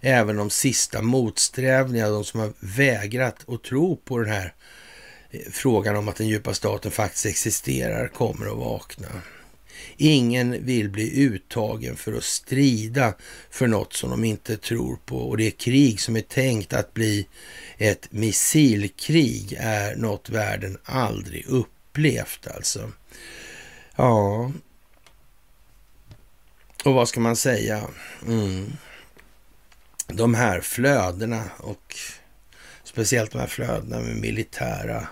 även 0.00 0.36
de 0.36 0.50
sista 0.50 1.02
motsträvningarna, 1.02 2.10
de 2.10 2.24
som 2.24 2.40
har 2.40 2.52
vägrat 2.60 3.48
att 3.48 3.62
tro 3.62 3.96
på 3.96 4.18
den 4.18 4.32
här 4.32 4.54
eh, 5.30 5.40
frågan 5.50 5.96
om 5.96 6.08
att 6.08 6.16
den 6.16 6.28
djupa 6.28 6.54
staten 6.54 6.90
faktiskt 6.90 7.26
existerar, 7.26 8.08
kommer 8.08 8.46
att 8.46 8.58
vakna. 8.58 9.08
Ingen 9.96 10.64
vill 10.64 10.90
bli 10.90 11.20
uttagen 11.20 11.96
för 11.96 12.12
att 12.12 12.24
strida 12.24 13.14
för 13.50 13.66
något 13.66 13.92
som 13.92 14.10
de 14.10 14.24
inte 14.24 14.56
tror 14.56 14.98
på. 15.06 15.16
Och 15.16 15.36
det 15.36 15.50
krig 15.50 16.00
som 16.00 16.16
är 16.16 16.20
tänkt 16.20 16.72
att 16.72 16.94
bli 16.94 17.26
ett 17.78 18.12
missilkrig 18.12 19.56
är 19.60 19.96
något 19.96 20.30
världen 20.30 20.78
aldrig 20.84 21.44
upplevt 21.98 22.46
alltså. 22.46 22.92
Ja, 23.96 24.52
och 26.84 26.94
vad 26.94 27.08
ska 27.08 27.20
man 27.20 27.36
säga? 27.36 27.88
Mm 28.26 28.72
de 30.12 30.34
här 30.34 30.60
flödena 30.60 31.44
och 31.58 31.96
speciellt 32.84 33.30
de 33.32 33.38
här 33.38 33.46
flödena 33.46 34.00
med 34.00 34.16
militära 34.16 35.08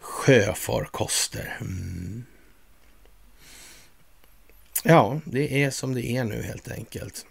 sjöfarkoster. 0.00 1.56
Mm. 1.60 2.24
Ja, 4.82 5.20
det 5.24 5.62
är 5.64 5.70
som 5.70 5.94
det 5.94 6.06
är 6.06 6.24
nu 6.24 6.42
helt 6.42 6.70
enkelt. 6.70 7.26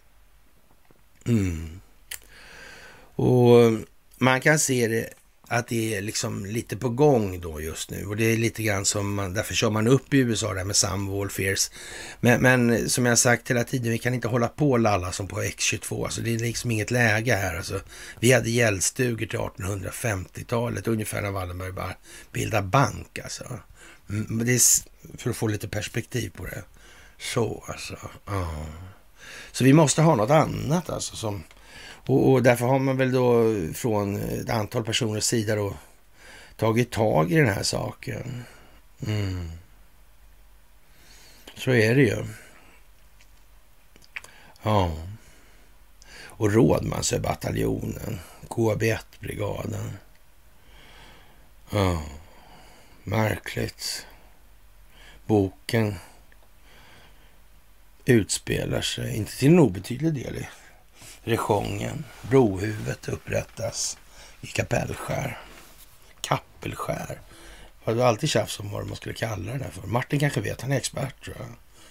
Mm. 1.26 1.82
Och 3.16 3.72
man 4.18 4.42
kan 4.42 4.60
se 4.60 4.88
det 4.88 5.10
att 5.48 5.68
det 5.68 5.96
är 5.96 6.02
liksom 6.02 6.46
lite 6.46 6.78
på 6.78 6.90
gång 6.90 7.40
då 7.40 7.62
just 7.62 7.92
nu. 7.92 8.06
Och 8.06 8.18
det 8.18 8.24
är 8.24 8.38
lite 8.38 8.64
grann 8.64 8.86
som 8.86 9.16
man, 9.16 9.34
därför 9.34 9.54
kör 9.54 9.70
man 9.70 9.88
upp 9.88 10.14
i 10.14 10.18
USA 10.18 10.54
där 10.54 10.64
med 10.64 10.76
Sam 10.76 11.30
Fears. 11.30 11.72
Men, 12.20 12.42
men 12.42 12.90
som 12.90 13.06
jag 13.06 13.18
sagt 13.18 13.50
hela 13.50 13.64
tiden, 13.64 13.92
vi 13.92 13.98
kan 13.98 14.14
inte 14.14 14.28
hålla 14.28 14.48
på 14.48 14.72
och 14.72 14.80
lalla 14.80 15.12
som 15.12 15.28
på 15.28 15.42
X22. 15.42 16.04
Alltså 16.04 16.22
det 16.22 16.36
är 16.36 16.40
liksom 16.40 16.72
inget 16.72 16.92
läge 16.92 17.36
här. 17.36 17.58
Alltså, 17.58 17.80
vi 18.20 18.32
hade 18.32 18.50
gällstugor 18.50 19.26
till 19.26 19.40
1850-talet, 19.40 20.88
ungefär 20.88 21.22
när 21.22 21.32
Wallenberg 21.32 21.72
bara 21.72 21.96
bildade 22.32 22.68
bank. 22.68 23.20
Alltså. 23.24 23.44
Mm, 24.10 24.46
det 24.46 24.54
är 24.54 24.62
för 25.18 25.30
att 25.30 25.38
få 25.38 25.48
lite 25.48 25.68
perspektiv 25.68 26.32
på 26.38 26.46
det. 26.46 26.64
Så 27.20 27.64
alltså. 27.68 27.98
Ja. 28.26 28.66
Så 29.52 29.64
vi 29.64 29.74
måste 29.74 30.02
ha 30.02 30.16
något 30.16 30.30
annat 30.30 30.90
alltså 30.90 31.16
som 31.16 31.44
och, 32.06 32.32
och, 32.32 32.44
därför 32.44 32.66
har 32.66 32.80
man 32.80 32.98
väl 32.98 33.12
då 33.12 33.54
från 33.74 34.16
ett 34.16 34.50
antal 34.50 34.84
personers 34.84 35.24
sida 35.24 35.56
då 35.56 35.74
tagit 36.56 36.92
tag 36.92 37.32
i 37.32 37.36
den 37.36 37.48
här 37.48 37.64
saken. 37.64 38.44
Mm. 39.08 39.52
Så 41.56 41.72
är 41.72 41.96
det 41.96 42.02
ju. 42.02 42.26
Ja. 44.64 44.92
Och 46.38 46.54
Rådmansöbataljonen, 46.54 48.20
KB1-brigaden. 48.48 49.92
Ja, 51.72 52.04
märkligt. 53.04 54.08
Boken 55.26 55.96
utspelar 58.06 58.82
sig, 58.82 59.18
inte 59.18 59.38
till 59.38 59.48
en 59.48 59.60
obetydlig 59.60 60.14
del, 60.14 60.36
i 60.36 60.48
Rejongen. 61.28 62.06
Brohuvudet 62.22 63.10
upprättas 63.10 63.98
i 64.42 64.48
Kapellskär. 64.48 65.40
Kappelskär. 66.22 67.22
Det 67.86 67.94
var 67.94 68.06
alltid 68.06 68.30
tjafs 68.30 68.60
om 68.60 68.72
vad 68.72 68.88
man 68.88 68.96
skulle 68.96 69.16
kalla 69.16 69.52
det 69.52 69.58
där 69.58 69.70
för. 69.70 69.88
Martin 69.88 70.20
kanske 70.20 70.42
vet, 70.42 70.62
han 70.62 70.72
är 70.72 70.78
expert 70.78 71.24
tror 71.24 71.36
jag. 71.40 71.48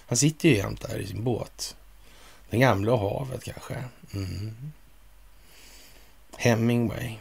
Han 0.06 0.18
sitter 0.18 0.48
ju 0.48 0.56
jämt 0.56 0.80
där 0.80 0.98
i 0.98 1.06
sin 1.06 1.24
båt. 1.24 1.76
Den 2.50 2.60
gamla 2.60 2.92
och 2.92 2.98
havet 2.98 3.44
kanske. 3.44 3.84
Mm. 4.14 4.72
Hemingway. 6.36 7.16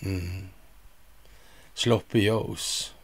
Mm. 0.00 0.48
Sloppy 1.74 2.20
Joes. 2.20 2.94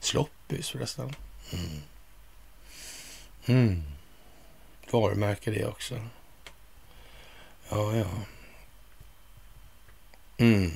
Sloppys 0.00 0.70
förresten. 0.70 1.14
Mm. 1.52 1.82
Mm. 3.46 3.82
Varumärke 4.90 5.50
det 5.50 5.66
också. 5.66 6.00
Ja, 7.74 7.96
ja. 7.96 8.06
Mm. 10.36 10.70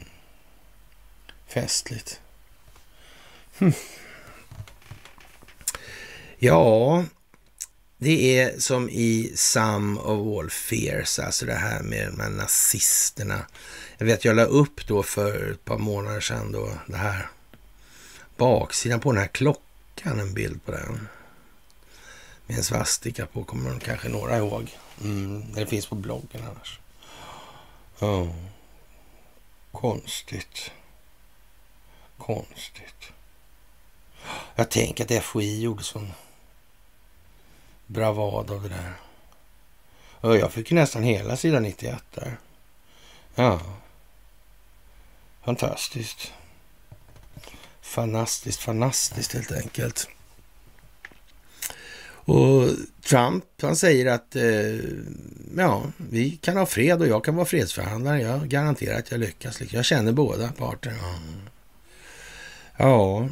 Festligt. 1.46 2.20
Hm. 3.58 3.72
Ja, 6.38 7.04
det 7.98 8.38
är 8.38 8.58
som 8.58 8.90
i 8.90 9.32
Some 9.34 10.00
of 10.00 10.38
All 10.38 10.50
Fears, 10.50 11.18
alltså 11.18 11.46
det 11.46 11.54
här 11.54 11.82
med 11.82 12.06
de 12.06 12.20
här 12.20 12.30
nazisterna. 12.30 13.46
Jag 13.98 14.06
vet, 14.06 14.24
jag 14.24 14.36
la 14.36 14.44
upp 14.44 14.86
då 14.86 15.02
för 15.02 15.50
ett 15.50 15.64
par 15.64 15.78
månader 15.78 16.20
sedan 16.20 16.52
då 16.52 16.70
det 16.86 16.96
här 16.96 17.28
baksidan 18.36 19.00
på 19.00 19.12
den 19.12 19.20
här 19.20 19.28
klockan, 19.28 20.20
en 20.20 20.34
bild 20.34 20.64
på 20.64 20.72
den. 20.72 21.08
Med 22.46 22.56
en 22.56 22.64
svastika 22.64 23.26
på, 23.26 23.44
kommer 23.44 23.78
kanske 23.78 24.08
några 24.08 24.36
ihåg. 24.36 24.76
Mm, 25.02 25.52
det 25.52 25.66
finns 25.66 25.86
på 25.86 25.94
bloggen 25.94 26.42
annars. 26.50 26.80
Ja. 27.98 28.26
Konstigt. 29.72 30.72
Konstigt. 32.18 33.12
Jag 34.54 34.70
tänker 34.70 35.04
att 35.04 35.24
FOI 35.24 35.60
gjorde 35.60 35.82
sån 35.82 36.12
bravad 37.86 38.50
av 38.50 38.62
det 38.62 38.68
där. 38.68 38.92
Och 40.20 40.36
jag 40.36 40.52
fick 40.52 40.70
nästan 40.70 41.02
hela 41.02 41.36
sidan 41.36 41.62
91 41.62 42.02
där. 42.14 42.38
Ja. 43.34 43.60
Fantastiskt. 45.44 46.32
Fantastiskt, 47.80 48.60
fantastiskt 48.60 49.32
helt 49.32 49.52
enkelt. 49.52 50.08
Och 52.26 52.68
Trump, 53.02 53.44
han 53.62 53.76
säger 53.76 54.06
att 54.06 54.36
eh, 54.36 54.44
ja, 55.56 55.82
vi 55.96 56.30
kan 56.30 56.56
ha 56.56 56.66
fred 56.66 57.00
och 57.00 57.08
jag 57.08 57.24
kan 57.24 57.34
vara 57.34 57.46
fredsförhandlare. 57.46 58.22
Jag 58.22 58.48
garanterar 58.48 58.98
att 58.98 59.10
jag 59.10 59.20
lyckas. 59.20 59.60
Liksom. 59.60 59.76
Jag 59.76 59.84
känner 59.84 60.12
båda 60.12 60.48
parter. 60.48 60.94
Ja. 61.00 61.18
ja. 62.76 63.28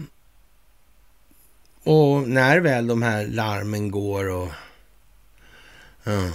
Och 1.84 2.28
när 2.28 2.60
väl 2.60 2.86
de 2.86 3.02
här 3.02 3.26
larmen 3.26 3.90
går 3.90 4.28
och 4.28 4.48
ja, 6.04 6.30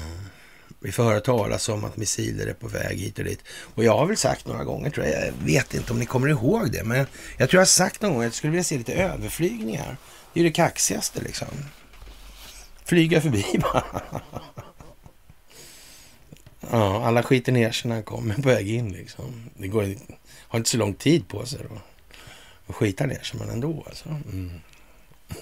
Vi 0.80 0.92
får 0.92 1.04
höra 1.04 1.20
talas 1.20 1.70
om 1.70 1.84
att 1.84 1.98
missiler 1.98 2.48
är 2.48 2.54
på 2.54 2.68
väg 2.68 2.98
hit 2.98 3.20
och 3.20 3.26
dit. 3.26 3.40
Och 3.76 3.84
jag 3.84 3.98
har 3.98 4.06
väl 4.06 4.18
sagt 4.18 4.48
några 4.48 4.64
gånger, 4.64 4.90
tror 4.90 5.06
jag, 5.06 5.28
jag 5.28 5.34
vet 5.46 5.74
inte 5.74 5.94
om 5.94 6.00
ni 6.00 6.06
kommer 6.06 6.28
ihåg 6.28 6.72
det, 6.72 6.84
men 6.84 6.98
jag 7.38 7.50
tror 7.50 7.58
jag 7.58 7.62
har 7.62 7.66
sagt 7.66 8.02
någon 8.02 8.12
gång 8.12 8.22
att 8.22 8.26
jag 8.26 8.34
skulle 8.34 8.52
vilja 8.52 8.64
se 8.64 8.78
lite 8.78 8.94
överflygningar. 8.94 9.98
Det 10.34 10.40
är 10.40 10.44
det 10.44 10.52
kaxigaste 10.52 11.22
liksom. 11.22 11.48
Flyga 12.90 13.22
förbi 13.22 13.46
bara. 13.62 14.02
ja, 16.60 17.06
alla 17.06 17.24
skiter 17.24 17.52
ner 17.52 17.72
sig 17.72 17.90
när 17.90 17.96
han 17.96 18.04
kommer 18.04 18.36
på 18.36 18.42
väg 18.42 18.70
in 18.70 18.92
liksom. 18.92 19.50
Det 19.58 19.68
går, 19.68 19.96
har 20.38 20.60
inte 20.60 20.70
så 20.70 20.78
lång 20.78 20.94
tid 20.94 21.28
på 21.28 21.46
sig 21.46 21.60
då. 21.70 21.82
Och 22.66 22.76
skita 22.76 23.06
ner 23.06 23.20
sig, 23.20 23.40
men 23.40 23.50
ändå 23.50 23.84
alltså. 23.88 24.10
Mm. 24.10 24.52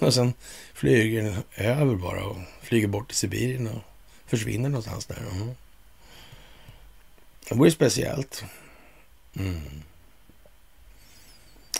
Och 0.00 0.14
sen 0.14 0.32
flyger 0.74 1.22
den 1.22 1.42
över 1.56 1.94
bara 1.94 2.24
och 2.24 2.36
flyger 2.62 2.88
bort 2.88 3.08
till 3.08 3.16
Sibirien 3.16 3.66
och 3.66 3.82
försvinner 4.26 4.68
någonstans 4.68 5.06
där. 5.06 5.22
Mm. 5.32 5.50
Det 7.48 7.54
vore 7.54 7.70
speciellt. 7.70 8.44
Mm. 9.36 9.82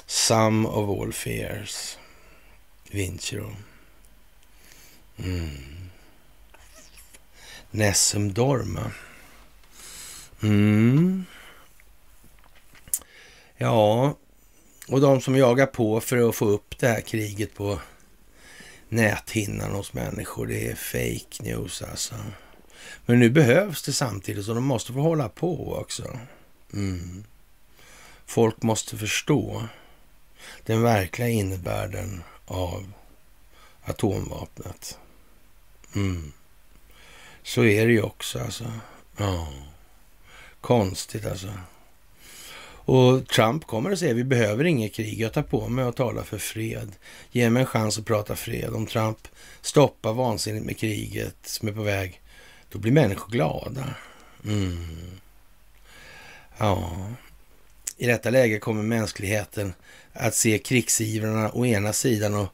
Some 0.07 0.69
of 0.69 1.03
all 1.03 1.13
fears. 1.13 1.99
Vinci 2.91 3.37
Mm. 5.25 5.91
Nessum 7.71 8.33
Dorma. 8.33 8.93
Mm. 10.43 11.25
Ja, 13.57 14.15
och 14.89 15.01
de 15.01 15.21
som 15.21 15.37
jagar 15.37 15.67
på 15.67 16.01
för 16.01 16.29
att 16.29 16.37
få 16.37 16.45
upp 16.45 16.79
det 16.79 16.89
här 16.89 17.01
kriget 17.01 17.55
på 17.55 17.81
näthinnan 18.89 19.71
hos 19.71 19.93
människor, 19.93 20.47
det 20.47 20.69
är 20.69 20.75
fake 20.75 21.43
news 21.43 21.83
alltså. 21.83 22.15
Men 23.07 23.19
nu 23.19 23.31
behövs 23.31 23.83
det 23.83 23.93
samtidigt 23.93 24.45
så 24.45 24.55
de 24.55 24.65
måste 24.65 24.93
få 24.93 25.01
hålla 25.01 25.29
på 25.29 25.75
också. 25.75 26.19
Mm. 26.73 27.25
Folk 28.27 28.63
måste 28.63 28.97
förstå 28.97 29.69
den 30.65 30.83
verkliga 30.83 31.29
innebörden 31.29 32.23
av 32.47 32.93
atomvapnet. 33.83 34.99
Mm. 35.95 36.33
Så 37.43 37.65
är 37.65 37.87
det 37.87 37.93
ju 37.93 38.03
också 38.03 38.39
alltså. 38.39 38.73
Ja. 39.17 39.49
Konstigt 40.61 41.27
alltså. 41.27 41.53
Och 42.91 43.29
Trump 43.29 43.67
kommer 43.67 43.91
att 43.91 43.99
säga 43.99 44.15
vi 44.15 44.25
behöver 44.25 44.65
inget 44.65 44.95
krig. 44.95 45.21
Jag 45.21 45.33
tar 45.33 45.43
på 45.43 45.69
mig 45.69 45.85
att 45.85 45.97
tala 45.97 46.25
för 46.25 46.39
fred. 46.39 46.93
Ge 47.31 47.51
mig 47.51 47.61
en 47.61 47.67
chans 47.67 47.99
att 47.99 48.05
prata 48.05 48.37
fred. 48.37 48.75
Om 48.75 48.87
Trump 48.87 49.29
stoppar 49.61 50.13
vansinnigt 50.13 50.67
med 50.67 50.79
kriget 50.79 51.37
som 51.43 51.69
är 51.69 51.73
på 51.73 51.83
väg, 51.83 52.21
då 52.69 52.79
blir 52.79 52.93
människor 52.93 53.31
glada. 53.31 53.95
Mm. 54.45 55.21
Ja, 56.59 57.09
i 57.97 58.07
detta 58.07 58.31
läge 58.31 58.59
kommer 58.59 58.83
mänskligheten 58.83 59.75
att 60.13 60.35
se 60.35 60.59
krigsivrarna 60.59 61.51
å 61.53 61.67
ena 61.67 61.93
sidan 61.93 62.35
och 62.35 62.49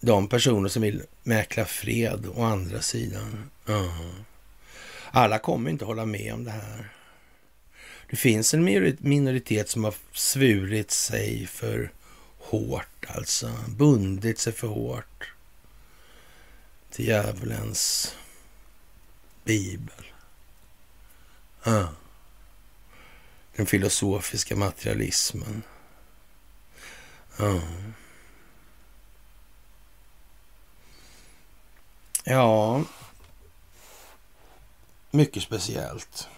de 0.00 0.28
personer 0.28 0.68
som 0.68 0.82
vill 0.82 1.02
mäkla 1.22 1.64
fred 1.64 2.26
å 2.34 2.42
andra 2.42 2.80
sidan. 2.80 3.50
Ja. 3.66 3.92
Alla 5.10 5.38
kommer 5.38 5.70
inte 5.70 5.84
hålla 5.84 6.06
med 6.06 6.34
om 6.34 6.44
det 6.44 6.50
här. 6.50 6.92
Det 8.10 8.16
finns 8.16 8.54
en 8.54 8.64
minoritet 8.98 9.68
som 9.68 9.84
har 9.84 9.94
svurit 10.12 10.90
sig 10.90 11.46
för 11.46 11.90
hårt, 12.38 13.06
alltså 13.08 13.50
bundit 13.68 14.38
sig 14.38 14.52
för 14.52 14.66
hårt 14.66 15.32
till 16.90 17.06
djävulens 17.06 18.14
bibel. 19.44 20.04
Uh. 21.66 21.90
Den 23.56 23.66
filosofiska 23.66 24.56
materialismen. 24.56 25.62
Uh. 27.40 27.62
Ja, 32.30 32.82
mycket 35.10 35.42
speciellt. 35.42 36.28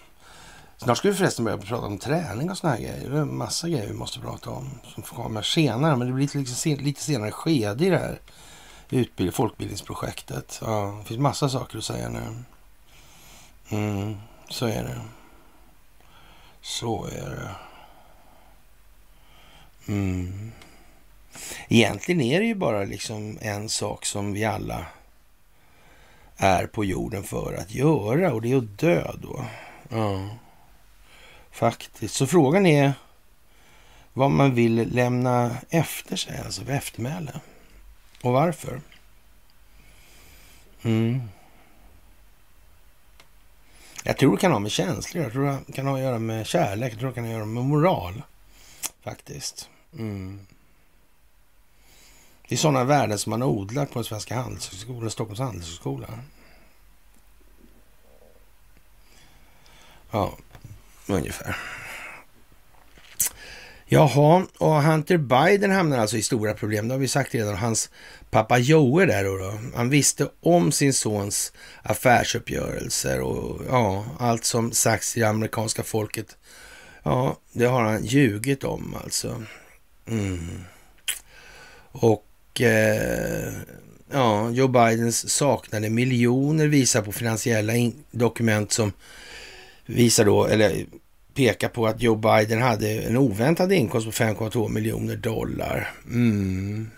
Snart 0.76 0.99
ska 0.99 1.09
vi 1.09 1.14
förresten 1.14 1.45
börja 1.45 1.59
prata 1.59 1.86
om 1.86 1.99
träning 1.99 2.51
och 2.51 2.59
såna 2.59 2.72
här 2.72 2.80
grejer. 2.80 3.11
Det 3.11 3.16
är 3.16 3.20
en 3.20 3.36
massa 3.36 3.68
grejer 3.68 3.86
vi 3.86 3.93
måste 3.93 4.20
prata 4.20 4.51
om 4.51 4.70
som 4.95 5.03
kommer 5.03 5.43
senare. 5.43 5.97
Men 5.97 6.07
det 6.07 6.12
blir 6.12 6.38
lite, 6.38 6.82
lite 6.82 7.03
senare 7.03 7.30
skede 7.30 7.86
i 7.86 7.91
det 7.91 7.99
här 7.99 8.20
utbild 8.91 9.34
folkbildningsprojektet. 9.34 10.59
Ja, 10.62 10.99
det 10.99 11.09
finns 11.09 11.20
massa 11.20 11.49
saker 11.49 11.78
att 11.78 11.84
säga 11.84 12.09
nu. 12.09 12.45
Mm, 13.70 14.16
så 14.49 14.66
är 14.66 14.82
det. 14.84 15.01
Så 16.61 17.07
är 17.07 17.30
det. 17.30 17.55
Mm. 19.93 20.53
Egentligen 21.68 22.20
är 22.20 22.41
det 22.41 22.47
ju 22.47 22.55
bara 22.55 22.84
liksom 22.84 23.38
en 23.41 23.68
sak 23.68 24.05
som 24.05 24.32
vi 24.32 24.45
alla 24.45 24.86
är 26.41 26.66
på 26.66 26.84
jorden 26.84 27.22
för 27.22 27.55
att 27.55 27.74
göra 27.74 28.32
och 28.32 28.43
det 28.43 28.53
är 28.53 28.57
att 28.57 28.78
dö 28.78 29.12
då. 29.22 29.45
Ja. 29.88 30.28
Faktiskt. 31.51 32.14
Så 32.14 32.26
frågan 32.26 32.66
är 32.66 32.93
vad 34.12 34.30
man 34.30 34.55
vill 34.55 34.95
lämna 34.95 35.57
efter 35.70 36.16
sig, 36.16 36.41
alltså 36.45 36.64
för 36.64 36.72
eftermäle. 36.72 37.41
Och 38.22 38.32
varför? 38.32 38.80
Mm. 40.82 41.22
Jag 44.05 44.16
tror 44.16 44.36
det 44.36 44.41
kan 44.41 44.53
ha 44.53 44.59
med 44.59 44.72
känslor, 44.72 45.22
jag 45.24 45.32
tror 45.32 45.59
det 45.66 45.72
kan 45.72 45.86
ha 45.86 45.95
att 45.95 46.03
göra 46.03 46.18
med 46.18 46.47
kärlek, 46.47 46.93
jag 46.93 47.01
tror 47.01 47.09
det 47.09 47.14
kan 47.14 47.24
ha 47.24 47.30
att 47.30 47.36
göra 47.36 47.47
med 47.47 47.64
moral. 47.64 48.22
Faktiskt. 49.03 49.68
Mm. 49.99 50.47
Det 52.51 52.55
är 52.55 52.59
sådana 52.59 52.84
värden 52.84 53.18
som 53.18 53.30
man 53.30 53.42
odlar 53.42 53.86
på 53.86 53.94
den 53.94 54.05
svenska 54.05 54.34
handelshögskolan, 54.34 55.11
Stockholms 55.11 55.40
handelshögskola. 55.40 56.07
Ja, 60.11 60.36
ungefär. 61.07 61.57
Jaha, 63.86 64.46
och 64.59 64.82
Hunter 64.82 65.16
Biden 65.16 65.70
hamnar 65.70 65.98
alltså 65.98 66.16
i 66.16 66.22
stora 66.22 66.55
problem. 66.55 66.88
Det 66.88 66.94
har 66.94 66.98
vi 66.98 67.09
sagt 67.09 67.34
redan. 67.34 67.57
Hans 67.57 67.90
pappa 68.30 68.59
Joe 68.59 69.07
där 69.07 69.24
då, 69.24 69.36
då. 69.36 69.59
Han 69.76 69.90
visste 69.90 70.30
om 70.40 70.72
sin 70.72 70.94
sons 70.94 71.53
affärsuppgörelser 71.82 73.20
och 73.20 73.62
ja, 73.68 74.05
allt 74.18 74.44
som 74.44 74.72
sagts 74.72 75.12
till 75.12 75.22
det 75.22 75.28
amerikanska 75.28 75.82
folket. 75.82 76.36
Ja, 77.03 77.36
det 77.53 77.66
har 77.66 77.82
han 77.82 78.05
ljugit 78.05 78.64
om 78.64 78.96
alltså. 79.05 79.42
Mm. 80.07 80.64
Och 81.92 82.26
eh, 82.62 83.52
ja, 84.12 84.50
Joe 84.50 84.68
Bidens 84.68 85.30
saknade 85.30 85.90
miljoner 85.90 86.66
visar 86.66 87.02
på 87.02 87.12
finansiella 87.12 87.72
dokument 88.11 88.72
som 88.72 88.92
visar 89.86 90.24
då, 90.24 90.46
eller 90.46 90.84
pekar 91.34 91.68
på 91.68 91.86
att 91.86 92.02
Joe 92.02 92.16
Biden 92.16 92.62
hade 92.62 92.90
en 92.90 93.16
oväntad 93.16 93.72
inkomst 93.72 94.06
på 94.06 94.12
5,2 94.12 94.68
miljoner 94.68 95.16
dollar. 95.16 95.90
Mm. 96.04 96.90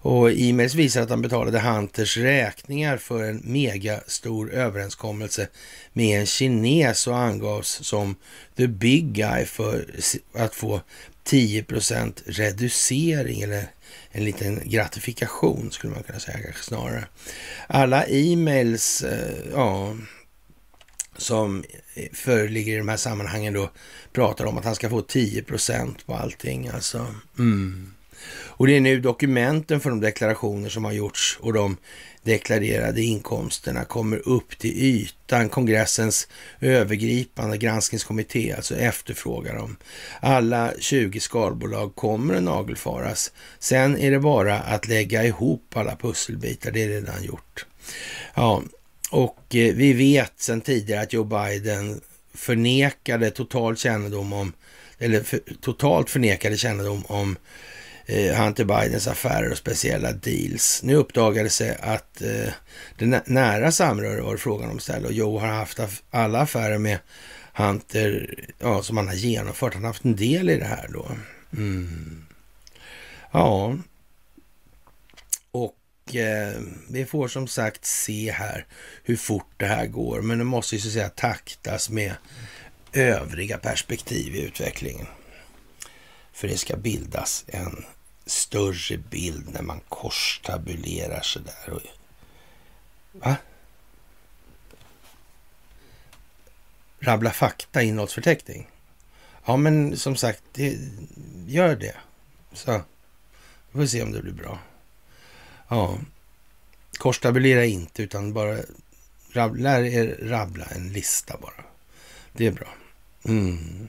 Och 0.00 0.32
e-mails 0.32 0.74
visar 0.74 1.02
att 1.02 1.10
han 1.10 1.22
betalade 1.22 1.60
Hunters 1.60 2.16
räkningar 2.16 2.96
för 2.96 3.22
en 3.22 3.42
megastor 3.44 4.52
överenskommelse 4.52 5.48
med 5.92 6.20
en 6.20 6.26
kines 6.26 7.06
och 7.06 7.18
angavs 7.18 7.80
som 7.82 8.16
the 8.56 8.66
big 8.66 9.12
guy 9.12 9.44
för 9.44 9.86
att 10.34 10.54
få 10.54 10.80
10% 11.24 12.12
reducering 12.26 13.40
eller 13.42 13.64
en 14.10 14.24
liten 14.24 14.60
gratifikation 14.64 15.70
skulle 15.72 15.92
man 15.92 16.02
kunna 16.02 16.20
säga 16.20 16.38
kanske 16.38 16.64
snarare. 16.64 17.06
Alla 17.66 18.04
e-mails, 18.04 19.02
eh, 19.02 19.50
ja, 19.52 19.96
som 21.16 21.64
föreligger 22.12 22.74
i 22.74 22.78
de 22.78 22.88
här 22.88 22.96
sammanhangen 22.96 23.52
då 23.52 23.70
pratar 24.12 24.44
om 24.44 24.58
att 24.58 24.64
han 24.64 24.74
ska 24.74 24.90
få 24.90 25.02
10 25.02 25.42
procent 25.42 26.06
på 26.06 26.14
allting. 26.14 26.68
Alltså. 26.68 27.06
Mm. 27.38 27.92
Och 28.30 28.66
det 28.66 28.76
är 28.76 28.80
nu 28.80 29.00
dokumenten 29.00 29.80
för 29.80 29.90
de 29.90 30.00
deklarationer 30.00 30.68
som 30.68 30.84
har 30.84 30.92
gjorts 30.92 31.38
och 31.40 31.52
de 31.52 31.76
deklarerade 32.22 33.02
inkomsterna 33.02 33.84
kommer 33.84 34.28
upp 34.28 34.58
till 34.58 34.70
ytan. 34.70 35.48
Kongressens 35.48 36.28
övergripande 36.60 37.56
granskningskommitté 37.56 38.52
alltså 38.52 38.76
efterfrågar 38.76 39.54
dem. 39.54 39.76
Alla 40.20 40.72
20 40.78 41.20
skalbolag 41.20 41.94
kommer 41.94 42.34
att 42.34 42.42
nagelfaras. 42.42 43.32
Sen 43.58 43.98
är 43.98 44.10
det 44.10 44.20
bara 44.20 44.58
att 44.58 44.88
lägga 44.88 45.24
ihop 45.24 45.76
alla 45.76 45.96
pusselbitar. 45.96 46.70
Det 46.70 46.82
är 46.82 46.88
redan 46.88 47.24
gjort. 47.24 47.66
Ja, 48.34 48.62
och 49.10 49.54
eh, 49.54 49.74
vi 49.74 49.92
vet 49.92 50.32
sedan 50.36 50.60
tidigare 50.60 51.02
att 51.02 51.12
Joe 51.12 51.24
Biden 51.24 52.00
förnekade 52.34 53.30
total 53.30 53.76
kännedom 53.76 54.32
om, 54.32 54.52
eller 54.98 55.22
för, 55.22 55.40
totalt 55.60 56.10
förnekade 56.10 56.56
kännedom 56.56 57.04
om 57.06 57.36
Eh, 58.10 58.34
Hunter 58.34 58.64
Bidens 58.64 59.06
affärer 59.06 59.50
och 59.50 59.58
speciella 59.58 60.12
deals. 60.12 60.82
Nu 60.82 60.94
uppdagades 60.94 61.58
det 61.58 61.76
att 61.80 62.22
eh, 62.22 62.52
det 62.98 63.26
nära 63.26 63.72
samröre 63.72 64.22
var 64.22 64.32
det 64.32 64.38
frågan 64.38 64.70
om 64.70 64.76
istället 64.76 65.06
och 65.06 65.12
Joe 65.12 65.38
har 65.38 65.48
haft 65.48 65.80
alla 66.10 66.40
affärer 66.40 66.78
med 66.78 66.98
Hunter 67.54 68.34
ja, 68.58 68.82
som 68.82 68.96
han 68.96 69.08
har 69.08 69.14
genomfört. 69.14 69.74
Han 69.74 69.82
har 69.82 69.90
haft 69.90 70.04
en 70.04 70.16
del 70.16 70.50
i 70.50 70.56
det 70.56 70.64
här 70.64 70.88
då. 70.92 71.10
Mm. 71.56 72.26
Ja, 73.30 73.76
och 75.50 76.14
eh, 76.14 76.60
vi 76.90 77.06
får 77.06 77.28
som 77.28 77.48
sagt 77.48 77.84
se 77.84 78.32
här 78.32 78.66
hur 79.02 79.16
fort 79.16 79.52
det 79.56 79.66
här 79.66 79.86
går. 79.86 80.20
Men 80.20 80.38
det 80.38 80.44
måste 80.44 80.74
ju 80.74 80.80
så 80.80 80.88
att 80.88 80.92
säga 80.92 81.08
taktas 81.08 81.90
med 81.90 82.14
övriga 82.92 83.58
perspektiv 83.58 84.34
i 84.34 84.42
utvecklingen. 84.42 85.06
För 86.32 86.48
det 86.48 86.56
ska 86.56 86.76
bildas 86.76 87.44
en 87.46 87.84
större 88.28 88.98
bild 88.98 89.48
när 89.52 89.62
man 89.62 89.80
korstabulerar 89.88 91.20
sådär. 91.22 91.80
Va? 93.12 93.36
Rabbla 97.00 97.30
fakta 97.30 97.82
innehållsförteckning? 97.82 98.70
Ja, 99.44 99.56
men 99.56 99.96
som 99.96 100.16
sagt, 100.16 100.42
det, 100.52 100.78
gör 101.46 101.76
det. 101.76 101.96
Så 102.52 102.82
vi 103.70 103.80
får 103.80 103.86
se 103.86 104.02
om 104.02 104.12
det 104.12 104.22
blir 104.22 104.32
bra. 104.32 104.58
Ja, 105.68 105.98
korstabulera 106.98 107.64
inte 107.64 108.02
utan 108.02 108.32
bara 108.32 108.58
rabbla, 109.32 109.62
lär 109.62 109.82
er 109.82 110.18
rabbla 110.22 110.64
en 110.64 110.92
lista 110.92 111.36
bara. 111.42 111.64
Det 112.32 112.46
är 112.46 112.50
bra. 112.50 112.68
Mm. 113.24 113.88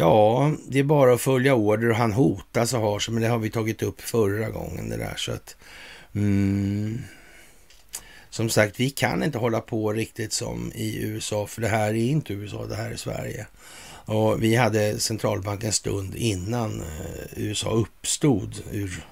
Ja, 0.00 0.52
det 0.68 0.78
är 0.78 0.84
bara 0.84 1.14
att 1.14 1.20
följa 1.20 1.54
order 1.54 1.90
och 1.90 1.96
han 1.96 2.12
hotas 2.12 2.74
och 2.74 2.80
har 2.80 2.98
sig, 2.98 3.14
men 3.14 3.22
det 3.22 3.28
har 3.28 3.38
vi 3.38 3.50
tagit 3.50 3.82
upp 3.82 4.00
förra 4.00 4.50
gången 4.50 4.88
det 4.88 4.96
där. 4.96 5.14
Så 5.16 5.32
att, 5.32 5.56
mm, 6.14 7.02
som 8.30 8.50
sagt, 8.50 8.80
vi 8.80 8.90
kan 8.90 9.22
inte 9.22 9.38
hålla 9.38 9.60
på 9.60 9.92
riktigt 9.92 10.32
som 10.32 10.72
i 10.74 11.02
USA, 11.02 11.46
för 11.46 11.60
det 11.60 11.68
här 11.68 11.88
är 11.88 11.94
inte 11.94 12.32
USA, 12.32 12.66
det 12.66 12.74
här 12.74 12.90
är 12.90 12.96
Sverige. 12.96 13.46
Och 14.04 14.42
vi 14.42 14.56
hade 14.56 15.00
centralbanken 15.00 15.72
stund 15.72 16.14
innan 16.14 16.80
eh, 16.80 17.26
USA 17.36 17.70
uppstod, 17.70 18.62
ur, 18.72 19.04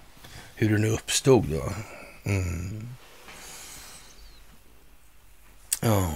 hur 0.54 0.70
det 0.70 0.78
nu 0.78 0.88
uppstod 0.88 1.44
då. 1.48 1.72
Mm. 2.30 2.88
Ja. 5.80 6.12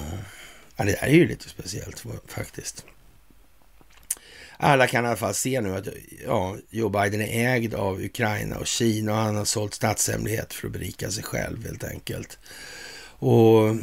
ja, 0.76 0.84
det 0.84 0.92
där 0.92 1.06
är 1.06 1.14
ju 1.14 1.28
lite 1.28 1.48
speciellt 1.48 2.04
faktiskt. 2.28 2.84
Alla 4.64 4.86
kan 4.86 5.04
i 5.04 5.08
alla 5.08 5.16
fall 5.16 5.34
se 5.34 5.60
nu 5.60 5.76
att 5.76 5.88
ja, 6.26 6.56
Joe 6.70 6.88
Biden 6.88 7.20
är 7.20 7.54
ägd 7.54 7.74
av 7.74 8.00
Ukraina 8.00 8.58
och 8.58 8.66
Kina 8.66 9.12
och 9.12 9.18
han 9.18 9.36
har 9.36 9.44
sålt 9.44 9.74
statshemlighet 9.74 10.52
för 10.52 10.66
att 10.66 10.72
berika 10.72 11.10
sig 11.10 11.24
själv 11.24 11.64
helt 11.64 11.84
enkelt. 11.84 12.38
Och 13.18 13.76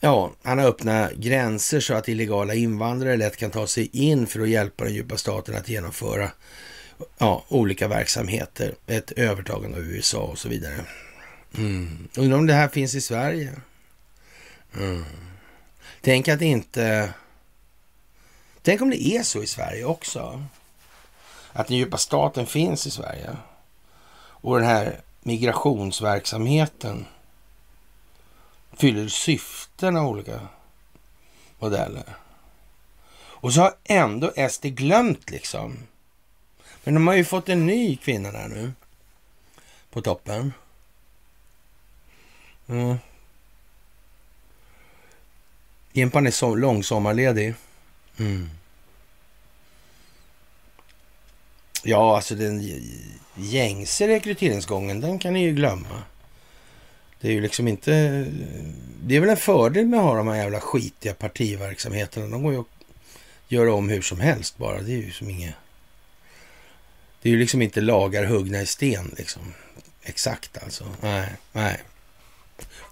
ja, 0.00 0.32
han 0.42 0.58
har 0.58 0.66
öppnat 0.66 1.12
gränser 1.12 1.80
så 1.80 1.94
att 1.94 2.08
illegala 2.08 2.54
invandrare 2.54 3.16
lätt 3.16 3.36
kan 3.36 3.50
ta 3.50 3.66
sig 3.66 3.90
in 3.92 4.26
för 4.26 4.40
att 4.40 4.48
hjälpa 4.48 4.84
den 4.84 4.94
djupa 4.94 5.16
staten 5.16 5.56
att 5.56 5.68
genomföra 5.68 6.30
ja, 7.18 7.44
olika 7.48 7.88
verksamheter, 7.88 8.74
ett 8.86 9.10
övertagande 9.10 9.76
av 9.78 9.84
USA 9.84 10.20
och 10.22 10.38
så 10.38 10.48
vidare. 10.48 10.84
Mm. 11.58 12.08
Undrar 12.16 12.38
om 12.38 12.46
det 12.46 12.54
här 12.54 12.68
finns 12.68 12.94
i 12.94 13.00
Sverige? 13.00 13.52
Mm. 14.76 15.04
Tänk 16.00 16.28
att 16.28 16.42
inte 16.42 17.12
Tänk 18.62 18.80
om 18.82 18.90
det 18.90 19.06
är 19.06 19.22
så 19.22 19.42
i 19.42 19.46
Sverige 19.46 19.84
också. 19.84 20.44
Att 21.52 21.68
den 21.68 21.76
djupa 21.76 21.98
staten 21.98 22.46
finns 22.46 22.86
i 22.86 22.90
Sverige. 22.90 23.36
Och 24.14 24.58
den 24.58 24.68
här 24.68 25.00
migrationsverksamheten 25.20 27.06
fyller 28.72 29.08
syften 29.08 29.96
av 29.96 30.06
olika 30.06 30.40
modeller. 31.58 32.16
Och 33.14 33.52
så 33.52 33.60
har 33.60 33.74
ändå 33.84 34.32
SD 34.50 34.64
glömt 34.64 35.30
liksom. 35.30 35.78
Men 36.84 36.94
de 36.94 37.06
har 37.06 37.14
ju 37.14 37.24
fått 37.24 37.48
en 37.48 37.66
ny 37.66 37.96
kvinna 37.96 38.32
där 38.32 38.48
nu. 38.48 38.72
På 39.90 40.02
toppen. 40.02 40.52
Mm. 42.66 42.96
Jimpan 45.92 46.26
är 46.26 46.30
så 46.30 46.54
långsommarledig. 46.54 47.54
Mm. 48.18 48.50
Ja, 51.82 52.16
alltså 52.16 52.34
den 52.34 52.82
gängse 53.34 54.08
rekryteringsgången, 54.08 55.00
den 55.00 55.18
kan 55.18 55.32
ni 55.32 55.42
ju 55.42 55.52
glömma. 55.52 56.02
Det 57.20 57.28
är 57.28 57.32
ju 57.32 57.40
liksom 57.40 57.68
inte... 57.68 57.92
Det 59.02 59.16
är 59.16 59.20
väl 59.20 59.30
en 59.30 59.36
fördel 59.36 59.86
med 59.86 60.00
att 60.00 60.04
ha 60.06 60.14
de 60.16 60.28
här 60.28 60.36
jävla 60.36 60.60
skitiga 60.60 61.14
partiverksamheterna. 61.14 62.26
De 62.26 62.42
går 62.42 62.52
ju 62.52 62.60
att 62.60 62.66
göra 63.48 63.74
om 63.74 63.88
hur 63.88 64.02
som 64.02 64.20
helst 64.20 64.58
bara. 64.58 64.80
Det 64.80 64.92
är 64.92 64.96
ju 64.96 65.12
som 65.12 65.30
inget... 65.30 65.54
Det 67.22 67.28
är 67.28 67.30
ju 67.30 67.38
liksom 67.38 67.62
inte 67.62 67.80
lagar 67.80 68.24
huggna 68.24 68.60
i 68.60 68.66
sten 68.66 69.14
liksom. 69.18 69.54
Exakt 70.02 70.58
alltså. 70.62 70.84
Nej, 71.00 71.28
nej. 71.52 71.80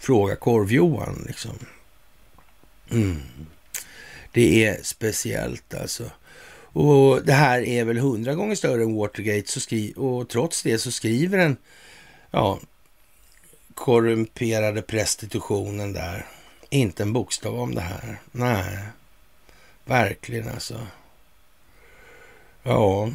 Fråga 0.01 0.37
Korv-Johan 0.37 1.25
liksom. 1.27 1.59
Mm. 2.91 3.23
Det 4.33 4.65
är 4.67 4.83
speciellt 4.83 5.75
alltså. 5.75 6.11
Och 6.73 7.25
det 7.25 7.33
här 7.33 7.61
är 7.61 7.85
väl 7.85 7.99
hundra 7.99 8.35
gånger 8.35 8.55
större 8.55 8.83
än 8.83 8.97
Watergate 8.97 9.53
så 9.53 9.61
skri 9.61 9.95
och 9.97 10.29
trots 10.29 10.63
det 10.63 10.79
så 10.79 10.91
skriver 10.91 11.39
den 11.39 11.57
ja, 12.31 12.61
korrumperade 13.75 14.83
prostitutionen 14.83 15.93
där 15.93 16.27
inte 16.71 17.03
en 17.03 17.13
bokstav 17.13 17.61
om 17.61 17.75
det 17.75 17.81
här. 17.81 18.21
Nej, 18.33 18.79
verkligen 19.85 20.49
alltså. 20.49 20.87
Ja, 22.63 23.11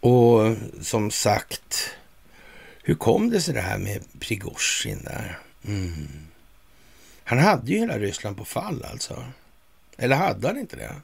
och 0.00 0.56
som 0.80 1.10
sagt, 1.10 1.90
hur 2.82 2.94
kom 2.94 3.30
det 3.30 3.40
sig 3.40 3.54
det 3.54 3.60
här 3.60 3.78
med 3.78 4.20
Prigozjin 4.20 5.02
där? 5.04 5.38
Mm. 5.64 6.27
Han 7.28 7.38
hade 7.38 7.72
ju 7.72 7.78
hela 7.78 7.98
Ryssland 7.98 8.36
på 8.36 8.44
fall 8.44 8.84
alltså. 8.90 9.24
Eller 9.96 10.16
hade 10.16 10.46
han 10.46 10.58
inte 10.58 10.76
det? 10.76 10.94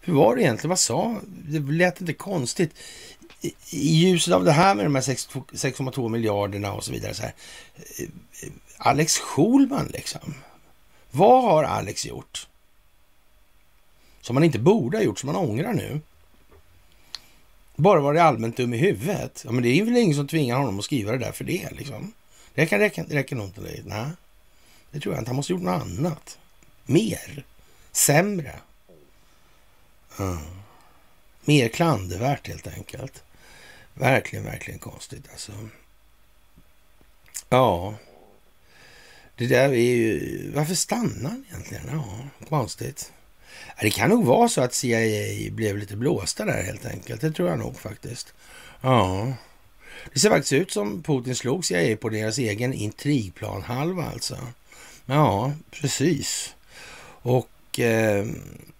Hur 0.00 0.14
var 0.14 0.36
det 0.36 0.42
egentligen? 0.42 0.68
Vad 0.68 0.78
sa 0.78 1.20
Det 1.24 1.58
lät 1.58 2.00
inte 2.00 2.12
konstigt. 2.12 2.74
I, 3.40 3.54
i 3.70 3.94
ljuset 3.94 4.34
av 4.34 4.44
det 4.44 4.52
här 4.52 4.74
med 4.74 4.86
de 4.86 4.94
här 4.94 5.02
6,2 5.02 6.08
miljarderna 6.08 6.72
och 6.72 6.84
så 6.84 6.92
vidare. 6.92 7.14
Så 7.14 7.22
här. 7.22 7.32
Alex 8.76 9.18
Schulman 9.18 9.86
liksom. 9.86 10.34
Vad 11.10 11.42
har 11.42 11.64
Alex 11.64 12.06
gjort? 12.06 12.48
Som 14.20 14.36
han 14.36 14.44
inte 14.44 14.58
borde 14.58 14.96
ha 14.96 15.04
gjort, 15.04 15.18
som 15.18 15.28
han 15.28 15.48
ångrar 15.48 15.72
nu. 15.72 16.00
Bara 17.76 18.00
varit 18.00 18.20
allmänt 18.20 18.56
dum 18.56 18.74
i 18.74 18.78
huvudet. 18.78 19.42
Ja, 19.44 19.52
men 19.52 19.62
det 19.62 19.68
är 19.68 19.84
väl 19.84 19.96
ingen 19.96 20.16
som 20.16 20.28
tvingar 20.28 20.58
honom 20.58 20.78
att 20.78 20.84
skriva 20.84 21.12
det 21.12 21.18
där 21.18 21.32
för 21.32 21.44
det. 21.44 21.68
Liksom. 21.70 22.12
Det 22.54 22.62
räcker, 22.62 22.78
räcker, 22.78 23.04
räcker 23.04 23.36
nog 23.36 23.46
inte. 23.46 23.82
Nej. 23.84 24.06
Det 24.90 25.00
tror 25.00 25.14
jag 25.14 25.20
inte. 25.20 25.28
Han 25.28 25.36
måste 25.36 25.52
ha 25.52 25.58
gjort 25.58 25.66
något 25.66 25.82
annat. 25.82 26.38
Mer. 26.86 27.44
Sämre. 27.92 28.54
Mm. 30.18 30.38
Mer 31.44 31.68
klandervärt 31.68 32.48
helt 32.48 32.66
enkelt. 32.66 33.22
Verkligen, 33.94 34.44
verkligen 34.44 34.78
konstigt 34.78 35.24
alltså. 35.32 35.52
Ja. 37.48 37.94
Det 39.36 39.46
där 39.46 39.68
är 39.68 39.74
ju... 39.74 40.52
Varför 40.54 40.74
stannar 40.74 41.30
han 41.30 41.44
egentligen? 41.48 41.84
Ja, 41.92 42.18
konstigt. 42.48 43.12
Det 43.80 43.90
kan 43.90 44.10
nog 44.10 44.24
vara 44.24 44.48
så 44.48 44.60
att 44.60 44.74
CIA 44.74 45.50
blev 45.50 45.78
lite 45.78 45.96
blåsta 45.96 46.44
där 46.44 46.62
helt 46.62 46.86
enkelt. 46.86 47.20
Det 47.20 47.32
tror 47.32 47.48
jag 47.48 47.58
nog 47.58 47.80
faktiskt. 47.80 48.34
Ja. 48.80 49.32
Det 50.12 50.20
ser 50.20 50.30
faktiskt 50.30 50.52
ut 50.52 50.70
som 50.70 51.02
Putin 51.02 51.36
slog 51.36 51.64
CIA 51.64 51.96
på 51.96 52.08
deras 52.08 52.38
egen 52.38 52.72
intrigplanhalva 52.74 54.04
alltså. 54.04 54.38
Ja, 55.10 55.52
precis. 55.70 56.56
Och 57.22 57.80
eh, 57.80 58.26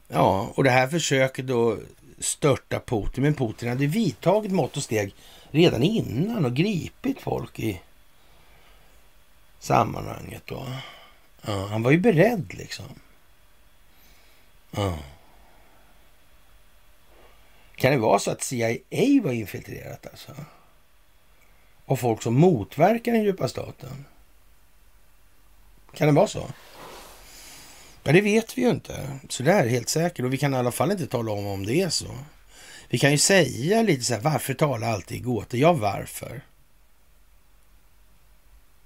ja, 0.09 0.53
och 0.55 0.65
det 0.65 0.71
här 0.71 0.89
försöker 0.89 1.43
då 1.43 1.77
störta 2.19 2.81
Putin. 2.81 3.23
Men 3.23 3.35
Putin 3.35 3.69
hade 3.69 3.87
vidtagit 3.87 4.53
mått 4.53 4.77
och 4.77 4.83
steg 4.83 5.15
redan 5.51 5.83
innan 5.83 6.45
och 6.45 6.55
gripit 6.55 7.21
folk 7.21 7.59
i 7.59 7.81
sammanhanget. 9.59 10.43
Då. 10.47 10.67
Ja, 11.43 11.67
han 11.67 11.83
var 11.83 11.91
ju 11.91 11.99
beredd 11.99 12.55
liksom. 12.55 13.01
Ja. 14.71 14.99
Kan 17.77 17.93
det 17.93 17.99
vara 17.99 18.19
så 18.19 18.31
att 18.31 18.43
CIA 18.43 19.23
var 19.23 19.33
infiltrerat 19.33 20.07
alltså? 20.07 20.33
Och 21.85 22.01
folk 22.01 22.23
som 22.23 22.35
motverkar 22.35 23.13
den 23.13 23.23
djupa 23.23 23.49
staten? 23.49 24.05
Kan 25.95 26.07
det 26.07 26.15
vara 26.15 26.27
så? 26.27 26.51
Ja, 28.03 28.13
det 28.13 28.21
vet 28.21 28.59
vi 28.59 28.63
ju 28.63 28.71
inte. 28.71 29.19
Så 29.29 29.43
det 29.43 29.53
är 29.53 29.69
helt 29.69 29.89
säkert. 29.89 30.25
Och 30.25 30.33
vi 30.33 30.39
kan 30.39 30.55
i 30.55 30.57
alla 30.57 30.73
fall 30.73 30.91
inte 30.91 31.07
tala 31.07 31.33
om 31.33 31.47
om 31.47 31.67
det 31.67 31.75
är 31.75 31.91
så. 31.91 32.19
Vi 32.89 32.99
kan 32.99 33.11
ju 33.11 33.19
säga 33.19 33.83
lite 33.83 34.05
så 34.05 34.15
här, 34.15 34.21
varför 34.21 34.55
tala 34.55 34.87
alltid 34.87 35.17
i 35.17 35.21
gåtor? 35.21 35.61
Ja, 35.61 35.73
varför? 35.73 36.43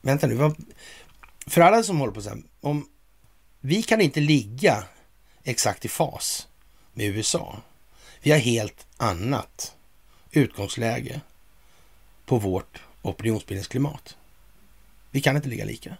Vänta 0.00 0.26
nu, 0.26 0.34
vad... 0.34 0.57
för 1.46 1.61
alla 1.61 1.82
som 1.82 2.00
håller 2.00 2.12
på 2.12 2.22
så 2.22 2.28
här, 2.28 2.38
om 2.61 2.88
vi 3.61 3.82
kan 3.82 4.00
inte 4.00 4.20
ligga 4.20 4.84
exakt 5.44 5.84
i 5.84 5.88
fas 5.88 6.48
med 6.92 7.07
USA. 7.07 7.57
Vi 8.22 8.30
har 8.30 8.38
helt 8.38 8.86
annat 8.96 9.74
utgångsläge 10.30 11.20
på 12.26 12.38
vårt 12.38 12.82
opinionsbildningsklimat. 13.03 14.16
Vi 15.11 15.20
kan 15.20 15.36
inte 15.36 15.48
ligga 15.48 15.64
lika. 15.64 15.96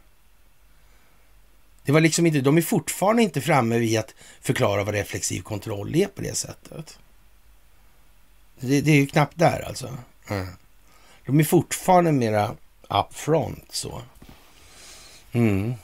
Det 1.85 1.93
var 1.93 2.01
liksom 2.01 2.27
inte, 2.27 2.41
de 2.41 2.57
är 2.57 2.63
fortfarande 2.63 3.23
inte 3.23 3.41
framme 3.41 3.79
vid 3.79 3.99
att 3.99 4.15
förklara 4.41 4.85
vad 4.85 4.95
reflexiv 4.95 5.43
kontroll 5.43 5.97
är 5.97 6.07
på 6.07 6.23
det 6.23 6.35
sättet. 6.35 6.99
Det, 8.61 8.81
det 8.81 8.91
är 8.91 8.97
ju 8.97 9.07
knappt 9.07 9.39
där 9.39 9.65
alltså. 9.69 9.99
Mm. 10.29 10.47
De 11.27 11.41
är 11.41 11.45
fortfarande 11.45 12.13
mera 12.13 12.57
upfront 12.89 13.73
så. 13.73 14.03
Mm. 15.33 15.75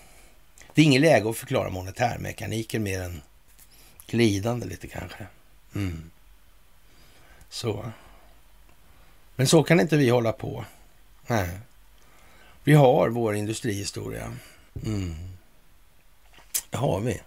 Det 0.74 0.82
är 0.82 0.84
ingen 0.86 1.02
läge 1.02 1.30
att 1.30 1.36
förklara 1.36 1.70
monetärmekaniken 1.70 2.82
mer 2.82 3.00
än 3.00 3.22
glidande 4.06 4.66
lite 4.66 4.86
kanske. 4.86 5.26
Mm. 5.74 6.10
Så. 7.48 7.92
Men 9.36 9.46
så 9.46 9.62
kan 9.62 9.80
inte 9.80 9.96
vi 9.96 10.08
hålla 10.08 10.32
på. 10.32 10.64
Nej. 11.26 11.48
Vi 12.64 12.74
har 12.74 13.08
vår 13.08 13.34
industrihistoria. 13.34 14.32
Mm. 14.86 15.37
Det 16.70 16.76
har 16.76 17.00
vi. 17.00 17.20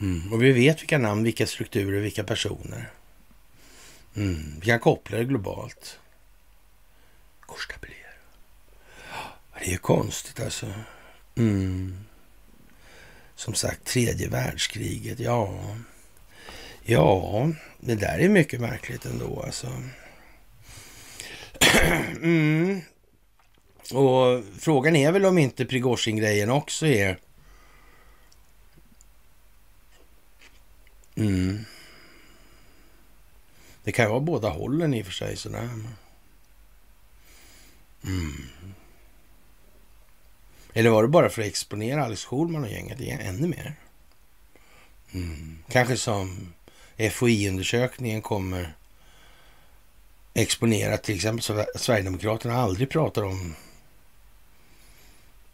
Mm. 0.00 0.32
Och 0.32 0.42
vi 0.42 0.52
vet 0.52 0.82
vilka 0.82 0.98
namn, 0.98 1.22
vilka 1.22 1.46
strukturer, 1.46 2.00
vilka 2.00 2.24
personer. 2.24 2.90
Mm. 4.16 4.54
Vi 4.60 4.66
kan 4.66 4.80
koppla 4.80 5.18
det 5.18 5.24
globalt. 5.24 5.98
Korstabiljer. 7.40 8.16
Det 9.58 9.66
är 9.66 9.70
ju 9.70 9.78
konstigt 9.78 10.40
alltså. 10.40 10.66
Mm. 11.36 12.04
Som 13.34 13.54
sagt, 13.54 13.84
tredje 13.84 14.28
världskriget. 14.28 15.20
Ja, 15.20 15.60
ja, 16.82 17.50
det 17.80 17.94
där 17.94 18.18
är 18.18 18.28
mycket 18.28 18.60
märkligt 18.60 19.04
ändå 19.04 19.42
alltså. 19.42 19.68
Mm. 22.22 22.80
Och 23.92 24.44
frågan 24.58 24.96
är 24.96 25.12
väl 25.12 25.26
om 25.26 25.38
inte 25.38 25.64
Prigozjin-grejen 25.64 26.50
också 26.50 26.86
är... 26.86 27.18
Mm. 31.14 31.64
Det 33.84 33.92
kan 33.92 34.04
ju 34.04 34.08
vara 34.08 34.20
båda 34.20 34.48
hållen 34.48 34.94
i 34.94 35.02
och 35.02 35.06
för 35.06 35.12
sig. 35.12 35.36
Sådär. 35.36 35.68
Mm. 38.04 38.48
Eller 40.72 40.90
var 40.90 41.02
det 41.02 41.08
bara 41.08 41.30
för 41.30 41.42
att 41.42 41.48
exponera 41.48 42.04
Alex 42.04 42.24
Schulman 42.24 42.64
och 42.64 42.70
gänget 42.70 43.00
ännu 43.00 43.48
mer? 43.48 43.74
Mm. 45.12 45.58
Kanske 45.68 45.96
som 45.96 46.52
FOI-undersökningen 47.10 48.22
kommer 48.22 48.74
exponera 50.34 50.96
till 50.96 51.14
exempel 51.14 51.42
så 51.42 51.64
Sverigedemokraterna 51.76 52.54
aldrig 52.54 52.90
pratar 52.90 53.22
om 53.22 53.54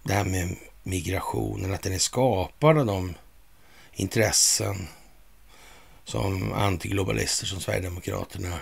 det 0.02 0.12
här 0.12 0.24
med 0.24 0.56
migrationen, 0.82 1.74
att 1.74 1.82
den 1.82 1.92
är 1.92 1.98
skapad 1.98 2.78
av 2.78 2.86
de 2.86 3.14
intressen 3.92 4.88
som 6.06 6.52
antiglobalister 6.52 7.46
som 7.46 7.60
Sverigedemokraterna 7.60 8.58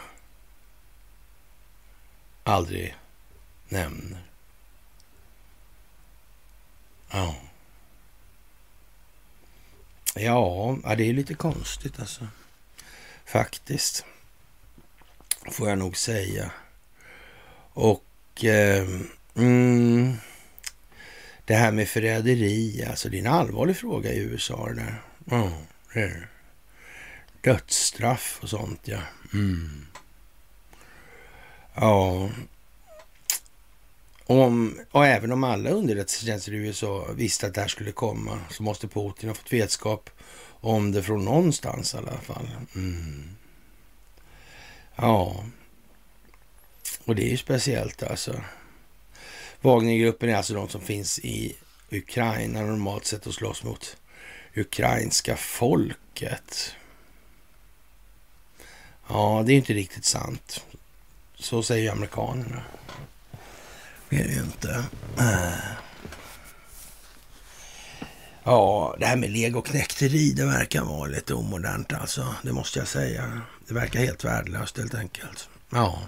aldrig 2.42 2.95
nämner. 3.68 4.22
Ja. 7.11 7.34
Ja, 10.14 10.78
det 10.97 11.09
är 11.09 11.12
lite 11.12 11.34
konstigt 11.34 12.01
alltså. 12.01 12.28
Faktiskt. 13.24 14.05
Får 15.51 15.68
jag 15.68 15.78
nog 15.78 15.97
säga. 15.97 16.51
Och 17.72 18.45
eh, 18.45 18.88
mm, 19.34 20.16
det 21.45 21.55
här 21.55 21.72
med 21.72 21.88
förräderi, 21.88 22.84
alltså 22.90 23.09
det 23.09 23.16
är 23.16 23.20
en 23.20 23.26
allvarlig 23.26 23.76
fråga 23.76 24.12
i 24.12 24.18
USA 24.18 24.66
det 24.68 24.74
där. 24.74 25.03
Ja, 25.24 25.53
det 25.95 26.01
är 26.01 26.09
det. 26.09 26.34
Dödsstraff 27.45 28.38
och 28.42 28.49
sånt 28.49 28.80
ja. 28.84 29.01
Mm. 29.32 29.86
Ja. 31.74 32.30
Om, 34.26 34.78
och 34.90 35.07
även 35.07 35.32
om 35.32 35.45
alla 35.45 35.70
underrättelsetjänster 35.70 36.53
i 36.53 36.57
USA 36.57 37.07
visste 37.14 37.47
att 37.47 37.55
det 37.55 37.61
här 37.61 37.68
skulle 37.68 37.92
komma 37.92 38.38
så 38.51 38.62
måste 38.62 38.88
Putin 38.88 39.28
ha 39.28 39.34
fått 39.34 39.53
vetskap 39.53 40.11
om 40.61 40.92
det 40.92 41.03
från 41.03 41.24
någonstans 41.24 41.95
i 41.95 41.97
alla 41.97 42.18
fall. 42.18 42.51
Mm. 42.74 43.36
Ja, 44.97 45.45
och 47.05 47.14
det 47.14 47.22
är 47.22 47.30
ju 47.30 47.36
speciellt 47.36 48.03
alltså. 48.03 48.40
Wagnergruppen 49.61 50.28
är 50.28 50.34
alltså 50.34 50.55
de 50.55 50.68
som 50.68 50.80
finns 50.80 51.18
i 51.18 51.57
Ukraina 51.90 52.62
normalt 52.62 53.05
sett 53.05 53.26
och 53.26 53.34
slåss 53.34 53.62
mot 53.62 53.97
ukrainska 54.55 55.36
folket. 55.36 56.76
Ja, 59.09 59.43
det 59.47 59.53
är 59.53 59.57
inte 59.57 59.73
riktigt 59.73 60.05
sant. 60.05 60.65
Så 61.39 61.63
säger 61.63 61.93
amerikanerna. 61.93 62.63
Det 64.09 64.21
är 64.21 64.25
det 64.25 64.33
ju 64.33 64.41
inte. 64.41 64.85
Ja, 68.45 68.97
det 68.99 69.07
här 69.07 69.17
med 69.17 69.31
legoknäkteri, 69.31 70.33
det 70.33 70.45
verkar 70.45 70.83
vara 70.83 71.07
lite 71.07 71.35
omodernt 71.35 71.93
alltså. 71.93 72.35
Det 72.43 72.53
måste 72.53 72.79
jag 72.79 72.89
säga. 72.89 73.41
Det 73.69 73.75
verkar 73.75 74.01
helt 74.01 74.25
värdelöst 74.25 74.79
helt 74.79 74.95
enkelt. 74.95 75.49
Ja. 75.71 75.99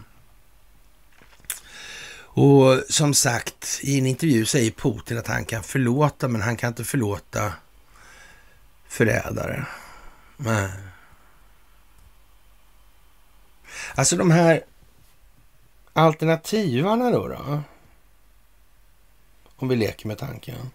Och 2.18 2.82
som 2.88 3.14
sagt, 3.14 3.80
i 3.82 3.98
en 3.98 4.06
intervju 4.06 4.46
säger 4.46 4.70
Putin 4.70 5.18
att 5.18 5.26
han 5.26 5.44
kan 5.44 5.62
förlåta, 5.62 6.28
men 6.28 6.42
han 6.42 6.56
kan 6.56 6.68
inte 6.68 6.84
förlåta 6.84 7.52
förrädare. 8.88 9.66
Nej. 10.36 10.70
Alltså 13.96 14.16
de 14.16 14.30
här 14.30 14.64
alternativarna 15.92 17.10
då, 17.10 17.28
då? 17.28 17.62
Om 19.56 19.68
vi 19.68 19.76
leker 19.76 20.08
med 20.08 20.18
tanken. 20.18 20.70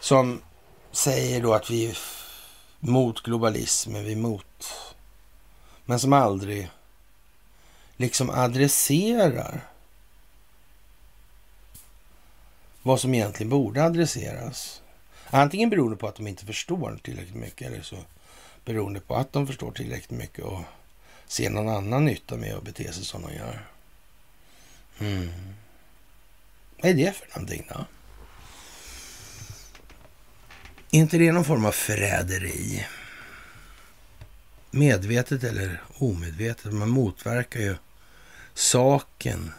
Som 0.00 0.42
säger 0.92 1.42
då 1.42 1.54
att 1.54 1.70
vi 1.70 1.86
är 1.86 1.98
mot 2.80 3.22
globalismen, 3.22 4.04
vi 4.04 4.12
är 4.12 4.16
mot... 4.16 4.46
Men 5.84 6.00
som 6.00 6.12
aldrig 6.12 6.70
liksom 7.96 8.30
adresserar 8.30 9.60
vad 12.82 13.00
som 13.00 13.14
egentligen 13.14 13.50
borde 13.50 13.84
adresseras. 13.84 14.82
Antingen 15.30 15.70
beroende 15.70 15.96
på 15.96 16.08
att 16.08 16.16
de 16.16 16.26
inte 16.26 16.46
förstår 16.46 16.98
tillräckligt 17.02 17.34
mycket 17.34 17.66
eller 17.66 17.82
så 17.82 17.96
beroende 18.64 19.00
på 19.00 19.14
att 19.14 19.32
de 19.32 19.46
förstår 19.46 19.72
tillräckligt 19.72 20.18
mycket 20.18 20.44
och 20.44 20.60
Se 21.30 21.50
någon 21.50 21.68
annan 21.68 22.04
nytta 22.04 22.36
med 22.36 22.54
att 22.54 22.62
bete 22.62 22.92
sig 22.92 23.04
som 23.04 23.22
de 23.22 23.34
gör. 23.34 23.66
Mm. 24.98 25.30
Vad 26.82 26.90
är 26.90 26.94
det 26.94 27.16
för 27.16 27.28
någonting 27.34 27.66
då? 27.68 27.84
Är 30.90 30.98
inte 30.98 31.18
det 31.18 31.32
någon 31.32 31.44
form 31.44 31.64
av 31.64 31.72
förräderi? 31.72 32.86
Medvetet 34.70 35.44
eller 35.44 35.82
omedvetet. 35.94 36.72
Man 36.72 36.88
motverkar 36.88 37.60
ju 37.60 37.76
saken, 38.54 39.52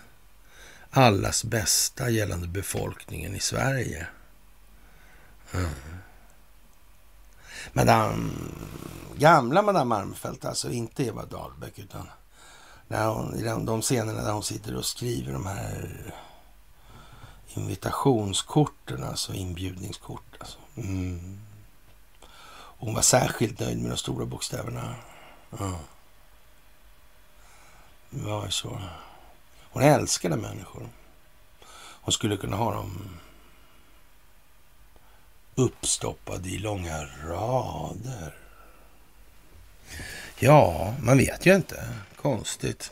allas 0.89 1.43
bästa 1.43 2.09
gällande 2.09 2.47
befolkningen 2.47 3.35
i 3.35 3.39
Sverige. 3.39 4.07
Mm. 5.53 5.69
Madame, 7.73 8.29
gamla 9.15 9.61
Madame 9.61 9.95
Armfelt, 9.95 10.45
alltså 10.45 10.71
inte 10.71 11.03
Eva 11.03 11.25
Dahlbeck, 11.25 11.79
utan 11.79 12.09
när 12.87 13.07
hon, 13.07 13.35
i 13.35 13.43
de, 13.43 13.65
de 13.65 13.81
scenerna 13.81 14.21
där 14.21 14.31
hon 14.31 14.43
sitter 14.43 14.75
och 14.75 14.85
skriver 14.85 15.33
de 15.33 15.45
här 15.45 16.13
invitationskorten, 17.47 19.03
alltså 19.03 19.33
inbjudningskort. 19.33 20.35
Alltså. 20.39 20.57
Mm. 20.75 21.39
Hon 22.53 22.93
var 22.93 23.01
särskilt 23.01 23.59
nöjd 23.59 23.81
med 23.81 23.91
de 23.91 23.97
stora 23.97 24.25
bokstäverna. 24.25 24.95
Ja. 25.59 25.79
Det 28.09 28.23
var 28.23 28.45
ju 28.45 28.51
så. 28.51 28.81
Hon 29.71 29.83
älskade 29.83 30.35
människor. 30.35 30.89
Hon 32.01 32.11
skulle 32.11 32.37
kunna 32.37 32.55
ha 32.55 32.73
dem 32.73 33.19
uppstoppad 35.61 36.45
i 36.45 36.57
långa 36.57 37.07
rader. 37.27 38.35
Ja, 40.39 40.95
man 41.01 41.17
vet 41.17 41.45
ju 41.45 41.55
inte. 41.55 41.87
Konstigt. 42.15 42.91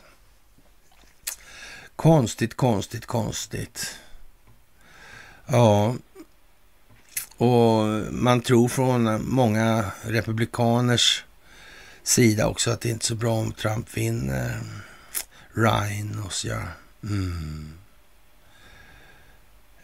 Konstigt, 1.96 2.56
konstigt, 2.56 3.06
konstigt. 3.06 3.98
Ja, 5.46 5.94
och 7.36 7.84
man 8.10 8.40
tror 8.40 8.68
från 8.68 9.28
många 9.30 9.84
republikaners 10.02 11.24
sida 12.02 12.46
också 12.46 12.70
att 12.70 12.80
det 12.80 12.88
inte 12.88 13.04
är 13.04 13.06
så 13.06 13.14
bra 13.14 13.32
om 13.32 13.52
Trump 13.52 13.96
vinner. 13.96 14.60
Rhinos, 15.54 16.44
ja. 16.44 16.60
Mm. 17.02 17.72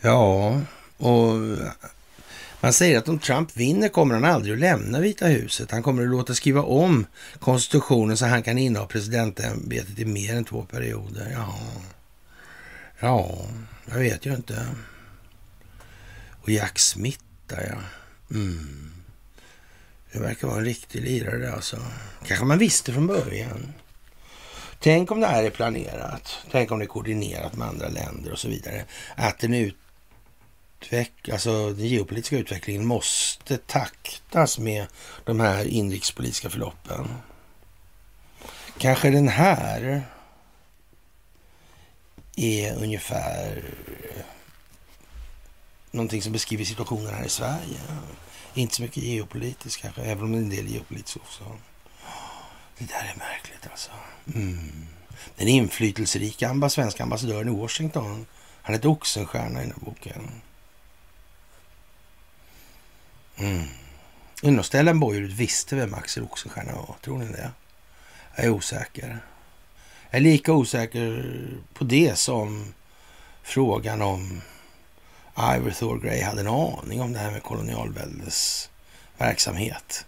Ja, 0.00 0.60
och 0.96 1.34
han 2.66 2.72
säger 2.72 2.98
att 2.98 3.08
om 3.08 3.18
Trump 3.18 3.56
vinner 3.56 3.88
kommer 3.88 4.14
han 4.14 4.24
aldrig 4.24 4.54
att 4.54 4.60
lämna 4.60 5.00
Vita 5.00 5.26
huset. 5.26 5.70
Han 5.70 5.82
kommer 5.82 6.02
att 6.02 6.08
låta 6.08 6.34
skriva 6.34 6.62
om 6.62 7.06
konstitutionen 7.38 8.16
så 8.16 8.26
han 8.26 8.42
kan 8.42 8.58
inneha 8.58 8.86
presidentämbetet 8.86 9.98
i 9.98 10.04
mer 10.04 10.36
än 10.36 10.44
två 10.44 10.62
perioder. 10.62 11.30
Ja, 11.32 11.58
ja 13.00 13.38
jag 13.90 13.98
vet 13.98 14.26
ju 14.26 14.34
inte. 14.34 14.66
Och 16.42 16.48
Jack 16.48 16.78
Smith 16.78 17.24
där 17.46 17.66
ja. 17.72 17.78
Mm. 18.36 18.92
Det 20.12 20.18
verkar 20.18 20.48
vara 20.48 20.58
en 20.58 20.64
riktig 20.64 21.02
lirare 21.02 21.52
alltså. 21.52 21.76
Kanske 22.26 22.44
man 22.44 22.58
visste 22.58 22.92
från 22.92 23.06
början. 23.06 23.72
Tänk 24.80 25.10
om 25.10 25.20
det 25.20 25.26
här 25.26 25.44
är 25.44 25.50
planerat. 25.50 26.36
Tänk 26.50 26.70
om 26.70 26.78
det 26.78 26.84
är 26.84 26.86
koordinerat 26.86 27.56
med 27.56 27.68
andra 27.68 27.88
länder 27.88 28.32
och 28.32 28.38
så 28.38 28.48
vidare. 28.48 28.84
Att 29.16 29.38
den 29.38 29.54
utveck 30.80 31.28
alltså 31.28 31.72
den 31.72 31.86
geopolitiska 31.86 32.38
utvecklingen 32.38 32.86
måste 32.86 33.58
taktas 33.58 34.58
med 34.58 34.86
de 35.24 35.40
här 35.40 35.64
inrikespolitiska 35.64 36.50
förloppen. 36.50 37.08
Kanske 38.78 39.10
den 39.10 39.28
här 39.28 40.02
är 42.36 42.74
ungefär 42.74 43.64
någonting 45.90 46.22
som 46.22 46.32
beskriver 46.32 46.64
situationen 46.64 47.14
här 47.14 47.24
i 47.24 47.28
Sverige. 47.28 47.80
Inte 48.54 48.74
så 48.74 48.82
mycket 48.82 49.02
geopolitiskt 49.02 49.82
kanske, 49.82 50.02
även 50.02 50.24
om 50.24 50.32
det 50.32 50.38
är 50.38 50.42
en 50.42 50.48
del 50.48 50.68
geopolitiskt 50.68 51.16
också. 51.16 51.44
Det 52.78 52.84
där 52.84 53.12
är 53.14 53.18
märkligt 53.18 53.70
alltså. 53.70 53.90
Mm. 54.34 54.86
Den 55.36 55.48
inflytelserika 55.48 56.68
svenska 56.70 57.02
ambassadören 57.02 57.48
i 57.48 57.60
Washington, 57.60 58.26
han 58.62 58.74
heter 58.74 58.88
Oxenstierna 58.88 59.62
i 59.62 59.66
den 59.66 59.72
här 59.72 59.84
boken. 59.84 60.30
Mm. 63.36 63.64
Undrar 64.42 64.62
om 64.62 64.64
visste 65.26 65.76
vem 65.76 65.94
Axel 65.94 66.22
Oxenstierna 66.22 66.72
var. 66.72 66.96
Tror 67.02 67.18
ni 67.18 67.26
det? 67.26 67.50
Jag 68.36 68.44
är 68.44 68.50
osäker. 68.50 69.18
Jag 70.10 70.18
är 70.18 70.22
lika 70.22 70.52
osäker 70.52 71.40
på 71.74 71.84
det 71.84 72.18
som 72.18 72.74
frågan 73.42 74.02
om 74.02 74.42
Ivor 75.38 75.70
Thorgray 75.70 76.22
hade 76.22 76.40
en 76.40 76.48
aning 76.48 77.00
om 77.00 77.12
det 77.12 77.18
här 77.18 77.30
med 77.30 77.42
kolonialväldets 77.42 78.70
verksamhet. 79.18 80.06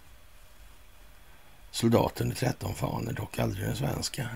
Soldaten 1.71 2.23
under 2.23 2.35
13 2.35 2.75
faner, 2.75 3.13
dock 3.13 3.39
aldrig 3.39 3.65
den 3.65 3.75
svenska. 3.75 4.27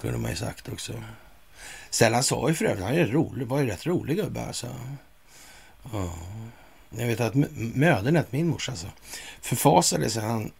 Kunde 0.00 0.18
man 0.18 0.30
ju 0.30 0.36
sagt 0.36 0.68
också. 0.68 0.92
Stellan 1.90 2.24
sa 2.24 2.48
ju 2.48 2.54
för 2.54 2.64
övrigt, 2.64 2.84
han 2.84 2.94
är 2.94 3.06
rolig, 3.06 3.46
var 3.46 3.60
ju 3.60 3.66
rätt 3.66 3.86
rolig 3.86 4.16
gubbe 4.16 4.46
alltså. 4.46 4.66
Ja. 5.92 6.12
Jag 6.98 7.06
vet 7.06 7.20
att 7.20 7.34
Mödernet, 7.74 8.32
min 8.32 8.48
morsa 8.48 8.72
alltså, 8.72 8.86
förfasade 9.40 10.10
sig. 10.10 10.22
Han, 10.22 10.50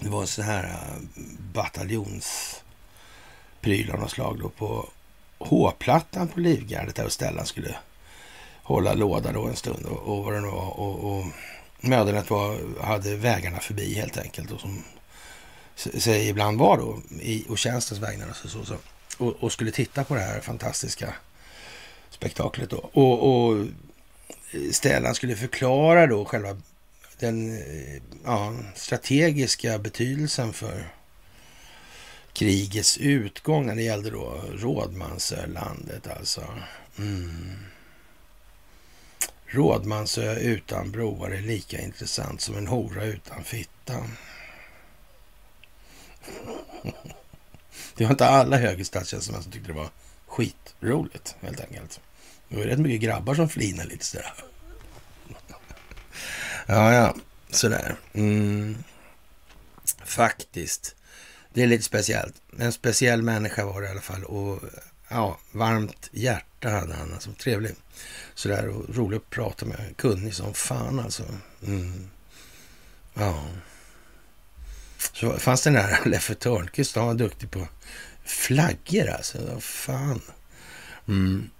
det 0.00 0.08
var 0.08 0.20
en 0.20 0.26
sån 0.26 0.44
här 0.44 0.64
eh, 0.64 0.96
bataljonspryl 1.52 3.90
av 3.92 4.00
något 4.00 4.10
slag 4.10 4.38
då 4.38 4.48
på 4.48 4.88
H-plattan 5.38 6.28
på 6.28 6.40
Livgardet 6.40 6.94
där 6.94 7.08
Stellan 7.08 7.46
skulle 7.46 7.76
hålla 8.62 8.94
låda 8.94 9.32
då 9.32 9.46
en 9.46 9.56
stund 9.56 9.86
och, 9.86 9.98
och 9.98 10.24
vad 10.24 10.34
det 10.34 10.40
nu 10.40 10.48
var. 10.48 10.80
Och, 10.80 11.18
och 11.18 11.24
mödernet 11.80 12.30
var, 12.30 12.60
hade 12.82 13.16
vägarna 13.16 13.60
förbi 13.60 13.94
helt 13.94 14.18
enkelt. 14.18 14.50
Och 14.50 14.60
som 14.60 14.84
sig 15.78 16.28
ibland 16.28 16.58
var 16.58 16.78
då 16.78 16.98
i 17.20 17.44
och 17.48 17.58
tjänstens 17.58 18.00
vägnar. 18.00 18.32
Så, 18.32 18.48
så, 18.48 18.64
så, 18.64 18.76
och, 19.18 19.34
och, 19.40 19.52
skulle 19.52 19.70
titta 19.70 20.04
på 20.04 20.14
det 20.14 20.20
här 20.20 20.40
fantastiska 20.40 21.14
spektaklet 22.10 22.70
då. 22.70 22.90
Och, 22.92 23.48
och 23.48 23.66
Stellan 24.72 25.14
skulle 25.14 25.36
förklara 25.36 26.06
då 26.06 26.24
själva 26.24 26.56
den 27.18 27.58
eh, 27.58 28.02
ja, 28.24 28.54
strategiska 28.74 29.78
betydelsen 29.78 30.52
för 30.52 30.88
krigets 32.32 32.98
utgång 32.98 33.66
när 33.66 33.74
det 33.74 33.82
gällde 33.82 34.10
då 34.10 34.44
Rådmansölandet 34.52 36.06
alltså. 36.06 36.44
Mm. 36.98 37.56
Rådmansö 39.46 40.34
utan 40.34 40.90
broar 40.90 41.30
är 41.30 41.40
lika 41.40 41.80
intressant 41.80 42.40
som 42.40 42.56
en 42.56 42.66
hora 42.66 43.04
utan 43.04 43.44
fitta. 43.44 43.94
Det 47.94 48.04
var 48.04 48.10
inte 48.10 48.26
alla 48.26 48.56
högre 48.56 48.84
statstjänstemän 48.84 49.42
som 49.42 49.52
tyckte 49.52 49.68
det 49.68 49.78
var 49.78 49.90
skitroligt 50.26 51.36
helt 51.40 51.60
enkelt. 51.60 52.00
Det 52.48 52.56
var 52.56 52.64
rätt 52.64 52.78
mycket 52.78 53.00
grabbar 53.00 53.34
som 53.34 53.48
flinade 53.48 53.88
lite 53.88 54.04
sådär. 54.04 54.32
Ja, 56.70 56.92
ja, 56.92 57.14
sådär. 57.50 57.96
Mm. 58.12 58.84
Faktiskt. 60.04 60.94
Det 61.54 61.62
är 61.62 61.66
lite 61.66 61.84
speciellt. 61.84 62.34
En 62.58 62.72
speciell 62.72 63.22
människa 63.22 63.64
var 63.64 63.80
det 63.80 63.86
i 63.86 63.90
alla 63.90 64.00
fall. 64.00 64.24
Och 64.24 64.60
ja, 65.08 65.38
varmt 65.52 66.08
hjärta 66.12 66.68
hade 66.70 66.94
han. 66.94 67.12
Alltså, 67.14 67.32
trevlig 67.32 67.74
sådär 68.34 68.68
och 68.68 68.96
rolig 68.96 69.16
att 69.16 69.30
prata 69.30 69.66
med. 69.66 69.96
Kunnig 69.96 70.34
som 70.34 70.54
fan 70.54 71.00
alltså. 71.00 71.22
Mm. 71.66 72.10
Ja. 73.14 73.44
Så 75.12 75.38
fanns 75.38 75.62
den 75.62 75.72
där 75.72 76.00
Leffe 76.04 76.34
Törnqvist, 76.34 76.96
han 76.96 77.06
var 77.06 77.14
duktig 77.14 77.50
på 77.50 77.68
flaggor 78.24 79.08
alltså. 79.08 79.38
Vad 79.52 79.62
fan. 79.62 80.20
Mm. 81.08 81.50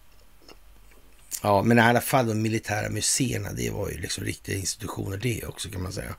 Ja, 1.42 1.62
men 1.62 1.78
i 1.78 1.80
alla 1.80 2.00
fall 2.00 2.26
de 2.26 2.42
militära 2.42 2.88
museerna, 2.88 3.52
det 3.52 3.70
var 3.70 3.90
ju 3.90 3.98
liksom 3.98 4.24
riktiga 4.24 4.56
institutioner 4.56 5.16
det 5.16 5.44
också 5.46 5.68
kan 5.68 5.82
man 5.82 5.92
säga. 5.92 6.14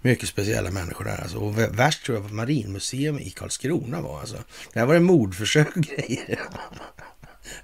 Mycket 0.00 0.28
speciella 0.28 0.70
människor 0.70 1.04
där 1.04 1.22
alltså. 1.22 1.38
Och 1.38 1.58
värst 1.58 2.04
tror 2.04 2.16
jag 2.16 2.22
var 2.22 2.30
Marinmuseum 2.30 3.18
i 3.18 3.30
Karlskrona 3.30 4.00
var 4.00 4.20
alltså. 4.20 4.36
Där 4.72 4.86
var 4.86 4.94
det 4.94 5.00
mordförsök 5.00 5.76
och 5.76 5.82
grejer. 5.82 6.40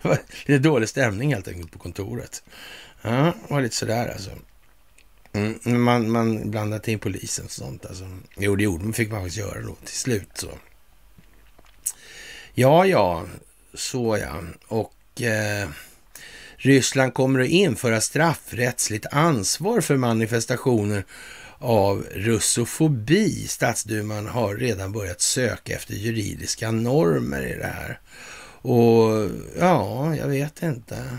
Det 0.03 0.09
var 0.09 0.19
lite 0.45 0.59
dålig 0.59 0.89
stämning 0.89 1.35
helt 1.35 1.49
enkelt 1.49 1.73
på 1.73 1.79
kontoret. 1.79 2.43
Ja, 3.03 3.11
det 3.49 3.55
var 3.55 3.61
lite 3.61 3.77
sådär 3.77 4.09
alltså. 4.09 4.31
Mm, 5.33 5.83
man, 5.83 6.11
man 6.11 6.51
blandade 6.51 6.93
in 6.93 6.99
polisen 6.99 7.45
och 7.45 7.51
sånt. 7.51 7.87
Alltså. 7.87 8.19
Jo, 8.37 8.57
det 8.57 8.65
gjorde 8.65 8.85
man. 8.85 8.93
fick 8.93 9.11
man 9.11 9.21
faktiskt 9.21 9.39
göra 9.39 9.61
då 9.61 9.75
till 9.75 9.97
slut. 9.97 10.31
så. 10.35 10.49
Ja, 12.55 12.87
ja, 12.87 13.27
så 13.75 14.19
ja. 14.19 14.43
Och 14.69 15.23
eh, 15.23 15.69
Ryssland 16.65 17.15
kommer 17.15 17.41
att 17.41 17.49
införa 17.49 18.01
straffrättsligt 18.01 19.07
ansvar 19.11 19.81
för 19.81 19.97
manifestationer 19.97 21.05
av 21.59 22.07
russofobi. 22.15 23.47
Statsduman 23.49 24.27
har 24.27 24.55
redan 24.57 24.93
börjat 24.93 25.21
söka 25.21 25.75
efter 25.75 25.95
juridiska 25.95 26.71
normer 26.71 27.47
i 27.47 27.59
det 27.59 27.67
här. 27.67 28.01
Och 28.63 29.31
ja, 29.59 30.17
jag 30.17 30.29
vet 30.29 30.63
inte. 30.63 31.19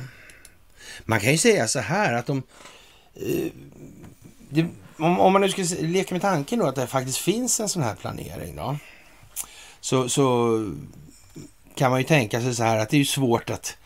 Man 1.06 1.20
kan 1.20 1.32
ju 1.32 1.38
säga 1.38 1.68
så 1.68 1.80
här 1.80 2.14
att 2.14 2.30
om... 2.30 2.44
Eh, 3.16 3.52
det, 4.50 4.66
om, 4.98 5.20
om, 5.20 5.34
man 5.34 5.42
nu 5.42 5.50
skulle 5.50 5.88
leka 5.88 6.16
med 6.16 6.22
tanken 6.22 6.60
då 6.60 6.66
att 6.66 6.76
det 6.76 6.88
faktiskt 6.88 7.18
finns 7.18 7.60
en 7.60 7.70
sån 7.70 7.84
här 7.84 7.96
planering 7.96 8.56
då. 8.56 8.78
Så, 9.80 10.10
så 10.10 10.58
kan 11.76 11.92
man 11.92 12.00
ju 12.00 12.06
tänka 12.06 12.42
sig 12.42 12.56
så 12.56 12.64
här 12.64 12.78
att 12.78 12.90
det 12.90 12.98
är 12.98 13.00
ju 13.00 13.06
svårt 13.06 13.50
att... 13.50 13.78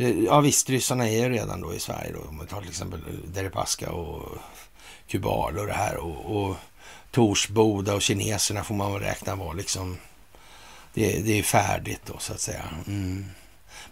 Eh, 0.00 0.24
ja 0.24 0.40
visst, 0.40 0.70
ryssarna 0.70 1.08
är 1.08 1.22
ju 1.22 1.28
redan 1.28 1.60
då 1.60 1.74
i 1.74 1.80
Sverige 1.80 2.12
då. 2.12 2.28
Om 2.28 2.36
man 2.36 2.46
tar 2.46 2.60
till 2.60 2.70
exempel 2.70 3.00
eh, 3.00 3.30
Deripaska 3.32 3.90
och 3.90 4.38
Kubal 5.08 5.58
och 5.58 5.66
det 5.66 5.72
här. 5.72 5.96
Och, 5.96 6.36
och 6.36 6.56
Torsboda 7.10 7.94
och 7.94 8.02
kineserna 8.02 8.64
får 8.64 8.74
man 8.74 8.92
väl 8.92 9.02
räkna 9.02 9.34
var 9.34 9.54
liksom 9.54 9.98
det, 10.94 11.18
det 11.18 11.38
är 11.38 11.42
färdigt 11.42 12.00
då 12.06 12.18
så 12.18 12.32
att 12.32 12.40
säga. 12.40 12.64
Mm. 12.86 13.24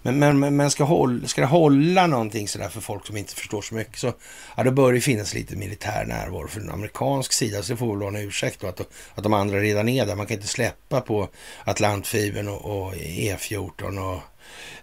Men, 0.02 0.18
men, 0.18 0.56
men 0.56 0.70
ska, 0.70 0.84
hålla, 0.84 1.28
ska 1.28 1.40
det 1.40 1.46
hålla 1.46 2.06
någonting 2.06 2.48
sådär 2.48 2.68
för 2.68 2.80
folk 2.80 3.06
som 3.06 3.16
inte 3.16 3.34
förstår 3.34 3.62
så 3.62 3.74
mycket 3.74 3.98
så 3.98 4.12
ja, 4.56 4.64
då 4.64 4.70
bör 4.70 4.92
det 4.92 5.00
finnas 5.00 5.34
lite 5.34 5.56
militär 5.56 6.04
närvaro 6.04 6.48
för 6.48 6.72
amerikansk 6.72 7.32
sida. 7.32 7.62
Så 7.62 7.72
det 7.72 7.76
får 7.76 7.88
väl 7.88 7.98
vara 7.98 8.08
en 8.08 8.26
ursäkt 8.28 8.60
då 8.60 8.66
att, 8.66 8.80
att 9.14 9.22
de 9.22 9.32
andra 9.32 9.60
redan 9.60 9.88
är 9.88 10.06
där. 10.06 10.14
Man 10.14 10.26
kan 10.26 10.36
inte 10.36 10.48
släppa 10.48 11.00
på 11.00 11.28
Atlantfibern 11.64 12.48
och, 12.48 12.64
och 12.64 12.94
E14 12.94 13.98
och 13.98 14.22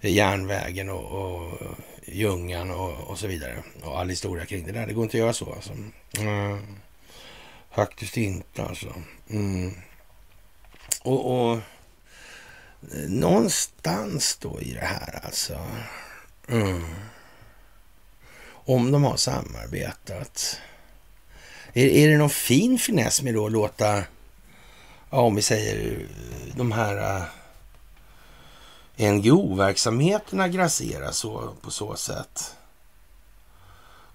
järnvägen 0.01 0.89
och, 0.89 1.05
och 1.05 1.59
Ljungan 2.05 2.71
och, 2.71 2.93
och 2.93 3.19
så 3.19 3.27
vidare. 3.27 3.63
Och 3.83 3.99
all 3.99 4.09
historia 4.09 4.45
kring 4.45 4.65
det 4.65 4.71
där. 4.71 4.87
Det 4.87 4.93
går 4.93 5.03
inte 5.03 5.17
att 5.17 5.19
göra 5.19 5.33
så 5.33 5.53
alltså. 5.53 5.73
Mm. 6.17 6.77
Faktiskt 7.71 8.17
inte 8.17 8.63
alltså. 8.63 8.93
Mm. 9.29 9.73
Och, 11.01 11.51
och 11.51 11.59
någonstans 13.07 14.37
då 14.41 14.61
i 14.61 14.73
det 14.73 14.85
här 14.85 15.19
alltså. 15.23 15.59
Mm. 16.49 16.85
Om 18.47 18.91
de 18.91 19.03
har 19.03 19.17
samarbetat. 19.17 20.61
Är, 21.73 21.85
är 21.85 22.09
det 22.09 22.17
någon 22.17 22.29
fin 22.29 22.77
finess 22.77 23.21
med 23.21 23.33
då 23.33 23.45
att 23.45 23.51
låta, 23.51 24.03
ja, 25.09 25.21
om 25.21 25.35
vi 25.35 25.41
säger 25.41 26.07
de 26.55 26.71
här 26.71 27.17
uh, 27.17 27.23
NGO-verksamheterna 28.97 30.47
grasserar 30.47 31.11
så, 31.11 31.53
på 31.61 31.71
så 31.71 31.95
sätt? 31.95 32.55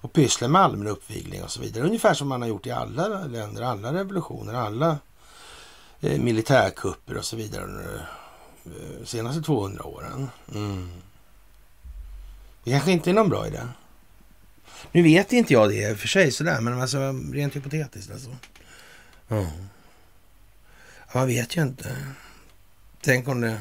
Och 0.01 0.13
pysslar 0.13 0.49
med 0.49 0.61
allmän 0.61 0.87
uppvigling 0.87 1.43
och 1.43 1.51
så 1.51 1.61
vidare. 1.61 1.85
Ungefär 1.85 2.15
som 2.15 2.29
man 2.29 2.43
har 2.43 2.49
gjort 2.49 2.67
i 2.67 2.71
alla 2.71 3.09
länder, 3.09 3.63
alla 3.63 3.93
revolutioner, 3.93 4.55
alla 4.55 4.99
eh, 6.01 6.21
militärkupper 6.21 7.17
och 7.17 7.25
så 7.25 7.37
vidare 7.37 7.65
under 7.65 8.07
de 9.01 9.07
senaste 9.07 9.43
200 9.43 9.85
åren. 9.85 10.31
Mm. 10.55 10.91
Det 12.65 12.71
kanske 12.71 12.93
inte 12.93 13.11
är 13.11 13.15
någon 13.15 13.29
bra 13.29 13.47
idé. 13.47 13.61
Nu 14.93 15.03
vet 15.03 15.33
inte 15.33 15.53
jag 15.53 15.69
det 15.69 15.91
i 15.91 15.95
och 15.95 15.99
för 15.99 16.09
sig 16.09 16.33
sådär, 16.33 16.61
men 16.61 16.81
alltså 16.81 16.99
rent 17.33 17.57
hypotetiskt 17.57 18.11
alltså. 18.11 18.37
Ja. 19.29 19.47
Man 21.15 21.27
vet 21.27 21.57
ju 21.57 21.63
inte. 21.63 21.97
Tänk 23.01 23.29
om 23.29 23.41
det... 23.41 23.61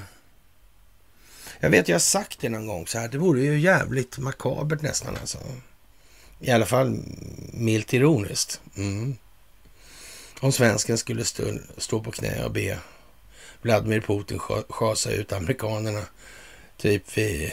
Jag 1.60 1.70
vet, 1.70 1.88
jag 1.88 1.96
har 1.96 2.00
sagt 2.00 2.40
det 2.40 2.50
någon 2.50 2.68
gång 2.68 2.88
så 2.88 3.00
här. 3.00 3.08
Det 3.08 3.18
vore 3.18 3.42
ju 3.42 3.60
jävligt 3.60 4.18
makabert 4.18 4.82
nästan 4.82 5.18
alltså. 5.22 5.38
I 6.40 6.52
alla 6.52 6.66
fall 6.66 7.00
milt 7.54 7.94
ironiskt. 7.94 8.62
Mm. 8.78 9.16
Om 10.40 10.52
svensken 10.52 10.98
skulle 10.98 11.26
stå, 11.26 11.44
stå 11.78 12.04
på 12.04 12.12
knä 12.12 12.44
och 12.46 12.52
be 12.52 12.78
Vladimir 13.62 14.02
Putin 14.02 14.40
schasa 14.70 15.12
ut 15.12 15.34
amerikanerna 15.34 16.02
typ 16.78 17.18
vid 17.18 17.52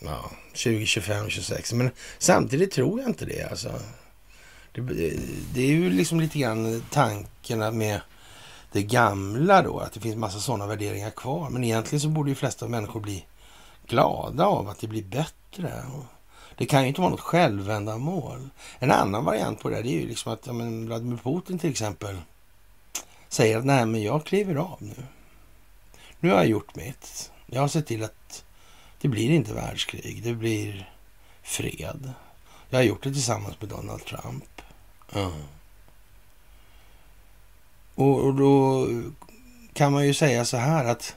ja, 0.00 0.30
20, 0.52 0.86
25, 0.86 1.30
26. 1.30 1.72
Men 1.72 1.90
samtidigt 2.18 2.72
tror 2.72 3.00
jag 3.00 3.08
inte 3.08 3.24
det. 3.24 3.42
Alltså. 3.50 3.80
Det, 4.72 4.80
det 5.54 5.60
är 5.60 5.66
ju 5.66 5.90
liksom 5.90 6.20
lite 6.20 6.38
grann 6.38 6.84
tankarna 6.90 7.70
med 7.70 8.00
det 8.76 8.82
gamla 8.82 9.62
då, 9.62 9.78
att 9.78 9.92
det 9.92 10.00
finns 10.00 10.16
massa 10.16 10.38
sådana 10.38 10.66
värderingar 10.66 11.10
kvar. 11.10 11.50
Men 11.50 11.64
egentligen 11.64 12.00
så 12.00 12.08
borde 12.08 12.30
de 12.30 12.34
flesta 12.34 12.68
människor 12.68 13.00
bli 13.00 13.24
glada 13.86 14.46
av 14.46 14.68
att 14.68 14.78
det 14.78 14.86
blir 14.86 15.02
bättre. 15.02 15.84
Det 16.56 16.66
kan 16.66 16.82
ju 16.82 16.88
inte 16.88 17.00
vara 17.00 17.10
något 17.10 17.20
självändamål. 17.20 18.48
En 18.78 18.90
annan 18.90 19.24
variant 19.24 19.60
på 19.60 19.68
det, 19.68 19.82
det 19.82 19.88
är 19.88 20.00
ju 20.00 20.08
liksom 20.08 20.32
att 20.32 20.46
ja, 20.46 20.52
men 20.52 20.86
Vladimir 20.86 21.16
Putin 21.16 21.58
till 21.58 21.70
exempel 21.70 22.16
säger 23.28 23.58
att 23.58 23.64
nej, 23.64 23.86
men 23.86 24.02
jag 24.02 24.24
kliver 24.24 24.54
av 24.54 24.76
nu. 24.78 24.94
Nu 26.20 26.30
har 26.30 26.36
jag 26.36 26.46
gjort 26.46 26.76
mitt. 26.76 27.32
Jag 27.46 27.60
har 27.60 27.68
sett 27.68 27.86
till 27.86 28.04
att 28.04 28.44
det 29.00 29.08
blir 29.08 29.30
inte 29.30 29.54
världskrig, 29.54 30.22
det 30.22 30.34
blir 30.34 30.92
fred. 31.42 32.12
Jag 32.70 32.78
har 32.78 32.84
gjort 32.84 33.02
det 33.02 33.12
tillsammans 33.12 33.60
med 33.60 33.70
Donald 33.70 34.04
Trump. 34.04 34.62
Mm. 35.12 35.32
Och, 37.96 38.24
och 38.24 38.34
då 38.34 38.88
kan 39.72 39.92
man 39.92 40.06
ju 40.06 40.14
säga 40.14 40.44
så 40.44 40.56
här 40.56 40.84
att 40.84 41.16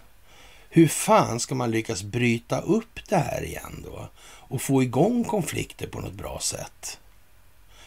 hur 0.69 0.87
fan 0.87 1.39
ska 1.39 1.55
man 1.55 1.71
lyckas 1.71 2.03
bryta 2.03 2.61
upp 2.61 2.99
det 3.09 3.17
här 3.17 3.43
igen 3.43 3.85
då? 3.85 4.09
Och 4.23 4.61
få 4.61 4.83
igång 4.83 5.23
konflikter 5.23 5.87
på 5.87 5.99
något 5.99 6.13
bra 6.13 6.39
sätt? 6.41 6.99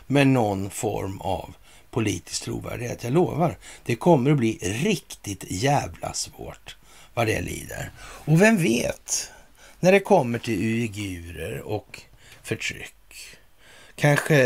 Med 0.06 0.27
någon 0.27 0.70
form 0.70 1.20
av 1.20 1.55
politisk 1.90 2.43
trovärdighet. 2.43 3.05
Jag 3.05 3.12
lovar, 3.12 3.59
det 3.85 3.97
kommer 3.97 4.31
att 4.31 4.36
bli 4.36 4.59
riktigt 4.62 5.44
jävla 5.48 6.12
svårt 6.12 6.77
vad 7.14 7.27
det 7.27 7.40
lider. 7.40 7.90
Och 7.98 8.43
vem 8.43 8.56
vet, 8.56 9.31
när 9.81 9.93
det 9.93 10.01
kommer 10.01 10.39
till 10.39 10.60
uigurer 10.60 11.60
och 11.60 12.01
förtryck. 12.43 12.94
Kanske 13.94 14.36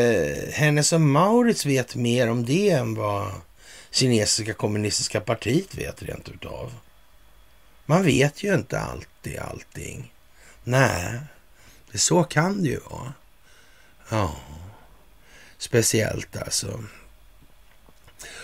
Hennes 0.53 0.93
och 0.93 1.01
Maurits 1.01 1.67
vet 1.67 1.95
mer 1.95 2.31
om 2.31 2.45
det 2.45 2.71
än 2.71 2.95
vad 2.95 3.33
kinesiska 3.97 4.55
kommunistiska 4.55 5.21
partiet 5.21 5.75
vet 5.75 6.03
rent 6.03 6.29
utav. 6.29 6.73
Man 7.87 8.03
vet 8.03 8.43
ju 8.43 8.55
inte 8.55 8.81
alltid 8.81 9.39
allting. 9.39 10.13
Nej, 10.65 11.19
det 11.93 11.99
så 11.99 12.25
kan 12.25 12.63
det 12.63 12.69
ju 12.69 12.81
vara. 12.91 13.13
Ja, 14.09 14.37
speciellt 15.59 16.37
alltså. 16.37 16.85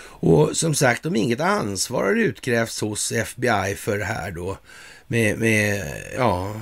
Och 0.05 0.57
som 0.57 0.75
sagt, 0.75 1.07
om 1.07 1.17
inget 1.17 1.41
ansvar 1.41 2.05
har 2.05 2.17
utkrävts 2.17 2.81
hos 2.81 3.13
FBI 3.13 3.75
för 3.77 3.99
det 3.99 4.05
här 4.05 4.31
då 4.31 4.59
med, 5.07 5.39
med 5.39 6.03
ja, 6.17 6.61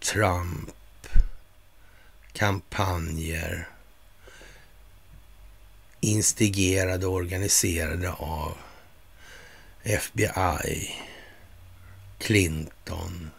Trump, 0.00 0.70
kampanjer 2.32 3.68
instigerade 6.06 7.06
och 7.06 7.12
organiserade 7.12 8.12
av 8.12 8.56
FBI, 9.82 10.94
Clinton, 12.18 13.30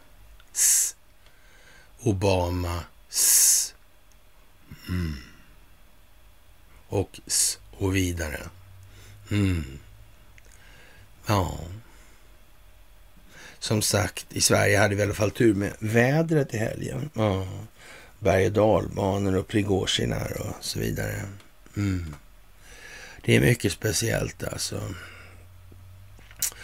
Obama, 1.99 2.83
mm. 4.89 5.15
och 6.87 7.19
och 7.71 7.95
vidare. 7.95 8.39
Mm. 9.31 9.79
Ja. 11.25 11.59
Som 13.59 13.81
sagt, 13.81 14.25
i 14.29 14.41
Sverige 14.41 14.77
hade 14.77 14.95
vi 14.95 15.01
i 15.01 15.05
alla 15.05 15.13
fall 15.13 15.31
tur 15.31 15.53
med 15.53 15.73
vädret 15.79 16.53
i 16.53 16.57
helgen. 16.57 17.09
Ja. 17.13 17.47
Berg 18.19 18.45
och 18.45 18.51
dalbanor 18.51 19.35
och 19.35 19.47
Prigozjinar 19.47 20.41
och 20.41 20.55
så 20.61 20.79
vidare. 20.79 21.21
Mm. 21.77 22.15
Det 23.27 23.35
är 23.35 23.41
mycket 23.41 23.71
speciellt 23.71 24.43
alltså. 24.43 24.81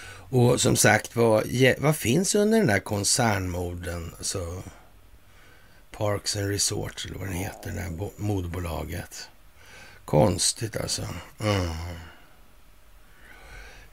Och 0.08 0.62
som 0.62 0.76
sagt, 0.76 1.16
vad, 1.16 1.44
vad 1.78 1.96
finns 1.96 2.36
under 2.36 2.58
den 2.58 2.68
där 2.68 2.80
koncernmorden? 2.80 4.14
Alltså 4.18 4.64
Parks 5.92 6.36
and 6.36 6.50
Resorts 6.50 7.06
eller 7.06 7.18
vad 7.18 7.28
den 7.28 7.36
heter, 7.36 7.72
det 7.72 7.82
här 7.82 8.10
modbolaget. 8.18 9.30
Konstigt 10.06 10.78
alltså. 10.78 11.02
Mm. 11.40 11.70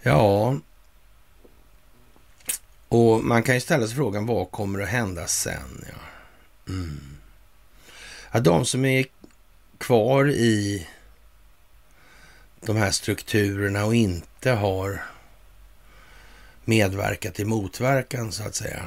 Ja, 0.03 0.57
och 2.89 3.25
man 3.25 3.43
kan 3.43 3.55
ju 3.55 3.61
ställa 3.61 3.87
sig 3.87 3.97
frågan 3.97 4.27
vad 4.27 4.51
kommer 4.51 4.81
att 4.81 4.89
hända 4.89 5.27
sen? 5.27 5.85
Ja. 5.89 6.73
Mm. 6.73 7.17
Att 8.31 8.45
de 8.45 8.65
som 8.65 8.85
är 8.85 9.07
kvar 9.79 10.29
i 10.29 10.87
de 12.61 12.77
här 12.77 12.91
strukturerna 12.91 13.85
och 13.85 13.95
inte 13.95 14.51
har 14.51 15.03
medverkat 16.65 17.41
i 17.41 17.45
motverkan 17.45 18.33
så 18.33 18.43
att 18.43 18.55
säga. 18.55 18.85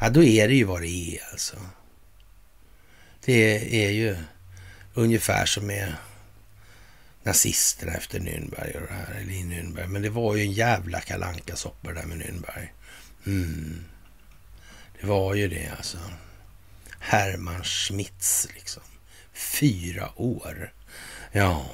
Ja, 0.00 0.08
då 0.08 0.22
är 0.22 0.48
det 0.48 0.54
ju 0.54 0.64
vad 0.64 0.80
det 0.80 0.88
är 0.88 1.30
alltså. 1.32 1.56
Det 3.24 3.84
är 3.86 3.90
ju 3.90 4.16
ungefär 4.94 5.46
som 5.46 5.66
med 5.66 5.94
nazisterna 7.22 7.92
efter 7.92 8.20
Nürnberg 8.20 8.76
och 8.76 8.86
det 8.88 8.94
här, 8.94 9.14
eller 9.14 9.32
i 9.32 9.42
Nürnberg. 9.42 9.86
Men 9.86 10.02
det 10.02 10.10
var 10.10 10.36
ju 10.36 10.42
en 10.42 10.52
jävla 10.52 11.00
kalanka 11.00 11.56
soppa 11.56 11.92
där 11.92 12.04
med 12.04 12.18
Nürnberg. 12.18 12.68
Mm. 13.26 13.84
Det 15.00 15.06
var 15.06 15.34
ju 15.34 15.48
det 15.48 15.72
alltså. 15.76 15.98
Hermann 16.98 17.64
Schmitz 17.64 18.48
liksom. 18.54 18.82
Fyra 19.32 20.12
år. 20.16 20.72
Ja, 21.32 21.66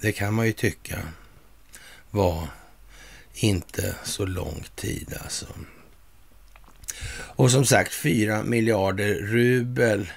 det 0.00 0.12
kan 0.12 0.34
man 0.34 0.46
ju 0.46 0.52
tycka 0.52 0.98
var 2.10 2.48
inte 3.34 3.94
så 4.04 4.26
lång 4.26 4.64
tid 4.74 5.14
alltså. 5.22 5.46
Och 7.12 7.50
som 7.50 7.64
sagt, 7.64 7.94
fyra 7.94 8.42
miljarder 8.42 9.14
rubel 9.14 10.12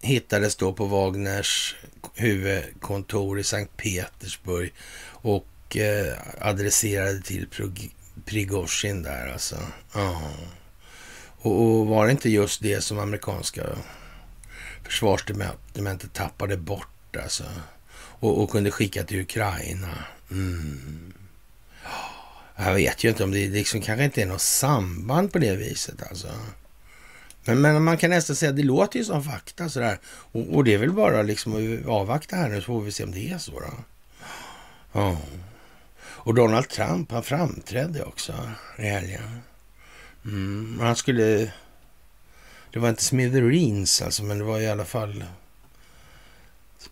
hittades 0.00 0.56
då 0.56 0.72
på 0.72 0.86
Wagners 0.86 1.76
huvudkontor 2.14 3.40
i 3.40 3.44
Sankt 3.44 3.76
Petersburg 3.76 4.72
och 5.06 5.76
eh, 5.76 6.18
adresserade 6.40 7.22
till 7.22 7.46
Prigozjin 8.24 9.02
där 9.02 9.32
alltså. 9.32 9.56
Ja. 9.94 10.30
Och, 11.38 11.62
och, 11.62 11.86
var 11.86 12.06
det 12.06 12.12
inte 12.12 12.30
just 12.30 12.62
det 12.62 12.80
som 12.80 12.98
amerikanska 12.98 13.62
försvarsdepartementet 14.82 16.12
tappade 16.12 16.56
bort 16.56 17.16
alltså? 17.22 17.44
Och, 18.22 18.42
och 18.42 18.50
kunde 18.50 18.70
skicka 18.70 19.04
till 19.04 19.20
Ukraina. 19.20 19.98
Mm. 20.30 21.12
Jag 22.56 22.74
vet 22.74 23.04
ju 23.04 23.08
inte 23.08 23.24
om 23.24 23.30
det 23.30 23.48
liksom 23.48 23.80
kanske 23.80 24.04
inte 24.04 24.22
är 24.22 24.26
något 24.26 24.40
samband 24.40 25.32
på 25.32 25.38
det 25.38 25.56
viset 25.56 26.02
alltså. 26.10 26.28
Men, 27.44 27.60
men 27.60 27.84
man 27.84 27.98
kan 27.98 28.10
nästan 28.10 28.36
säga 28.36 28.50
att 28.50 28.56
det 28.56 28.62
låter 28.62 28.98
ju 28.98 29.04
som 29.04 29.24
fakta 29.24 29.68
sådär. 29.68 29.98
Och, 30.04 30.54
och 30.54 30.64
det 30.64 30.74
är 30.74 30.78
väl 30.78 30.92
bara 30.92 31.22
liksom 31.22 31.80
att 31.80 31.88
avvakta 31.88 32.36
här 32.36 32.48
nu 32.48 32.60
så 32.60 32.66
får 32.66 32.80
vi 32.80 32.92
se 32.92 33.04
om 33.04 33.12
det 33.12 33.30
är 33.30 33.38
så 33.38 33.60
då. 33.60 33.74
Ja. 34.92 35.18
Och 35.98 36.34
Donald 36.34 36.68
Trump, 36.68 37.12
han 37.12 37.22
framträdde 37.22 38.02
också 38.02 38.50
i 38.78 38.82
helgen. 38.82 39.40
Mm, 40.24 40.78
han 40.80 40.96
skulle... 40.96 41.52
Det 42.72 42.78
var 42.78 42.88
inte 42.88 43.04
smithereens 43.04 44.02
alltså, 44.02 44.22
men 44.22 44.38
det 44.38 44.44
var 44.44 44.60
i 44.60 44.68
alla 44.68 44.84
fall... 44.84 45.24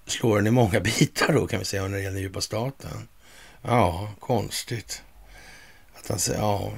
Slår 0.07 0.37
den 0.37 0.47
i 0.47 0.51
många 0.51 0.81
bitar 0.99 1.33
då 1.33 1.47
kan 1.47 1.59
vi 1.59 1.65
säga 1.65 1.89
när 1.89 1.97
det 1.97 2.03
gäller 2.03 2.21
djupa 2.21 2.41
staten. 2.41 3.09
Ja, 3.62 4.12
konstigt. 4.21 5.03
Att 5.95 6.09
han 6.09 6.19
säger, 6.19 6.41
ja. 6.41 6.73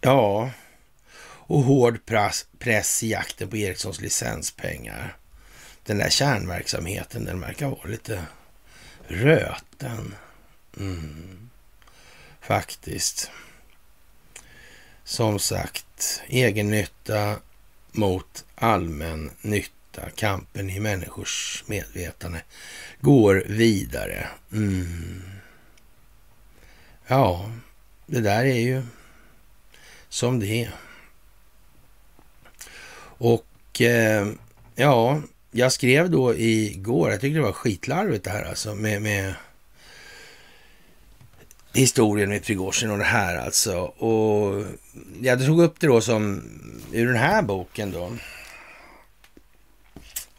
Ja. 0.00 0.50
Och 1.46 1.62
hård 1.62 2.06
press, 2.06 2.46
press 2.58 3.02
i 3.02 3.10
jakten 3.10 3.48
på 3.48 3.56
Ericssons 3.56 4.00
licenspengar. 4.00 5.16
Den 5.84 5.98
där 5.98 6.10
kärnverksamheten, 6.10 7.24
den 7.24 7.40
verkar 7.40 7.68
vara 7.68 7.88
lite 7.88 8.24
röten. 9.08 10.14
Mm. 10.76 11.50
Faktiskt. 12.40 13.30
Som 15.04 15.38
sagt, 15.38 16.22
egennytta 16.26 17.36
mot 17.92 18.44
allmän 18.54 19.30
nytta. 19.40 19.73
Kampen 20.14 20.70
i 20.70 20.80
människors 20.80 21.64
medvetande 21.66 22.42
går 23.00 23.44
vidare. 23.46 24.28
Mm. 24.52 25.22
Ja, 27.06 27.50
det 28.06 28.20
där 28.20 28.44
är 28.44 28.60
ju 28.60 28.82
som 30.08 30.40
det 30.40 30.62
är. 30.62 30.74
Och 33.18 33.80
eh, 33.80 34.28
ja, 34.74 35.22
jag 35.50 35.72
skrev 35.72 36.10
då 36.10 36.34
igår, 36.34 37.10
jag 37.10 37.20
tyckte 37.20 37.38
det 37.38 37.44
var 37.44 37.52
skitlarvigt 37.52 38.24
det 38.24 38.30
här 38.30 38.44
alltså 38.44 38.74
med, 38.74 39.02
med 39.02 39.34
historien 41.72 42.28
med 42.28 42.44
Prigozjin 42.44 42.90
och 42.90 42.98
det 42.98 43.04
här 43.04 43.36
alltså. 43.36 43.78
Och 43.80 44.64
jag 45.22 45.46
tog 45.46 45.60
upp 45.60 45.80
det 45.80 45.86
då 45.86 46.00
som 46.00 46.42
ur 46.92 47.06
den 47.06 47.16
här 47.16 47.42
boken 47.42 47.92
då. 47.92 48.12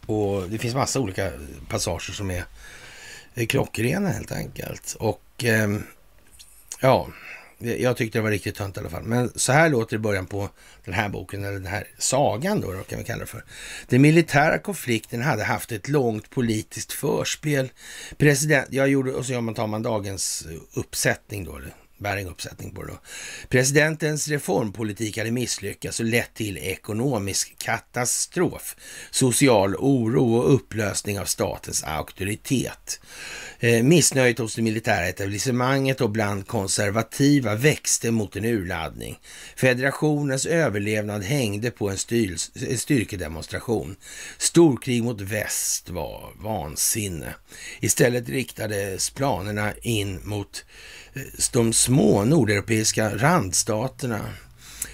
Och 0.05 0.49
det 0.49 0.57
finns 0.57 0.75
massa 0.75 0.99
olika 0.99 1.31
passager 1.69 2.13
som 2.13 2.31
är 2.31 2.45
klockrena 3.45 4.09
helt 4.09 4.31
enkelt. 4.31 4.95
Och 4.99 5.43
eh, 5.43 5.69
ja, 6.79 7.07
jag 7.57 7.97
tyckte 7.97 8.17
det 8.17 8.23
var 8.23 8.31
riktigt 8.31 8.55
tönt 8.55 8.77
i 8.77 8.79
alla 8.79 8.89
fall. 8.89 9.03
Men 9.03 9.31
så 9.35 9.51
här 9.51 9.69
låter 9.69 9.97
det 9.97 9.99
i 9.99 10.03
början 10.03 10.25
på 10.25 10.49
den 10.85 10.93
här 10.93 11.09
boken, 11.09 11.43
eller 11.43 11.53
den 11.53 11.65
här 11.65 11.87
sagan 11.97 12.61
då, 12.61 12.71
då 12.71 12.83
kan 12.83 12.99
vi 12.99 13.05
kalla 13.05 13.19
det 13.19 13.25
för. 13.25 13.43
Den 13.87 14.01
militära 14.01 14.59
konflikten 14.59 15.21
hade 15.21 15.43
haft 15.43 15.71
ett 15.71 15.87
långt 15.87 16.29
politiskt 16.29 16.91
förspel. 16.91 17.71
President, 18.17 18.67
jag 18.71 18.89
gjorde, 18.89 19.11
och 19.11 19.25
så 19.25 19.53
tar 19.55 19.67
man 19.67 19.83
dagens 19.83 20.47
uppsättning 20.73 21.45
då, 21.45 21.59
bäring 22.05 22.27
uppsättning 22.27 22.71
på 22.71 22.83
det 22.83 22.91
då. 22.91 22.99
Presidentens 23.49 24.27
reformpolitik 24.27 25.17
hade 25.17 25.31
misslyckats 25.31 25.99
och 25.99 26.05
lett 26.05 26.33
till 26.33 26.57
ekonomisk 26.57 27.57
katastrof, 27.57 28.75
social 29.11 29.75
oro 29.75 30.35
och 30.35 30.53
upplösning 30.55 31.19
av 31.19 31.25
statens 31.25 31.83
auktoritet. 31.83 32.99
Eh, 33.59 33.83
missnöjet 33.83 34.39
hos 34.39 34.55
det 34.55 34.61
militära 34.61 35.07
etablissemanget 35.07 36.01
och 36.01 36.09
bland 36.09 36.47
konservativa 36.47 37.55
växte 37.55 38.11
mot 38.11 38.35
en 38.35 38.45
urladdning. 38.45 39.19
Federationens 39.55 40.45
överlevnad 40.45 41.23
hängde 41.23 41.71
på 41.71 41.89
en 41.89 41.97
styrkedemonstration. 42.77 43.95
Storkrig 44.37 45.03
mot 45.03 45.21
väst 45.21 45.89
var 45.89 46.33
vansinne. 46.35 47.35
Istället 47.79 48.29
riktades 48.29 49.09
planerna 49.09 49.73
in 49.81 50.19
mot 50.23 50.65
de 51.51 51.73
små 51.73 52.23
nordeuropeiska 52.23 53.17
randstaterna. 53.17 54.21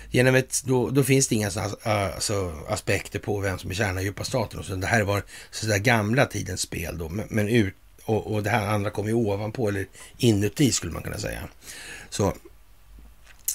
Genom 0.09 0.35
ett, 0.35 0.63
då, 0.65 0.89
då 0.89 1.03
finns 1.03 1.27
det 1.27 1.35
inga 1.35 1.51
alltså, 1.83 2.53
aspekter 2.67 3.19
på 3.19 3.39
vem 3.39 3.57
som 3.57 3.69
är 3.69 3.75
kärna 3.75 4.01
i 4.01 4.03
djupa 4.03 4.23
staten. 4.23 4.59
Och 4.59 4.65
så. 4.65 4.75
Det 4.75 4.87
här 4.87 5.03
var 5.03 5.23
så 5.51 5.65
där 5.65 5.77
gamla 5.77 6.25
tidens 6.25 6.61
spel 6.61 6.97
då, 6.97 7.09
men, 7.09 7.25
men 7.29 7.47
ut, 7.47 7.73
och, 8.05 8.33
och 8.33 8.43
det 8.43 8.49
här 8.49 8.67
andra 8.67 8.89
kom 8.89 9.07
ju 9.07 9.13
ovanpå 9.13 9.69
eller 9.69 9.87
inuti 10.17 10.71
skulle 10.71 10.93
man 10.93 11.03
kunna 11.03 11.17
säga. 11.17 11.41
Så 12.09 12.33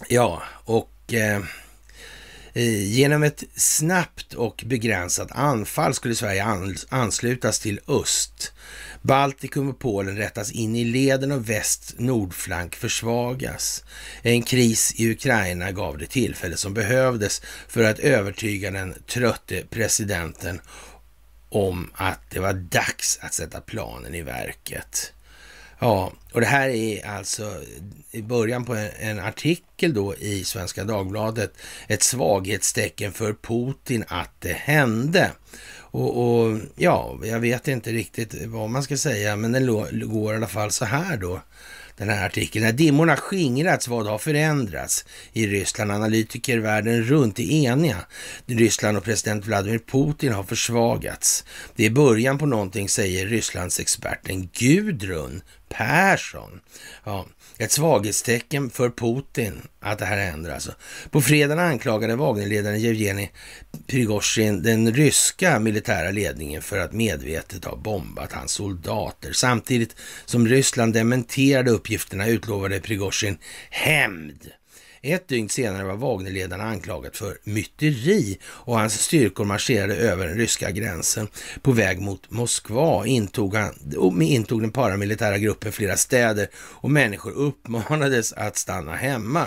ja, 0.08 0.42
och 0.64 1.14
eh 1.14 1.42
Eh, 2.56 2.92
genom 2.92 3.22
ett 3.22 3.44
snabbt 3.54 4.34
och 4.34 4.62
begränsat 4.66 5.32
anfall 5.32 5.94
skulle 5.94 6.14
Sverige 6.14 6.44
anslutas 6.88 7.60
till 7.60 7.80
öst. 7.88 8.52
Baltikum 9.02 9.68
och 9.68 9.78
Polen 9.78 10.16
rättas 10.16 10.52
in 10.52 10.76
i 10.76 10.84
leden 10.84 11.32
och 11.32 11.50
väst 11.50 11.94
nordflank 11.98 12.74
försvagas. 12.74 13.84
En 14.22 14.42
kris 14.42 14.94
i 14.96 15.10
Ukraina 15.10 15.72
gav 15.72 15.98
det 15.98 16.06
tillfälle 16.06 16.56
som 16.56 16.74
behövdes 16.74 17.42
för 17.68 17.84
att 17.84 17.98
övertyga 17.98 18.70
den 18.70 18.94
trötte 19.06 19.62
presidenten 19.70 20.60
om 21.48 21.90
att 21.94 22.20
det 22.30 22.40
var 22.40 22.52
dags 22.52 23.18
att 23.22 23.34
sätta 23.34 23.60
planen 23.60 24.14
i 24.14 24.22
verket. 24.22 25.12
Ja, 25.78 26.12
och 26.32 26.40
det 26.40 26.46
här 26.46 26.68
är 26.68 27.06
alltså 27.06 27.54
i 28.10 28.22
början 28.22 28.64
på 28.64 28.74
en, 28.74 28.90
en, 28.98 29.20
artikel 29.20 29.94
då 29.94 30.14
i 30.14 30.44
Svenska 30.44 30.84
Dagbladet. 30.84 31.52
Ett 31.88 32.02
svaghetstecken 32.02 33.12
för 33.12 33.32
Putin 33.32 34.04
att 34.08 34.40
det 34.40 34.52
hände. 34.52 35.30
Och, 35.78 36.40
och 36.40 36.58
ja, 36.76 37.18
jag 37.22 37.40
vet 37.40 37.68
inte 37.68 37.90
riktigt 37.90 38.34
vad 38.46 38.70
man 38.70 38.82
ska 38.82 38.96
säga, 38.96 39.36
men 39.36 39.52
den 39.52 39.66
går 40.10 40.32
i 40.32 40.36
alla 40.36 40.46
fall 40.46 40.70
så 40.70 40.84
här 40.84 41.16
då 41.16 41.40
den 41.96 42.08
här 42.08 42.26
artikeln. 42.26 42.64
När 42.64 42.72
dimmorna 42.72 43.16
skingrats, 43.16 43.88
vad 43.88 44.06
har 44.06 44.18
förändrats 44.18 45.04
i 45.32 45.46
Ryssland? 45.46 45.92
Analytiker 45.92 46.58
världen 46.58 47.02
runt 47.02 47.38
är 47.38 47.52
eniga. 47.52 48.06
Ryssland 48.46 48.96
och 48.96 49.04
president 49.04 49.46
Vladimir 49.46 49.78
Putin 49.78 50.32
har 50.32 50.42
försvagats. 50.42 51.44
Det 51.76 51.86
är 51.86 51.90
början 51.90 52.38
på 52.38 52.46
någonting, 52.46 52.88
säger 52.88 53.26
Rysslands 53.26 53.80
experten 53.80 54.48
Gudrun 54.52 55.42
Persson. 55.68 56.60
Ja, 57.04 57.26
ett 57.58 57.72
svaghetstecken 57.72 58.70
för 58.70 58.90
Putin 58.90 59.62
att 59.80 59.98
det 59.98 60.04
här 60.04 60.16
händer 60.16 60.50
alltså. 60.50 60.72
På 61.10 61.20
fredagen 61.20 61.58
anklagade 61.58 62.16
Wagnerledaren 62.16 62.80
Jevgenij 62.80 63.32
Prigozjin 63.86 64.62
den 64.62 64.94
ryska 64.94 65.58
militära 65.58 66.10
ledningen 66.10 66.62
för 66.62 66.78
att 66.78 66.92
medvetet 66.92 67.64
ha 67.64 67.76
bombat 67.76 68.32
hans 68.32 68.52
soldater. 68.52 69.32
Samtidigt 69.32 69.96
som 70.24 70.48
Ryssland 70.48 70.94
dementerade 70.94 71.70
uppgifterna 71.70 72.26
utlovade 72.28 72.80
Prigozjin 72.80 73.38
hämnd 73.70 74.50
ett 75.12 75.28
dygn 75.28 75.48
senare 75.48 75.84
var 75.84 75.96
Wagnerledarna 75.96 76.64
anklagat 76.64 77.16
för 77.16 77.38
myteri 77.44 78.38
och 78.44 78.78
hans 78.78 79.00
styrkor 79.00 79.44
marscherade 79.44 79.96
över 79.96 80.26
den 80.26 80.36
ryska 80.36 80.70
gränsen. 80.70 81.28
På 81.62 81.72
väg 81.72 82.00
mot 82.00 82.30
Moskva 82.30 83.06
intog, 83.06 83.54
han, 83.54 84.22
intog 84.22 84.60
den 84.60 84.72
paramilitära 84.72 85.38
gruppen 85.38 85.72
flera 85.72 85.96
städer 85.96 86.48
och 86.56 86.90
människor 86.90 87.32
uppmanades 87.32 88.32
att 88.32 88.56
stanna 88.56 88.96
hemma. 88.96 89.46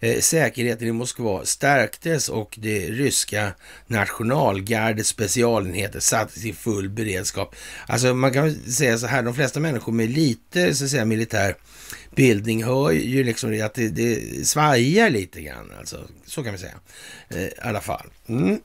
Eh, 0.00 0.20
säkerheten 0.20 0.88
i 0.88 0.92
Moskva 0.92 1.44
stärktes 1.44 2.28
och 2.28 2.58
det 2.60 2.90
ryska 2.90 3.52
nationalgardets 3.86 5.08
specialenheter 5.08 6.00
sattes 6.00 6.44
i 6.44 6.52
full 6.52 6.88
beredskap. 6.88 7.56
Alltså 7.86 8.14
man 8.14 8.32
kan 8.32 8.54
säga 8.54 8.98
så 8.98 9.06
här, 9.06 9.22
de 9.22 9.34
flesta 9.34 9.60
människor 9.60 9.92
med 9.92 10.10
lite 10.10 10.74
så 10.74 10.84
att 10.84 10.90
säga 10.90 11.04
militär 11.04 11.56
bildning 12.16 12.64
hör 12.64 12.90
ju 12.90 13.24
liksom 13.24 13.62
att 13.64 13.74
det, 13.74 13.88
det 13.88 14.46
svajar 14.46 15.10
lite 15.10 15.40
grann. 15.40 15.72
Alltså, 15.78 16.00
så 16.26 16.42
kan 16.42 16.52
vi 16.52 16.58
säga. 16.58 16.74
Eh, 17.28 17.42
I 17.42 17.52
alla 17.62 17.80
fall. 17.80 18.06
Mm. 18.28 18.60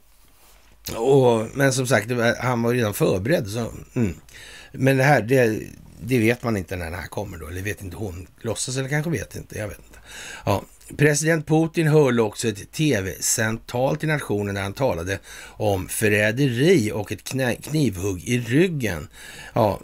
Och, 0.95 1.48
men 1.53 1.73
som 1.73 1.88
sagt, 1.88 2.11
var, 2.11 2.36
han 2.40 2.61
var 2.61 2.73
redan 2.73 2.94
förberedd. 2.94 3.48
Så, 3.48 3.72
mm. 3.94 4.14
Men 4.72 4.98
det 4.98 5.03
här, 5.03 5.22
det, 5.22 5.60
det, 6.03 6.19
vet 6.19 6.44
man 6.44 6.57
inte 6.57 6.76
när 6.76 6.86
den 6.86 6.99
här 6.99 7.07
kommer 7.07 7.38
då. 7.38 7.48
Eller 7.48 7.61
vet 7.61 7.82
inte 7.82 7.98
hon. 7.98 8.28
Låtsas 8.41 8.78
eller 8.78 8.90
kanske 8.90 9.11
vet 9.11 9.36
inte. 9.36 9.57
Jag 9.57 9.68
vet 9.68 9.80
inte. 9.88 9.99
Ja. 10.45 10.64
President 10.98 11.48
Putin 11.48 11.88
höll 11.88 12.19
också 12.19 12.48
ett 12.48 12.72
tv-sänt 12.72 13.68
tal 13.68 13.98
till 13.98 14.10
nationen 14.10 14.56
där 14.56 14.61
han 14.61 14.73
talade 14.73 15.19
om 15.45 15.88
förräderi 15.88 16.91
och 16.91 17.11
ett 17.11 17.23
knivhugg 17.64 18.23
i 18.28 18.40
ryggen. 18.40 19.07
Ja, 19.53 19.80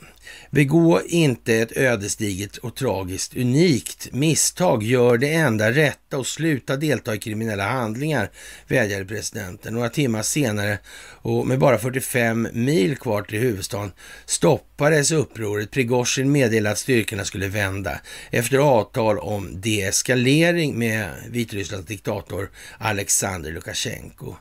Begå 0.52 1.02
inte 1.06 1.56
ett 1.56 1.78
ödesdigert 1.78 2.58
och 2.58 2.76
tragiskt 2.76 3.38
unikt 3.38 4.14
misstag. 4.14 4.84
Gör 4.84 5.18
det 5.18 5.34
enda 5.34 5.72
rätta 5.72 6.18
och 6.18 6.28
sluta 6.28 6.76
delta 6.76 7.16
i 7.16 7.18
kriminella 7.18 7.68
handlingar, 7.68 8.32
vädjade 8.68 9.06
presidenten. 9.06 9.74
Några 9.74 9.90
timmar 9.90 10.22
senare 10.22 10.80
och 11.22 11.48
med 11.48 11.60
bara 11.60 11.78
45 11.78 12.48
mil 12.54 12.98
kvar 12.98 13.22
till 13.22 13.40
huvudstaden 13.40 13.92
stoppades 14.26 15.12
upproret. 15.12 15.72
Prigozjin 15.72 16.32
meddelade 16.32 16.72
att 16.72 16.80
styrkorna 16.80 17.26
skulle 17.26 17.48
vända 17.48 18.00
efter 18.32 18.58
avtal 18.58 19.20
om 19.20 19.62
deeskalering 19.62 20.80
med 20.80 21.10
Vitrysslands 21.30 21.88
diktator 21.88 22.52
Alexander 22.78 23.52
Lukasjenko. 23.52 24.36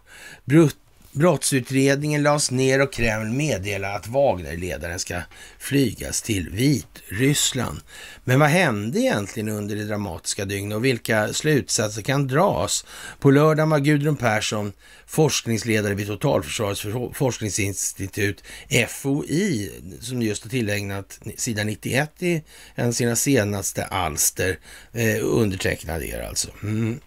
Brut 0.44 0.76
Brottsutredningen 1.16 2.22
lades 2.22 2.50
ner 2.50 2.82
och 2.82 2.92
Kreml 2.92 3.30
meddelade 3.30 3.94
att 3.94 4.06
Wagnerledaren 4.06 4.98
ska 4.98 5.20
flygas 5.58 6.22
till 6.22 6.50
Vitryssland. 6.50 7.80
Men 8.24 8.40
vad 8.40 8.48
hände 8.48 9.00
egentligen 9.00 9.48
under 9.48 9.76
det 9.76 9.84
dramatiska 9.84 10.44
dygnet 10.44 10.76
och 10.76 10.84
vilka 10.84 11.32
slutsatser 11.32 12.02
kan 12.02 12.26
dras? 12.26 12.84
På 13.20 13.30
lördagen 13.30 13.70
var 13.70 13.78
Gudrun 13.78 14.16
Persson 14.16 14.72
forskningsledare 15.06 15.94
vid 15.94 16.06
Totalförsvarets 16.06 16.86
forskningsinstitut, 17.18 18.42
FOI, 18.88 19.72
som 20.00 20.22
just 20.22 20.42
har 20.42 20.50
tillägnat 20.50 21.20
sida 21.36 21.64
91 21.64 22.22
i 22.22 22.42
en 22.74 22.88
av 22.88 22.92
sina 22.92 23.16
senaste 23.16 23.84
alster, 23.84 24.58
eh, 24.92 25.18
undertecknad 25.22 26.02
er 26.02 26.20
alltså. 26.20 26.48
Mm. 26.62 27.00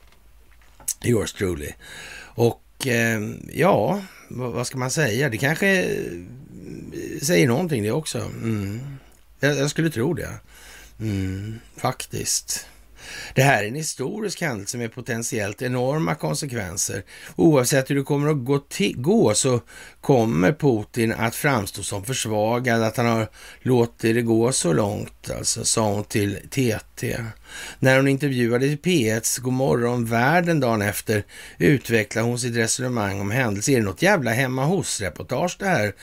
Yours 1.04 1.34
truly. 1.34 1.72
Och 2.36 2.62
Eh, 2.86 3.20
ja, 3.54 4.02
vad 4.30 4.68
ska 4.68 4.78
man 4.78 4.92
säga? 4.92 5.30
Det 5.30 5.38
kanske 5.38 5.84
eh, 5.84 7.22
säger 7.22 7.48
någonting 7.48 7.84
det 7.84 7.92
också. 7.92 8.18
Mm. 8.18 8.80
Jag, 9.40 9.58
jag, 9.58 9.70
skulle 9.70 9.90
tro 9.90 10.14
det. 10.14 10.30
Mm, 11.00 11.60
faktiskt. 11.78 12.68
Det 13.36 13.42
här 13.42 13.64
är 13.64 13.68
en 13.68 13.76
historisk 13.76 14.42
händelse 14.42 14.78
med 14.78 14.94
potentiellt 14.94 15.62
enorma 15.62 16.16
konsekvenser. 16.16 17.04
Oavsett 17.36 17.90
hur 17.90 17.96
det 17.96 18.04
kommer 18.04 18.30
att 18.30 18.46
gå, 18.46 18.62
gå 18.96 19.34
så 19.34 19.62
kommer 20.02 20.52
Putin 20.52 21.14
att 21.14 21.36
framstå 21.36 21.84
som 21.84 22.04
försvagad, 22.04 22.84
att 22.84 22.98
han 22.98 23.06
har 23.06 23.30
låtit 23.62 24.16
det 24.16 24.22
gå 24.22 24.52
så 24.52 24.74
långt, 24.74 25.30
alltså, 25.38 25.66
sa 25.66 25.94
hon 25.94 26.04
till 26.04 26.38
TT. 26.50 27.18
När 27.80 27.98
hon 27.98 28.08
intervjuade 28.08 28.66
i 28.66 28.76
P1s 28.76 29.42
Godmorgon 29.42 30.06
världen 30.06 30.60
dagen 30.60 30.82
efter 30.82 31.24
utvecklade 31.58 32.28
hon 32.28 32.40
sitt 32.40 32.56
resonemang 32.56 33.22
om 33.22 33.32
händelser. 33.32 33.74
Är 33.74 33.78
det 33.78 33.84
något 33.84 34.02
jävla 34.02 34.32
hemma 34.32 34.66
hos-reportage 34.66 35.56
det 35.60 35.66
här? 35.66 35.94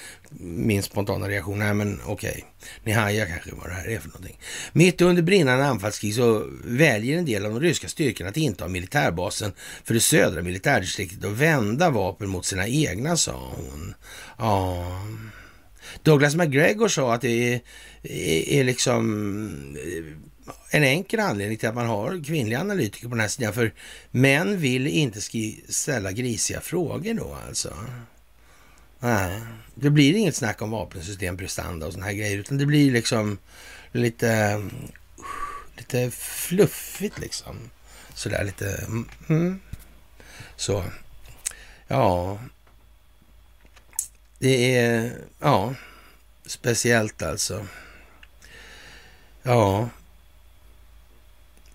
Min 0.40 0.82
spontana 0.82 1.28
reaktion, 1.28 1.58
nej 1.58 1.74
men 1.74 2.00
okej. 2.04 2.30
Okay. 2.30 2.42
Ni 2.84 2.92
hajar 2.92 3.26
kanske 3.26 3.50
vad 3.54 3.68
det 3.68 3.74
här 3.74 3.88
är 3.88 3.98
för 3.98 4.08
någonting. 4.08 4.38
Mitt 4.72 5.00
under 5.00 5.22
brinnande 5.22 5.66
anfallskrig 5.66 6.14
så 6.14 6.46
väljer 6.64 7.18
en 7.18 7.24
del 7.24 7.46
av 7.46 7.52
de 7.52 7.60
ryska 7.60 7.88
styrkorna 7.88 8.30
att 8.30 8.36
inta 8.36 8.68
militärbasen 8.68 9.52
för 9.84 9.94
det 9.94 10.00
södra 10.00 10.42
militärdistriktet 10.42 11.24
och 11.24 11.40
vända 11.42 11.90
vapen 11.90 12.28
mot 12.28 12.44
sina 12.44 12.68
egna, 12.68 13.16
sa 13.16 13.52
hon. 13.56 13.94
Ja... 14.38 14.86
Douglas 16.02 16.34
McGregor 16.34 16.88
sa 16.88 17.14
att 17.14 17.20
det 17.20 17.54
är, 17.54 17.60
är, 18.02 18.48
är 18.48 18.64
liksom 18.64 19.76
eh, 19.76 20.04
en 20.70 20.84
enkel 20.84 21.20
anledning 21.20 21.58
till 21.58 21.68
att 21.68 21.74
man 21.74 21.86
har 21.86 22.24
kvinnliga 22.24 22.60
analytiker 22.60 23.08
på 23.08 23.14
den 23.14 23.20
här 23.20 23.28
sidan. 23.28 23.52
För 23.52 23.74
män 24.10 24.58
vill 24.58 24.86
inte 24.86 25.20
ställa 25.68 26.12
grisiga 26.12 26.60
frågor 26.60 27.14
då 27.14 27.36
alltså. 27.48 27.74
Nej, 29.00 29.42
det 29.74 29.90
blir 29.90 30.16
inget 30.16 30.36
snack 30.36 30.62
om 30.62 30.70
vapensystem, 30.70 31.36
prestanda 31.36 31.86
och 31.86 31.92
såna 31.92 32.06
här 32.06 32.12
grejer. 32.12 32.38
Utan 32.38 32.58
det 32.58 32.66
blir 32.66 32.90
liksom 32.90 33.38
lite, 33.92 34.62
lite 35.76 36.10
fluffigt 36.10 37.18
liksom. 37.18 37.56
Sådär 38.14 38.44
lite... 38.44 38.84
Mm. 38.88 39.08
mm. 39.28 39.60
Så. 40.56 40.84
Ja. 41.88 42.38
Det 44.38 44.76
är... 44.76 45.12
Ja. 45.40 45.74
Speciellt 46.46 47.22
alltså. 47.22 47.66
Ja. 49.42 49.88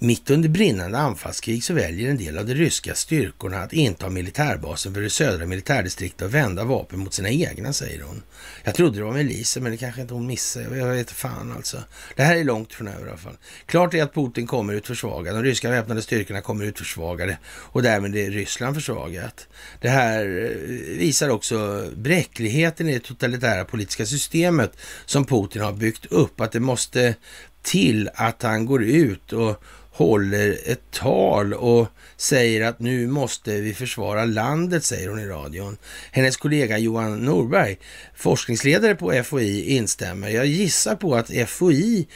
Mitt 0.03 0.29
under 0.29 0.49
brinnande 0.49 0.97
anfallskrig 0.97 1.63
så 1.63 1.73
väljer 1.73 2.09
en 2.09 2.17
del 2.17 2.37
av 2.37 2.45
de 2.45 2.53
ryska 2.53 2.95
styrkorna 2.95 3.57
att 3.57 3.73
inta 3.73 4.09
militärbasen 4.09 4.93
för 4.93 5.01
det 5.01 5.09
södra 5.09 5.45
militärdistriktet 5.45 6.21
och 6.21 6.33
vända 6.33 6.63
vapen 6.63 6.99
mot 6.99 7.13
sina 7.13 7.29
egna, 7.29 7.73
säger 7.73 8.03
hon. 8.03 8.23
Jag 8.63 8.75
trodde 8.75 8.97
det 8.97 9.03
var 9.03 9.11
med 9.11 9.45
men 9.61 9.71
det 9.71 9.77
kanske 9.77 10.01
inte 10.01 10.13
hon 10.13 10.27
missade. 10.27 10.77
Jag 10.77 10.87
vet 10.87 11.11
fan 11.11 11.53
alltså. 11.55 11.77
Det 12.15 12.23
här 12.23 12.35
är 12.35 12.43
långt 12.43 12.73
från 12.73 12.87
över 12.87 13.05
i 13.05 13.09
alla 13.09 13.17
fall. 13.17 13.37
Klart 13.65 13.93
är 13.93 14.03
att 14.03 14.13
Putin 14.13 14.47
kommer 14.47 14.73
ut 14.73 14.87
försvagad. 14.87 15.35
De 15.35 15.43
ryska 15.43 15.69
väpnade 15.69 16.01
styrkorna 16.01 16.41
kommer 16.41 16.65
ut 16.65 16.79
försvagade 16.79 17.37
och 17.45 17.83
därmed 17.83 18.15
är 18.15 18.31
Ryssland 18.31 18.75
försvagat. 18.75 19.47
Det 19.81 19.89
här 19.89 20.25
eh, 20.25 20.97
visar 20.97 21.29
också 21.29 21.85
bräckligheten 21.95 22.89
i 22.89 22.93
det 22.93 22.99
totalitära 22.99 23.65
politiska 23.65 24.05
systemet 24.05 24.77
som 25.05 25.25
Putin 25.25 25.61
har 25.61 25.73
byggt 25.73 26.05
upp. 26.05 26.41
Att 26.41 26.51
det 26.51 26.59
måste 26.59 27.15
till 27.61 28.09
att 28.15 28.41
han 28.43 28.65
går 28.65 28.83
ut 28.83 29.33
och 29.33 29.63
håller 29.91 30.57
ett 30.65 30.91
tal 30.91 31.53
och 31.53 31.88
säger 32.18 32.61
att 32.61 32.80
nu 32.80 33.07
måste 33.07 33.61
vi 33.61 33.73
försvara 33.73 34.26
landet, 34.26 34.84
säger 34.84 35.09
hon 35.09 35.19
i 35.19 35.26
radion. 35.26 35.77
Hennes 36.11 36.38
kollega 36.38 36.77
Johan 36.77 37.18
Norberg, 37.18 37.77
forskningsledare 38.15 38.95
på 38.95 39.23
FOI, 39.23 39.76
instämmer. 39.76 40.30
Jag 40.30 40.45
gissar 40.45 40.95
på 40.95 41.15
att 41.15 41.49
FOI 41.49 42.07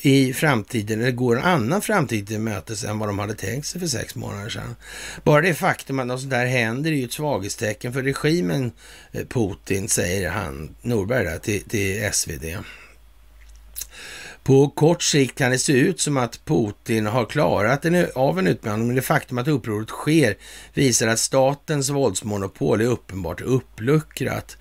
i 0.00 0.32
framtiden, 0.32 1.00
eller 1.00 1.10
går 1.10 1.36
en 1.36 1.44
annan 1.44 1.82
framtid 1.82 2.28
till 2.28 2.40
mötes 2.40 2.84
än 2.84 2.98
vad 2.98 3.08
de 3.08 3.18
hade 3.18 3.34
tänkt 3.34 3.66
sig 3.66 3.80
för 3.80 3.88
sex 3.88 4.14
månader 4.14 4.48
sedan. 4.48 4.76
Bara 5.24 5.40
det 5.40 5.54
faktum 5.54 5.98
att 5.98 6.06
något 6.06 6.20
sånt 6.20 6.30
där 6.30 6.46
händer 6.46 6.92
är 6.92 6.96
ju 6.96 7.04
ett 7.04 7.12
svaghetstecken 7.12 7.92
för 7.92 8.02
regimen 8.02 8.72
eh, 9.12 9.26
Putin, 9.26 9.88
säger 9.88 10.30
han, 10.30 10.74
Norberg 10.82 11.24
där, 11.24 11.38
till, 11.38 11.62
till 11.62 12.10
SvD. 12.12 12.44
På 14.44 14.68
kort 14.68 15.02
sikt 15.02 15.38
kan 15.38 15.50
det 15.50 15.58
se 15.58 15.72
ut 15.72 16.00
som 16.00 16.16
att 16.16 16.44
Putin 16.44 17.06
har 17.06 17.24
klarat 17.24 17.84
en, 17.84 18.06
av 18.14 18.38
en 18.38 18.46
utmaning, 18.46 18.86
men 18.86 18.96
det 18.96 19.02
faktum 19.02 19.38
att 19.38 19.48
upproret 19.48 19.88
sker 19.88 20.36
visar 20.74 21.08
att 21.08 21.18
statens 21.18 21.90
våldsmonopol 21.90 22.80
är 22.80 22.84
uppenbart 22.86 23.40
uppluckrat. 23.40 24.56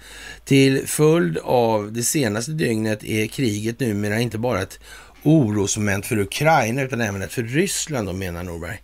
Till 0.46 0.88
följd 0.88 1.38
av 1.38 1.94
det 1.94 2.04
senaste 2.04 2.52
dygnet 2.52 3.04
är 3.04 3.28
kriget 3.28 3.80
numera 3.80 4.20
inte 4.20 4.38
bara 4.38 4.62
ett 4.62 4.80
orosmoment 5.24 6.06
för 6.06 6.18
Ukraina 6.20 6.82
utan 6.82 7.02
även 7.02 7.30
för 7.30 7.44
Ryssland, 7.44 8.08
då, 8.08 8.14
menar 8.14 8.44
Norberg. 8.44 8.82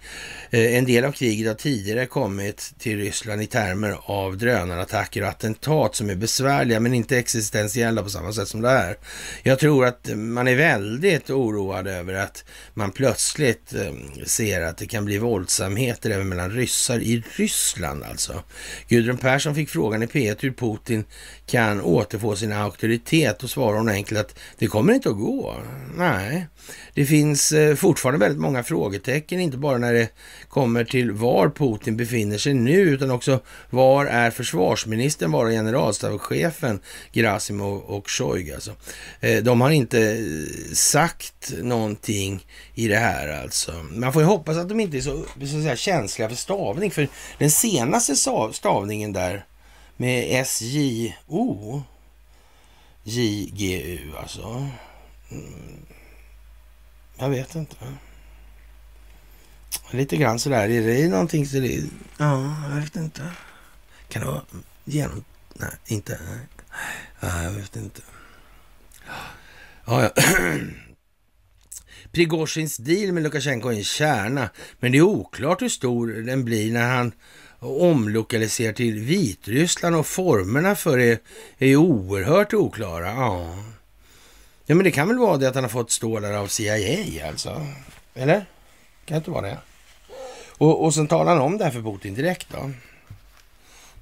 Eh, 0.50 0.78
en 0.78 0.86
del 0.86 1.06
av 1.06 1.12
kriget 1.12 1.48
har 1.48 1.56
tidigare 1.56 2.06
kommit 2.06 2.74
till 2.80 2.98
Ryssland 2.98 3.42
i 3.42 3.48
termer 3.48 3.98
av 4.06 4.38
drönarattacker 4.38 5.22
och 5.22 5.28
attentat 5.28 5.96
som 5.96 6.10
är 6.10 6.16
besvärliga 6.16 6.80
men 6.80 6.94
inte 6.94 7.18
existentiella 7.18 8.04
på 8.04 8.10
samma 8.10 8.34
sätt 8.34 8.48
som 8.48 8.62
det 8.62 8.70
här. 8.70 8.98
Jag 9.44 9.60
tror 9.60 9.86
att 9.86 10.10
man 10.16 10.48
är 10.48 10.56
väldigt 10.56 11.30
oroad 11.30 11.88
över 11.88 12.14
att 12.14 12.46
man 12.74 12.92
plötsligt 12.92 13.74
eh, 13.74 13.94
ser 14.26 14.62
att 14.62 14.78
det 14.78 14.86
kan 14.86 15.06
bli 15.06 15.18
våldsamheter 15.18 16.10
även 16.10 16.30
mellan 16.30 16.52
ryssar 16.52 17.00
i 17.00 17.24
Ryssland 17.36 18.04
alltså. 18.04 18.44
Gudrun 18.88 19.18
Persson 19.18 19.56
fick 19.56 19.70
frågan 19.70 20.04
i 20.04 20.06
P1 20.06 20.38
hur 20.40 20.52
Putin 20.52 21.06
kan 21.50 21.82
återfå 21.82 22.36
sin 22.36 22.52
auktoritet 22.52 23.44
och 23.44 23.50
svarar 23.50 23.78
hon 23.78 23.90
enkelt 23.90 24.20
att 24.20 24.40
det 24.58 24.68
kommer 24.68 24.94
inte 24.94 25.10
att 25.10 25.18
gå. 25.18 25.56
Nej, 25.96 26.48
det 26.94 27.06
finns 27.06 27.52
eh, 27.52 27.76
fortfarande 27.76 28.20
väldigt 28.20 28.42
många 28.42 28.64
frågetecken, 28.64 29.40
inte 29.40 29.58
bara 29.58 29.78
när 29.78 29.94
det 29.94 30.10
kommer 30.50 30.84
till 30.84 31.12
var 31.12 31.50
Putin 31.50 31.98
befinner 31.98 32.38
sig 32.38 32.54
nu, 32.54 32.80
utan 32.80 33.12
också 33.12 33.40
var 33.70 34.06
är 34.06 34.32
försvarsministern, 34.32 35.32
var 35.32 35.46
är 35.46 35.52
generalstabschefen 35.52 36.80
Grasimov 37.12 37.78
och 37.78 38.10
Shoigu? 38.10 38.54
Alltså. 38.54 38.72
Eh, 39.20 39.44
de 39.44 39.62
har 39.62 39.70
inte 39.70 40.00
eh, 40.00 40.74
sagt 40.74 41.54
någonting 41.62 42.46
i 42.74 42.88
det 42.88 42.98
här 42.98 43.42
alltså. 43.44 43.72
Man 43.92 44.14
får 44.14 44.22
ju 44.22 44.28
hoppas 44.28 44.58
att 44.58 44.70
de 44.70 44.80
inte 44.80 44.98
är 44.98 45.02
så, 45.02 45.24
så 45.40 45.48
säga, 45.48 45.76
känsliga 45.76 46.30
för 46.30 46.36
stavning, 46.36 46.92
för 46.92 47.08
den 47.38 47.52
senaste 47.52 48.16
stavningen 48.52 49.14
där 49.14 49.46
med 50.00 50.48
SJO, 50.48 51.84
JGU 53.04 54.16
alltså. 54.18 54.68
Mm. 55.32 55.86
Jag 57.18 57.30
vet 57.30 57.56
inte. 57.56 57.76
Lite 59.92 60.18
grann 60.18 60.40
sådär. 60.40 60.70
Är 60.70 60.82
det 60.82 61.10
någonting 61.10 61.48
så 61.48 61.60
det... 61.60 61.84
Ja, 62.18 62.56
jag 62.70 62.82
vet 62.82 62.96
inte. 62.96 63.32
Kan 64.10 64.22
det 64.22 64.28
vara 64.28 64.42
genom... 64.86 65.24
Nej, 65.54 65.72
inte. 65.86 66.20
Nej, 66.30 66.48
ja, 67.20 67.44
jag 67.44 67.52
vet 67.52 67.76
inte. 67.76 68.02
Ja, 69.86 70.04
ja. 70.04 70.12
Prigozjins 72.12 72.78
deal 72.78 73.12
med 73.12 73.24
Lukasjenko 73.24 73.70
är 73.70 73.74
en 73.74 73.84
kärna, 73.84 74.50
men 74.80 74.92
det 74.92 74.98
är 74.98 75.02
oklart 75.02 75.62
hur 75.62 75.70
stor 75.70 76.08
den 76.08 76.46
blir 76.46 76.74
när 76.74 76.96
han 76.96 77.12
omlokaliserar 77.60 78.74
till 78.74 79.00
Vitryssland 79.00 79.96
och 79.96 80.08
formerna 80.08 80.76
för 80.76 80.98
det 80.98 81.22
är 81.58 81.76
oerhört 81.76 82.54
oklara. 82.54 83.08
Ja. 83.08 83.64
Ja, 84.66 84.76
men 84.76 84.84
det 84.84 84.92
kan 84.92 85.08
väl 85.08 85.18
vara 85.18 85.38
det 85.38 85.50
att 85.50 85.56
han 85.56 85.64
har 85.64 85.70
fått 85.70 85.92
stålar 85.92 86.34
av 86.34 86.48
CIA 86.48 87.28
alltså? 87.28 87.68
Eller? 88.14 88.46
Kan 89.06 89.16
det 89.16 89.18
inte 89.18 89.32
vara 89.32 89.48
det? 89.48 89.58
Och, 90.58 90.84
och 90.84 90.94
sen 90.94 91.08
talar 91.08 91.32
han 91.32 91.42
om 91.42 91.58
det 91.58 91.64
här 91.64 91.72
för 91.72 91.82
Putin 91.82 92.14
direkt 92.14 92.48
då. 92.52 92.72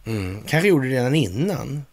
Mm. 0.06 0.44
Kanske 0.48 0.70
gjorde 0.70 0.88
det 0.88 0.96
redan 0.96 1.16
innan. 1.16 1.86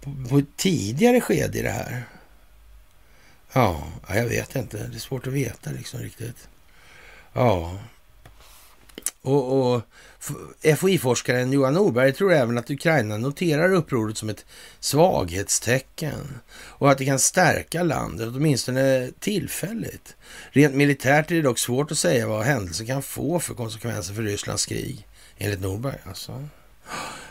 På, 0.00 0.14
på 0.28 0.38
ett 0.38 0.56
tidigare 0.56 1.20
skede 1.20 1.58
i 1.58 1.62
det 1.62 1.70
här. 1.70 2.04
Ja, 3.52 3.82
jag 4.08 4.26
vet 4.26 4.56
inte. 4.56 4.86
Det 4.86 4.96
är 4.96 5.00
svårt 5.00 5.26
att 5.26 5.32
veta 5.32 5.70
liksom 5.70 6.00
riktigt. 6.00 6.48
Ja. 7.32 7.78
Och, 9.22 9.72
och 9.74 9.82
FOI-forskaren 10.76 11.52
Johan 11.52 11.74
Norberg 11.74 12.12
tror 12.12 12.32
även 12.32 12.58
att 12.58 12.70
Ukraina 12.70 13.16
noterar 13.16 13.72
upproret 13.72 14.18
som 14.18 14.28
ett 14.28 14.44
svaghetstecken 14.80 16.40
och 16.50 16.90
att 16.90 16.98
det 16.98 17.04
kan 17.04 17.18
stärka 17.18 17.82
landet, 17.82 18.28
åtminstone 18.28 19.10
tillfälligt. 19.20 20.16
Rent 20.50 20.74
militärt 20.74 21.30
är 21.30 21.34
det 21.34 21.42
dock 21.42 21.58
svårt 21.58 21.92
att 21.92 21.98
säga 21.98 22.28
vad 22.28 22.44
händelsen 22.44 22.86
kan 22.86 23.02
få 23.02 23.40
för 23.40 23.54
konsekvenser 23.54 24.14
för 24.14 24.22
Rysslands 24.22 24.66
krig, 24.66 25.06
enligt 25.38 25.60
Norberg. 25.60 25.98
Alltså. 26.04 26.48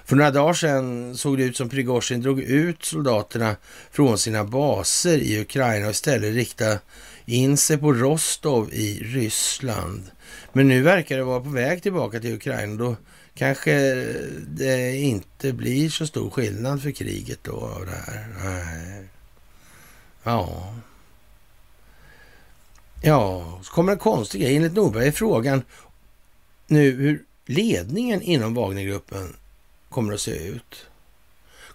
För 0.06 0.16
några 0.16 0.32
dagar 0.32 0.54
sedan 0.54 1.18
såg 1.18 1.38
det 1.38 1.44
ut 1.44 1.58
som 1.58 1.70
Prigozjin 1.70 2.22
drog 2.22 2.40
ut 2.40 2.86
soldaterna 2.86 3.56
från 3.92 4.18
sina 4.18 4.44
baser 4.44 5.18
i 5.18 5.42
Ukraina 5.42 5.86
och 5.86 5.92
istället 5.92 6.34
riktade 6.34 6.80
in 7.28 7.58
sig 7.58 7.78
på 7.78 7.94
Rostov 7.94 8.74
i 8.74 9.00
Ryssland. 9.04 10.12
Men 10.54 10.68
nu 10.68 10.82
verkar 10.82 11.18
det 11.18 11.24
vara 11.24 11.42
på 11.42 11.50
väg 11.50 11.84
tillbaka 11.84 12.20
till 12.20 12.34
Ukraina. 12.34 12.76
Då 12.76 12.96
kanske 13.34 13.74
det 14.48 14.96
inte 14.96 15.54
blir 15.54 15.90
så 15.90 16.08
stor 16.08 16.30
skillnad 16.30 16.82
för 16.82 16.92
kriget 16.92 17.40
då 17.44 17.52
av 17.52 17.86
det 17.86 18.12
här. 18.12 18.28
Nej. 18.44 19.08
Ja. 20.24 20.76
Ja, 23.04 23.60
så 23.64 23.72
kommer 23.72 23.92
en 23.92 24.00
konstig 24.00 24.42
grej. 24.42 24.56
Enligt 24.56 24.74
Norberg 24.74 25.08
är 25.08 25.12
frågan 25.12 25.64
nu 26.68 26.92
hur 26.92 27.24
ledningen 27.46 28.22
inom 28.22 28.54
Wagnergruppen 28.54 29.36
kommer 29.90 30.14
att 30.14 30.22
se 30.22 30.48
ut. 30.48 30.86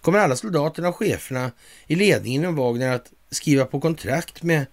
Kommer 0.01 0.19
alla 0.19 0.35
soldaterna 0.35 0.89
och 0.89 0.95
cheferna 0.95 1.51
i 1.87 1.95
ledningen 1.95 2.41
inom 2.41 2.55
Wagner 2.55 2.95
att 2.95 3.11
skriva 3.29 3.65
på 3.65 3.79
kontrakt 3.79 4.43
med 4.43 4.65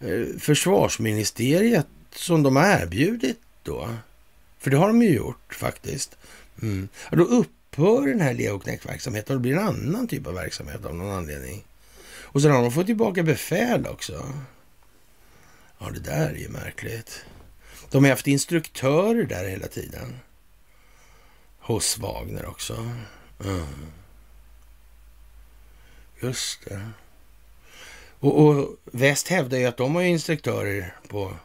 Eh, 0.00 0.38
försvarsministeriet 0.38 1.86
som 2.12 2.42
de 2.42 2.56
har 2.56 2.64
erbjudit 2.64 3.40
då? 3.62 3.94
För 4.58 4.70
det 4.70 4.76
har 4.76 4.88
de 4.88 5.02
ju 5.02 5.14
gjort 5.14 5.54
faktiskt. 5.54 6.16
Mm. 6.62 6.88
Ja, 7.10 7.16
då 7.16 7.24
upphör 7.24 8.06
den 8.06 8.20
här 8.20 8.34
Leoknekt-verksamheten 8.34 9.36
och 9.36 9.42
det 9.42 9.48
blir 9.48 9.52
en 9.52 9.68
annan 9.68 10.08
typ 10.08 10.26
av 10.26 10.34
verksamhet 10.34 10.84
av 10.84 10.94
någon 10.94 11.16
anledning. 11.16 11.64
Och 12.30 12.42
sen 12.42 12.50
har 12.50 12.62
de 12.62 12.72
fått 12.72 12.86
tillbaka 12.86 13.22
befäl 13.22 13.86
också. 13.86 14.32
Ja, 15.78 15.90
det 15.90 16.00
där 16.00 16.30
är 16.30 16.38
ju 16.38 16.48
märkligt. 16.48 17.24
De 17.90 18.04
har 18.04 18.10
haft 18.10 18.26
instruktörer 18.26 19.24
där 19.24 19.48
hela 19.48 19.66
tiden. 19.66 20.20
Hos 21.58 21.98
Wagner 21.98 22.46
också. 22.46 22.92
Mm. 23.44 23.66
Just 26.20 26.64
det. 26.64 26.90
Och, 28.20 28.46
och 28.46 28.76
väst 28.84 29.28
hävdar 29.28 29.58
ju 29.58 29.66
att 29.66 29.76
de 29.76 29.94
har 29.94 30.02
instruktörer 30.02 30.94
på 31.08 31.36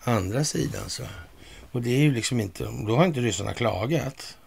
andra 0.00 0.44
sidan. 0.44 0.90
Så. 0.90 1.02
Och 1.72 1.82
det 1.82 1.90
är 1.90 1.98
ju 1.98 2.14
liksom 2.14 2.40
inte, 2.40 2.64
då 2.64 2.96
har 2.96 3.04
inte 3.04 3.20
ryssarna 3.20 3.54
klagat. 3.54 4.38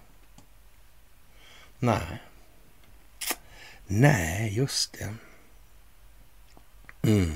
Nej. 1.79 2.21
Nej, 3.87 4.57
just 4.57 4.93
det. 4.93 5.15
Mm. 7.09 7.35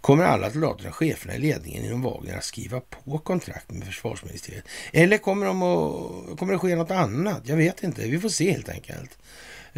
Kommer 0.00 0.24
alla 0.24 0.50
soldaterna, 0.50 0.92
cheferna 0.92 1.34
i 1.34 1.38
ledningen 1.38 1.84
inom 1.84 2.02
Wagner 2.02 2.36
att 2.36 2.44
skriva 2.44 2.80
på 2.80 3.18
kontrakt 3.18 3.70
med 3.70 3.86
försvarsministeriet? 3.86 4.64
Eller 4.92 5.18
kommer, 5.18 5.46
de 5.46 5.62
att, 5.62 6.38
kommer 6.38 6.52
det 6.52 6.58
ske 6.58 6.76
något 6.76 6.90
annat? 6.90 7.42
Jag 7.44 7.56
vet 7.56 7.82
inte. 7.82 8.08
Vi 8.08 8.20
får 8.20 8.28
se 8.28 8.50
helt 8.50 8.68
enkelt. 8.68 9.18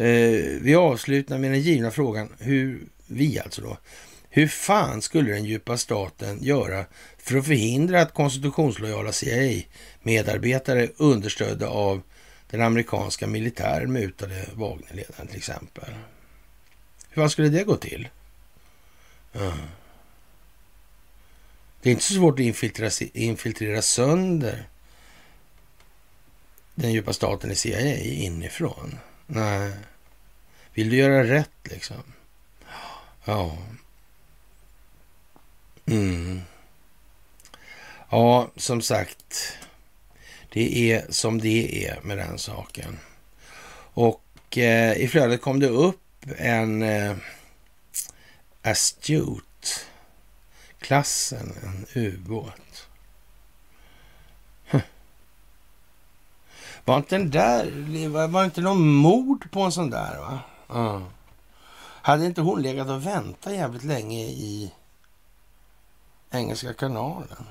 Eh, 0.01 0.61
vi 0.61 0.75
avslutar 0.75 1.37
med 1.37 1.51
den 1.51 1.61
givna 1.61 1.91
frågan, 1.91 2.29
hur 2.39 2.87
vi 3.07 3.39
alltså 3.39 3.61
då, 3.61 3.77
hur 4.29 4.47
fan 4.47 5.01
skulle 5.01 5.31
den 5.31 5.45
djupa 5.45 5.77
staten 5.77 6.43
göra 6.43 6.85
för 7.17 7.37
att 7.37 7.45
förhindra 7.45 8.01
att 8.01 8.13
konstitutionslojala 8.13 9.11
CIA-medarbetare 9.11 10.89
understödda 10.97 11.67
av 11.67 12.01
den 12.49 12.61
amerikanska 12.61 13.27
militären 13.27 13.91
mutade 13.91 14.45
Wagnerledaren 14.53 15.27
till 15.27 15.37
exempel? 15.37 15.93
Hur 17.09 17.27
skulle 17.27 17.49
det 17.49 17.63
gå 17.63 17.75
till? 17.75 18.07
Mm. 19.33 19.51
Det 21.81 21.89
är 21.89 21.91
inte 21.91 22.03
så 22.03 22.13
svårt 22.13 22.33
att 22.33 22.45
infiltrera, 22.45 22.91
infiltrera 23.13 23.81
sönder 23.81 24.67
den 26.75 26.91
djupa 26.91 27.13
staten 27.13 27.51
i 27.51 27.55
CIA 27.55 27.97
inifrån. 27.97 28.97
Nej. 29.27 29.71
Vill 30.73 30.89
du 30.89 30.95
göra 30.95 31.23
rätt 31.23 31.49
liksom? 31.63 32.03
Ja. 33.25 33.57
Mm. 35.85 36.41
Ja, 38.09 38.51
som 38.55 38.81
sagt. 38.81 39.57
Det 40.49 40.91
är 40.91 41.05
som 41.09 41.41
det 41.41 41.87
är 41.87 42.01
med 42.01 42.17
den 42.17 42.37
saken. 42.39 42.99
Och 43.93 44.57
eh, 44.57 44.97
i 44.97 45.07
flödet 45.07 45.41
kom 45.41 45.59
det 45.59 45.67
upp 45.67 46.25
en 46.37 46.81
eh, 46.81 47.15
Astute 48.61 49.45
klassen 50.79 51.53
en 51.63 51.85
ubåt. 52.03 52.87
Var 56.85 56.97
inte 56.97 57.17
den 57.17 57.29
där, 57.29 58.27
var 58.27 58.45
inte 58.45 58.61
någon 58.61 58.93
mord 58.93 59.51
på 59.51 59.61
en 59.61 59.71
sån 59.71 59.89
där 59.89 60.19
va? 60.19 60.39
Hade 62.01 62.25
inte 62.25 62.41
hon 62.41 62.61
legat 62.61 62.89
och 62.89 63.05
väntat 63.05 63.53
jävligt 63.53 63.83
länge 63.83 64.19
i 64.19 64.73
Engelska 66.31 66.73
kanalen? 66.73 67.45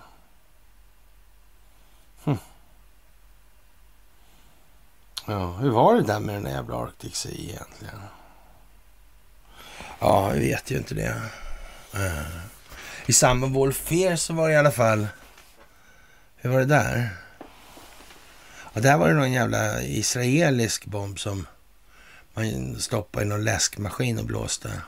Hm. 2.24 2.38
Ja, 5.26 5.52
hur 5.52 5.70
var 5.70 5.94
det 5.94 6.02
där 6.02 6.20
med 6.20 6.34
den 6.34 6.42
där 6.44 6.50
jävla 6.50 6.76
Arctic 6.76 7.16
Sea 7.16 7.32
egentligen? 7.32 8.00
Ja, 9.98 10.28
vi 10.28 10.38
vet 10.38 10.70
ju 10.70 10.76
inte 10.76 10.94
det. 10.94 11.22
Eh. 11.94 12.26
I 13.06 13.12
Summer 13.12 13.46
Wolf 13.46 13.92
så 14.16 14.32
var 14.32 14.48
det 14.48 14.54
i 14.54 14.56
alla 14.56 14.70
fall... 14.70 15.06
Hur 16.36 16.50
var 16.50 16.58
det 16.58 16.64
där? 16.64 17.16
Ja, 18.72 18.80
där 18.80 18.98
var 18.98 19.08
det 19.08 19.14
någon 19.14 19.32
jävla 19.32 19.82
israelisk 19.82 20.86
bomb 20.86 21.18
som 21.18 21.46
man 22.34 22.80
stoppade 22.80 23.24
i 23.24 23.28
någon 23.28 23.44
läskmaskin 23.44 24.18
och 24.18 24.24
blåste. 24.24 24.82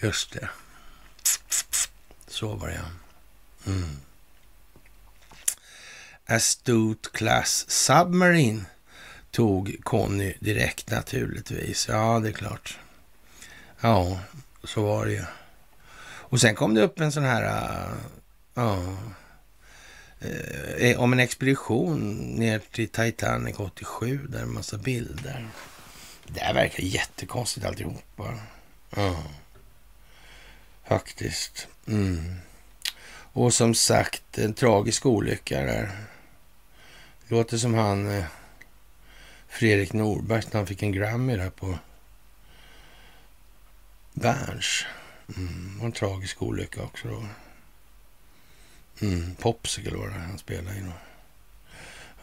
Just 0.00 0.32
det. 0.32 0.48
Så 2.26 2.54
var 2.54 2.68
det 2.68 2.74
ja. 2.74 2.90
Mm. 3.72 3.96
Astute 6.26 7.08
Class 7.12 7.70
Submarine 7.70 8.64
tog 9.30 9.76
Conny 9.82 10.34
direkt 10.40 10.90
naturligtvis. 10.90 11.88
Ja, 11.88 12.20
det 12.20 12.28
är 12.28 12.32
klart. 12.32 12.78
Ja, 13.80 14.20
så 14.64 14.82
var 14.82 15.06
det 15.06 15.12
ju. 15.12 15.24
Och 16.30 16.40
sen 16.40 16.54
kom 16.54 16.74
det 16.74 16.82
upp 16.82 17.00
en 17.00 17.12
sån 17.12 17.24
här... 17.24 17.84
Uh, 18.58 18.94
uh, 20.24 21.00
om 21.00 21.12
en 21.12 21.20
expedition 21.20 22.20
ner 22.20 22.60
till 22.72 22.88
Titanic 22.88 23.58
87, 23.58 24.26
där 24.28 24.42
en 24.42 24.52
massa 24.52 24.76
bilder. 24.76 25.48
Det 26.26 26.40
här 26.40 26.54
verkar 26.54 26.82
jättekonstigt 26.82 27.66
alltihopa. 27.66 28.38
Uh. 28.98 29.20
Faktiskt. 30.88 31.68
Mm. 31.86 32.34
Och 33.32 33.54
som 33.54 33.74
sagt, 33.74 34.38
en 34.38 34.54
tragisk 34.54 35.06
olycka 35.06 35.60
där. 35.60 35.90
Låter 37.26 37.58
som 37.58 37.74
han 37.74 38.10
eh, 38.10 38.24
Fredrik 39.48 39.92
Norberg, 39.92 40.42
han 40.52 40.66
fick 40.66 40.82
en 40.82 40.92
Grammy 40.92 41.36
där 41.36 41.50
på 41.50 41.78
Berns. 44.12 44.84
Mm, 45.36 45.72
det 45.74 45.78
var 45.78 45.86
en 45.86 45.92
tragisk 45.92 46.42
olycka 46.42 46.82
också 46.82 47.08
då. 47.08 47.24
Mm, 49.00 49.34
Popsicle 49.34 49.96
var 49.96 50.08
det 50.08 50.14
han 50.14 50.38
spelade 50.38 50.76
i 50.76 50.80
då. 50.80 50.92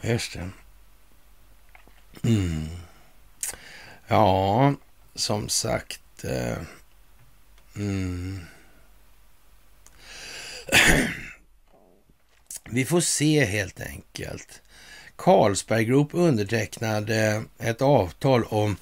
Just 0.08 0.32
det. 0.32 0.50
Mm. 2.28 2.68
Ja, 4.06 4.74
som 5.14 5.48
sagt. 5.48 6.24
Eh, 6.24 6.58
mm. 7.76 8.46
Vi 12.70 12.84
får 12.84 13.00
se 13.00 13.44
helt 13.44 13.80
enkelt. 13.80 14.62
Carlsberg 15.16 15.84
Group 15.84 16.08
undertecknade 16.12 17.44
ett 17.58 17.82
avtal 17.82 18.44
om 18.44 18.76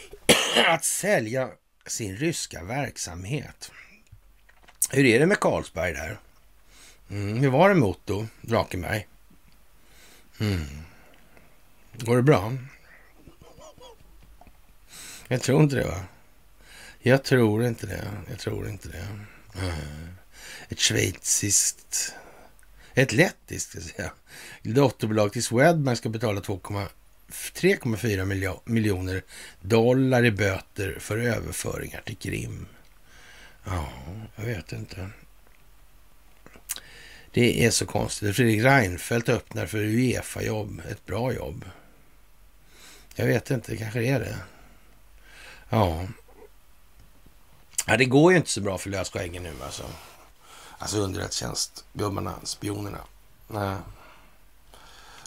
att 0.66 0.84
sälja 0.84 1.48
sin 1.86 2.16
ryska 2.16 2.64
verksamhet. 2.64 3.70
Hur 4.90 5.04
är 5.04 5.18
det 5.18 5.26
med 5.26 5.40
Carlsberg 5.40 5.92
där? 5.92 6.18
Mm, 7.10 7.38
hur 7.38 7.50
var 7.50 7.68
det 7.68 7.74
med 7.74 7.88
Otto 7.88 8.26
Drakenberg? 8.40 9.06
Mm. 10.40 10.64
Går 11.92 12.16
det 12.16 12.22
bra? 12.22 12.56
Jag 15.28 15.42
tror 15.42 15.62
inte 15.62 15.76
det 15.76 15.86
va? 15.86 16.04
Jag 16.98 17.24
tror 17.24 17.64
inte 17.64 17.86
det. 17.86 18.08
Jag 18.28 18.38
tror 18.38 18.68
inte 18.68 18.88
det. 18.88 19.06
Mm. 19.60 19.74
Ett 20.68 20.80
schweiziskt, 20.80 22.14
ett 22.94 23.12
lettiskt 23.12 23.70
ska 23.70 23.78
jag 23.78 23.88
säga, 23.88 24.12
dotterbolag 24.62 25.32
till 25.32 25.44
Swedbank 25.44 25.98
ska 25.98 26.08
betala 26.08 26.40
3,4 26.40 28.60
miljoner 28.64 29.22
dollar 29.60 30.24
i 30.24 30.30
böter 30.30 30.96
för 31.00 31.18
överföringar 31.18 32.00
till 32.00 32.16
Krim. 32.16 32.66
Ja, 33.64 33.92
jag 34.36 34.44
vet 34.44 34.72
inte. 34.72 35.10
Det 37.32 37.64
är 37.64 37.70
så 37.70 37.86
konstigt. 37.86 38.36
Fredrik 38.36 38.64
Reinfeldt 38.64 39.28
öppnar 39.28 39.66
för 39.66 39.78
Uefa-jobb. 39.78 40.82
Ett 40.90 41.06
bra 41.06 41.32
jobb. 41.32 41.64
Jag 43.14 43.26
vet 43.26 43.50
inte, 43.50 43.76
kanske 43.76 43.98
det 43.98 44.08
är 44.08 44.20
det. 44.20 44.36
Ja. 45.68 46.06
ja. 47.86 47.96
Det 47.96 48.04
går 48.04 48.32
ju 48.32 48.38
inte 48.38 48.50
så 48.50 48.60
bra 48.60 48.78
för 48.78 48.90
lösskäggen 48.90 49.42
nu 49.42 49.52
alltså. 49.64 49.84
Alltså 50.78 50.98
underrättelsetjänstgubbarna, 50.98 52.34
spionerna. 52.44 53.00
Nej. 53.48 53.76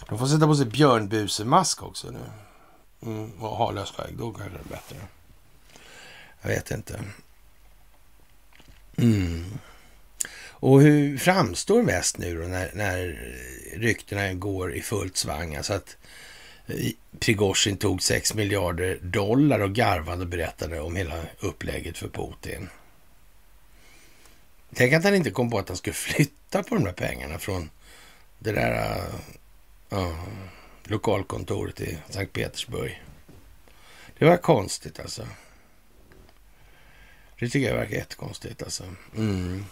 De 0.08 0.18
får 0.18 0.26
sätta 0.26 0.46
på 0.46 0.54
sig 0.54 0.66
björnbusemask 0.66 1.82
också 1.82 2.10
nu. 2.10 2.24
Mm, 3.02 3.32
och 3.42 3.56
ha 3.56 3.70
lösskägg, 3.70 4.16
då 4.18 4.32
kanske 4.32 4.58
det 4.58 4.64
är 4.64 4.76
bättre. 4.76 4.96
Jag 6.40 6.48
vet 6.48 6.70
inte. 6.70 7.00
Mm. 8.96 9.58
Och 10.56 10.82
hur 10.82 11.18
framstår 11.18 11.82
väst 11.82 12.18
nu 12.18 12.42
då 12.42 12.48
när, 12.48 12.70
när 12.74 13.18
ryktena 13.76 14.32
går 14.32 14.74
i 14.74 14.82
fullt 14.82 15.16
svang? 15.16 15.54
Alltså 15.56 15.72
att 15.72 15.96
eh, 16.66 16.90
Prigozjin 17.18 17.76
tog 17.76 18.02
6 18.02 18.34
miljarder 18.34 18.98
dollar 19.02 19.60
och 19.60 19.74
garvade 19.74 20.22
och 20.22 20.28
berättade 20.28 20.80
om 20.80 20.96
hela 20.96 21.22
upplägget 21.40 21.98
för 21.98 22.08
Putin. 22.08 22.68
Tänk 24.74 24.92
att 24.92 25.04
han 25.04 25.14
inte 25.14 25.30
kom 25.30 25.50
på 25.50 25.58
att 25.58 25.68
han 25.68 25.76
skulle 25.76 25.94
flytta 25.94 26.62
på 26.62 26.74
de 26.74 26.84
där 26.84 26.92
pengarna 26.92 27.38
från 27.38 27.70
det 28.38 28.52
där 28.52 29.02
uh, 29.92 30.24
lokalkontoret 30.84 31.80
i 31.80 31.98
Sankt 32.10 32.32
Petersburg. 32.32 33.02
Det 34.18 34.24
var 34.24 34.36
konstigt 34.36 35.00
alltså. 35.00 35.26
Det 37.38 37.48
tycker 37.48 37.68
jag 37.68 37.76
verkar 37.76 37.94
jättekonstigt 37.94 38.62
alltså. 38.62 38.84
Mm. 39.16 39.64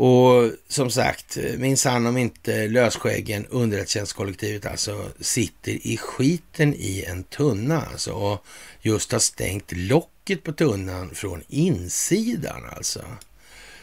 Och 0.00 0.52
som 0.68 0.90
sagt, 0.90 1.36
minsann 1.56 2.06
om 2.06 2.16
inte 2.16 2.68
lösskäggen, 2.68 3.46
underrättelsetjänstkollektivet 3.46 4.66
alltså, 4.66 5.10
sitter 5.20 5.86
i 5.86 5.96
skiten 5.96 6.74
i 6.74 7.04
en 7.04 7.24
tunna 7.24 7.82
alltså 7.82 8.12
och 8.12 8.44
just 8.80 9.12
har 9.12 9.18
stängt 9.18 9.72
locket 9.72 10.42
på 10.42 10.52
tunnan 10.52 11.14
från 11.14 11.42
insidan 11.48 12.64
alltså. 12.76 13.04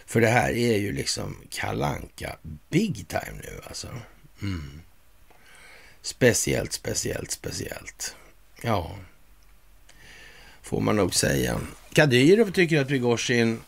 För 0.06 0.22
det 0.22 0.28
här 0.28 0.50
är 0.50 0.78
ju 0.78 0.92
liksom 0.92 1.38
kalanka 1.50 2.36
big 2.70 3.08
time 3.08 3.42
nu 3.44 3.62
alltså. 3.68 3.88
Mm. 4.42 4.82
Speciellt, 6.02 6.74
speciellt, 6.74 7.32
speciellt. 7.32 8.16
Ja, 8.62 8.96
får 10.62 10.82
man 10.82 10.96
nog 10.96 11.16
säga. 11.16 11.60
Kadyrov 11.94 12.52
tycker 12.52 12.82
att 12.82 12.88
Prigozjin 12.88 13.60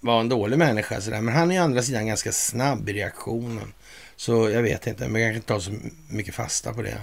var 0.00 0.20
en 0.20 0.28
dålig 0.28 0.58
människa, 0.58 1.00
sådär. 1.00 1.20
men 1.20 1.34
han 1.34 1.50
är 1.50 1.60
å 1.60 1.64
andra 1.64 1.82
sidan 1.82 2.06
ganska 2.06 2.32
snabb 2.32 2.88
i 2.88 2.92
reaktionen. 2.92 3.72
Så 4.16 4.50
jag 4.50 4.62
vet 4.62 4.86
inte, 4.86 5.08
men 5.08 5.22
jag 5.22 5.30
kan 5.30 5.36
inte 5.36 5.48
ta 5.48 5.60
så 5.60 5.74
mycket 6.08 6.34
fasta 6.34 6.72
på 6.72 6.82
det, 6.82 7.00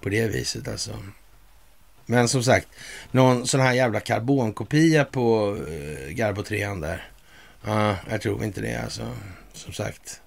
på 0.00 0.08
det 0.08 0.28
viset 0.28 0.68
alltså. 0.68 0.92
Men 2.06 2.28
som 2.28 2.42
sagt, 2.42 2.68
någon 3.10 3.46
sån 3.46 3.60
här 3.60 3.72
jävla 3.72 4.00
karbonkopia 4.00 5.04
på 5.04 5.50
uh, 5.50 6.08
Garbo 6.08 6.42
3 6.42 6.66
där. 6.66 7.10
Uh, 7.68 7.94
jag 8.10 8.20
tror 8.20 8.44
inte 8.44 8.60
det 8.60 8.76
alltså. 8.76 9.16
Som 9.52 9.72
sagt. 9.72 10.20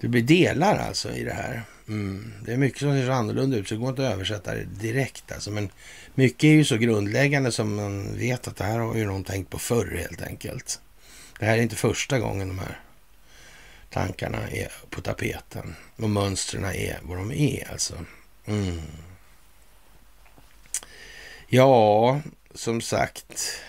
Det 0.00 0.08
blir 0.08 0.22
delar 0.22 0.78
alltså 0.78 1.12
i 1.12 1.24
det 1.24 1.32
här. 1.32 1.62
Mm. 1.90 2.32
Det 2.44 2.52
är 2.52 2.56
mycket 2.56 2.78
som 2.78 2.92
ser 2.92 3.06
så 3.06 3.12
annorlunda 3.12 3.56
ut 3.56 3.68
så 3.68 3.74
det 3.74 3.80
går 3.80 3.88
inte 3.90 4.06
att 4.08 4.12
översätta 4.12 4.54
det 4.54 4.64
direkt. 4.64 5.32
Alltså. 5.32 5.50
Men 5.50 5.70
mycket 6.14 6.44
är 6.44 6.52
ju 6.52 6.64
så 6.64 6.76
grundläggande 6.76 7.52
som 7.52 7.76
man 7.76 8.18
vet 8.18 8.48
att 8.48 8.56
det 8.56 8.64
här 8.64 8.78
har 8.78 8.96
ju 8.96 9.06
någon 9.06 9.24
tänkt 9.24 9.50
på 9.50 9.58
förr 9.58 9.96
helt 10.00 10.22
enkelt. 10.22 10.80
Det 11.38 11.46
här 11.46 11.58
är 11.58 11.62
inte 11.62 11.76
första 11.76 12.18
gången 12.18 12.48
de 12.48 12.58
här 12.58 12.80
tankarna 13.90 14.50
är 14.50 14.72
på 14.90 15.00
tapeten. 15.00 15.74
Och 15.96 16.10
mönstren 16.10 16.64
är 16.64 16.98
vad 17.02 17.18
de 17.18 17.32
är 17.32 17.72
alltså. 17.72 17.94
Mm. 18.46 18.80
Ja, 21.48 22.20
som 22.54 22.80
sagt. 22.80 23.60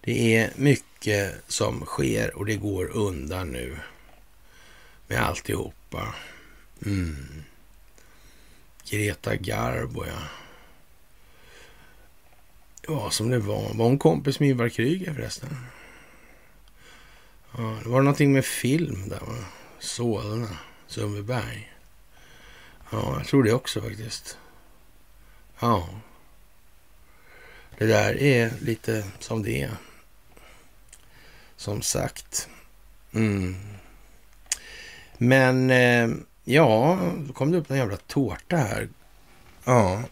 Det 0.00 0.36
är 0.36 0.50
mycket 0.56 1.34
som 1.46 1.84
sker 1.84 2.36
och 2.36 2.46
det 2.46 2.56
går 2.56 2.96
undan 2.96 3.48
nu 3.48 3.76
med 5.06 5.22
alltihopa. 5.22 6.14
Mm. 6.86 7.44
Greta 8.90 9.36
Garbo, 9.36 10.04
ja. 10.06 10.22
Ja, 12.86 13.10
som 13.10 13.30
det 13.30 13.38
var. 13.38 13.74
Var 13.74 13.84
hon 13.84 13.98
kompis 13.98 14.40
med 14.40 14.48
Ivar 14.48 14.68
Kryger 14.68 15.14
förresten? 15.14 15.56
Ja, 17.56 17.78
det 17.82 17.88
var 17.88 18.02
någonting 18.02 18.32
med 18.32 18.44
film 18.44 19.08
där, 19.08 19.20
va? 19.20 19.44
Solna, 19.78 20.58
Sundbyberg. 20.86 21.72
Ja, 22.90 23.14
jag 23.18 23.26
tror 23.26 23.42
det 23.42 23.52
också 23.52 23.80
faktiskt. 23.80 24.38
Ja. 25.58 25.88
Det 27.78 27.86
där 27.86 28.22
är 28.22 28.52
lite 28.60 29.04
som 29.18 29.42
det 29.42 29.62
är. 29.62 29.76
Som 31.56 31.82
sagt. 31.82 32.48
Mm. 33.12 33.56
Men 35.18 35.70
eh, 35.70 36.10
ja, 36.54 36.98
då 37.26 37.32
kom 37.32 37.50
det 37.50 37.58
upp 37.58 37.70
en 37.70 37.76
jävla 37.76 37.96
tårta 37.96 38.56
här. 38.56 38.88
Ja. 39.64 40.02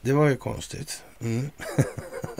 Det 0.00 0.12
var 0.12 0.28
ju 0.28 0.36
konstigt. 0.36 1.02
Mm. 1.20 1.50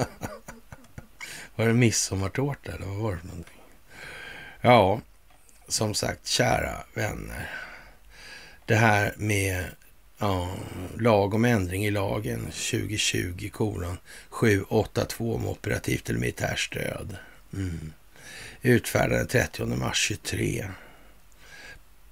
var 1.57 1.67
det 1.67 1.75
midsommartårta 1.75 2.73
eller 2.73 2.87
vad 2.87 2.97
var 2.97 3.13
det 3.13 3.19
för 3.19 3.27
någonting? 3.27 3.61
Ja, 4.61 5.01
som 5.69 5.95
sagt, 5.95 6.27
kära 6.27 6.85
vänner. 6.95 7.51
Det 8.67 8.75
här 8.75 9.15
med 9.17 9.65
ja, 10.19 10.55
lag 10.99 11.35
om 11.35 11.45
ändring 11.45 11.85
i 11.85 11.91
lagen 11.91 12.41
2020 12.41 13.51
kolon 13.53 13.99
782 14.29 15.35
om 15.35 15.49
operativt 15.49 16.11
eller 16.11 16.21
militärt 16.21 16.59
stöd. 16.59 17.17
Mm. 17.53 17.93
Utfärdade 18.63 19.25
30 19.25 19.65
mars 19.65 19.99
23. 19.99 20.67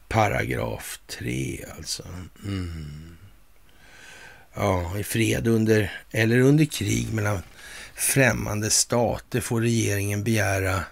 Paragraf 0.09 1.01
3 1.07 1.65
alltså. 1.77 2.03
Mm. 2.45 3.17
Ja, 4.55 4.99
i 4.99 5.05
fred 5.05 5.47
under 5.47 5.93
eller 6.11 6.39
under 6.39 6.65
krig 6.65 7.13
mellan 7.13 7.43
främmande 7.95 8.71
stater 8.71 9.41
får 9.41 9.61
regeringen 9.61 10.25
begära 10.25 10.85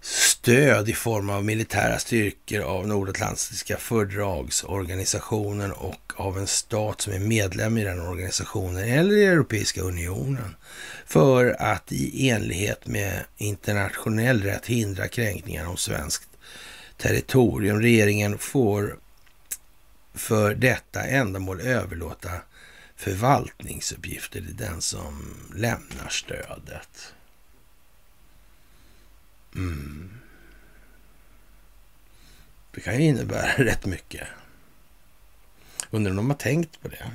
stöd 0.00 0.88
i 0.88 0.92
form 0.92 1.30
av 1.30 1.44
militära 1.44 1.98
styrkor 1.98 2.60
av 2.60 2.88
Nordatlantiska 2.88 3.76
fördragsorganisationen 3.76 5.72
och 5.72 6.12
av 6.16 6.38
en 6.38 6.46
stat 6.46 7.00
som 7.00 7.12
är 7.12 7.18
medlem 7.18 7.78
i 7.78 7.84
den 7.84 8.00
organisationen 8.00 8.84
eller 8.84 9.16
i 9.16 9.24
Europeiska 9.24 9.80
unionen 9.80 10.56
för 11.06 11.56
att 11.62 11.92
i 11.92 12.28
enlighet 12.28 12.86
med 12.86 13.24
internationell 13.36 14.42
rätt 14.42 14.66
hindra 14.66 15.08
kränkningar 15.08 15.66
av 15.66 15.76
svenskt 15.76 16.29
territorium. 17.00 17.80
Regeringen 17.80 18.38
får 18.38 18.98
för 20.14 20.54
detta 20.54 21.02
ändamål 21.02 21.60
överlåta 21.60 22.30
förvaltningsuppgifter 22.96 24.40
till 24.40 24.56
den 24.56 24.80
som 24.80 25.34
lämnar 25.54 26.08
stödet. 26.08 27.14
Mm. 29.54 30.20
Det 32.74 32.80
kan 32.80 32.94
ju 32.94 33.02
innebära 33.02 33.52
rätt 33.56 33.86
mycket. 33.86 34.28
Undrar 35.90 36.10
om 36.10 36.16
de 36.16 36.30
har 36.30 36.36
tänkt 36.36 36.82
på 36.82 36.88
det? 36.88 37.10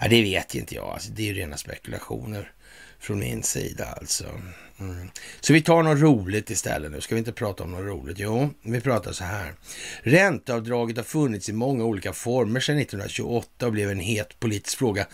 Ja, 0.00 0.08
det 0.08 0.22
vet 0.22 0.54
inte 0.54 0.74
jag. 0.74 0.88
Alltså, 0.88 1.10
det 1.10 1.22
är 1.22 1.26
ju 1.26 1.34
rena 1.34 1.56
spekulationer 1.56 2.52
från 2.98 3.18
min 3.18 3.42
sida 3.42 3.86
alltså. 3.86 4.40
Mm. 4.80 5.10
Så 5.40 5.52
vi 5.52 5.62
tar 5.62 5.82
något 5.82 6.00
roligt 6.00 6.50
istället 6.50 6.92
nu. 6.92 7.00
Ska 7.00 7.14
vi 7.14 7.18
inte 7.18 7.32
prata 7.32 7.64
om 7.64 7.70
något 7.70 7.84
roligt? 7.84 8.18
Jo, 8.18 8.50
vi 8.62 8.80
pratar 8.80 9.12
så 9.12 9.24
här. 9.24 9.54
Ränteavdraget 10.02 10.96
har 10.96 11.04
funnits 11.04 11.48
i 11.48 11.52
många 11.52 11.84
olika 11.84 12.12
former 12.12 12.60
sedan 12.60 12.78
1928 12.78 13.66
och 13.66 13.72
blev 13.72 13.90
en 13.90 14.00
het 14.00 14.40
politisk 14.40 14.78
fråga 14.78 15.06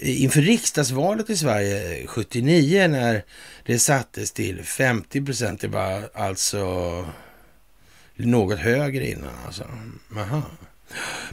inför 0.00 0.40
riksdagsvalet 0.40 1.30
i 1.30 1.36
Sverige 1.36 2.00
eh, 2.00 2.06
79 2.06 2.88
när 2.88 3.24
det 3.66 3.78
sattes 3.78 4.32
till 4.32 4.64
50 4.64 5.24
procent. 5.24 5.60
Det 5.60 5.68
var 5.68 6.10
alltså 6.14 7.06
något 8.16 8.58
högre 8.58 9.10
innan 9.10 9.34
alltså. 9.46 9.64
Aha. 10.16 10.42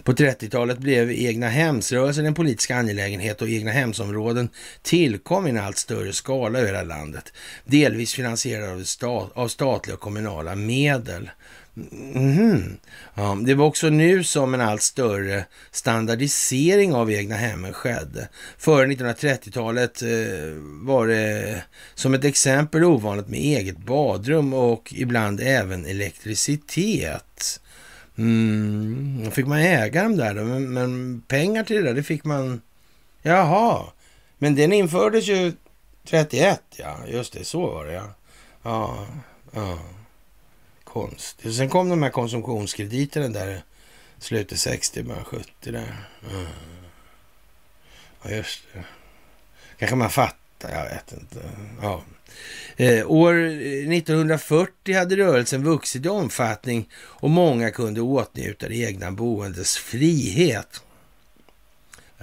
På 0.04 0.14
30-talet 0.14 0.78
blev 0.78 1.12
egna 1.12 1.50
hemsrörelsen 1.50 2.26
en 2.26 2.34
politisk 2.34 2.72
angelägenhet 2.72 3.42
och 3.42 3.50
egna 3.50 3.72
hemsområden 3.72 4.50
tillkom 4.82 5.48
i 5.48 5.50
en 5.50 5.58
allt 5.58 5.78
större 5.78 6.14
skala 6.14 6.60
över 6.60 6.68
hela 6.68 6.84
landet. 6.84 7.34
Delvis 7.66 8.14
finansierade 8.14 8.74
av, 8.74 8.84
stat, 8.84 9.32
av 9.36 9.48
statliga 9.48 9.96
och 9.96 10.02
kommunala 10.02 10.56
medel. 10.56 11.30
Mm. 12.16 12.78
Ja, 13.16 13.38
det 13.46 13.54
var 13.54 13.66
också 13.66 13.90
nu 13.90 14.24
som 14.24 14.54
en 14.54 14.62
allt 14.62 14.82
större 14.82 15.46
standardisering 15.72 16.94
av 16.94 17.12
egna 17.12 17.36
hemmen 17.36 17.74
skedde. 17.74 18.30
Före 18.58 18.88
1930-talet 18.88 20.02
eh, 20.02 20.10
var 20.82 21.08
det 21.08 21.62
som 21.96 22.14
ett 22.14 22.26
exempel 22.26 22.84
ovanligt 22.84 23.28
med 23.28 23.40
eget 23.40 23.78
badrum 23.78 24.54
och 24.54 24.94
ibland 24.96 25.40
även 25.44 25.86
elektricitet. 25.86 27.60
Mm, 28.18 29.32
fick 29.32 29.46
man 29.46 29.60
äga 29.60 30.04
dem 30.04 30.18
där 30.18 30.36
då? 30.36 30.44
Men, 30.44 30.74
men, 30.74 31.22
pengar 31.28 31.64
till 31.64 31.76
det 31.76 31.82
där, 31.84 31.94
det 31.94 32.04
fick 32.04 32.24
man... 32.24 32.62
Jaha, 33.22 33.86
men 34.38 34.56
den 34.56 34.74
infördes 34.74 35.28
ju 35.28 35.54
31, 36.04 36.62
ja. 36.76 36.98
Just 37.08 37.34
det, 37.34 37.46
så 37.46 37.68
var 37.68 37.86
det 37.86 37.94
ja. 37.94 38.14
Ja, 38.64 39.08
ja. 39.52 39.80
Konstigt. 40.84 41.56
Sen 41.56 41.70
kom 41.70 41.90
de 41.90 42.04
här 42.04 42.10
konsumtionskrediterna 42.10 43.28
där 43.28 43.64
slutet 44.20 44.60
60, 44.60 45.04
början 45.04 45.26
70 45.26 45.72
där. 45.72 46.08
Ja. 46.22 46.46
ja, 48.24 48.30
just 48.30 48.64
det. 48.74 48.84
Kanske 49.78 49.96
man 49.96 50.10
fattar, 50.10 50.72
jag 50.72 50.84
vet 50.84 51.14
inte. 51.14 51.50
Ja. 51.82 52.04
Eh, 52.78 53.12
år 53.12 53.34
eh, 53.34 53.98
1940 53.98 54.98
hade 54.98 55.18
rörelsen 55.18 55.64
vuxit 55.64 56.06
i 56.06 56.10
omfattning 56.10 56.90
och 56.96 57.30
många 57.30 57.72
kunde 57.72 58.02
åtnjuta 58.02 58.68
det 58.68 58.76
egna 58.76 59.12
boendes 59.12 59.78
frihet. 59.78 60.82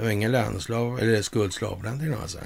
Jag 0.00 0.04
var 0.04 0.12
ingen 0.12 0.32
löneslav 0.32 0.98
eller 0.98 1.22
skuldslav 1.22 1.86
alltså. 2.22 2.38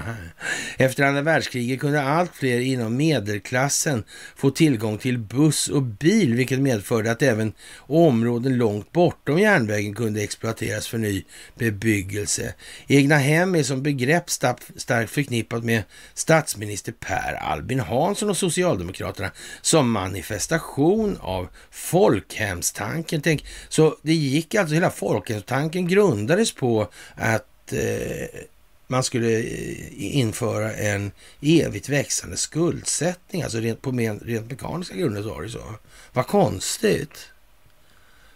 Efter 0.76 1.04
andra 1.04 1.22
världskriget 1.22 1.80
kunde 1.80 2.02
allt 2.02 2.34
fler 2.34 2.60
inom 2.60 2.96
medelklassen 2.96 4.04
få 4.36 4.50
tillgång 4.50 4.98
till 4.98 5.18
buss 5.18 5.68
och 5.68 5.82
bil, 5.82 6.34
vilket 6.34 6.60
medförde 6.60 7.10
att 7.10 7.22
även 7.22 7.52
områden 7.78 8.56
långt 8.56 8.92
bortom 8.92 9.38
järnvägen 9.38 9.94
kunde 9.94 10.22
exploateras 10.22 10.88
för 10.88 10.98
ny 10.98 11.24
bebyggelse. 11.54 12.54
Egna 12.86 13.16
hem 13.16 13.54
är 13.54 13.62
som 13.62 13.82
begrepp 13.82 14.30
starkt 14.30 15.10
förknippat 15.10 15.64
med 15.64 15.82
statsminister 16.14 16.92
Per 16.92 17.34
Albin 17.34 17.80
Hansson 17.80 18.30
och 18.30 18.36
Socialdemokraterna 18.36 19.30
som 19.62 19.90
manifestation 19.90 21.18
av 21.20 21.48
folkhemstanken. 21.70 23.20
Tänk, 23.20 23.46
så 23.68 23.96
det 24.02 24.14
gick 24.14 24.54
alltså, 24.54 24.74
hela 24.74 24.90
folkhemstanken 24.90 25.88
grundades 25.88 26.54
på 26.54 26.90
att 27.14 27.43
Eh, 27.72 28.40
man 28.86 29.04
skulle 29.04 29.38
eh, 29.38 30.16
införa 30.16 30.74
en 30.74 31.12
evigt 31.40 31.88
växande 31.88 32.36
skuldsättning, 32.36 33.42
alltså 33.42 33.58
rent 33.58 33.82
på 33.82 33.92
men, 33.92 34.18
rent 34.20 34.50
mekaniska 34.50 34.96
grunder 34.96 35.22
så 35.22 35.28
var 35.28 35.42
det 35.42 35.50
så. 35.50 35.74
Vad 36.12 36.26
konstigt 36.26 37.28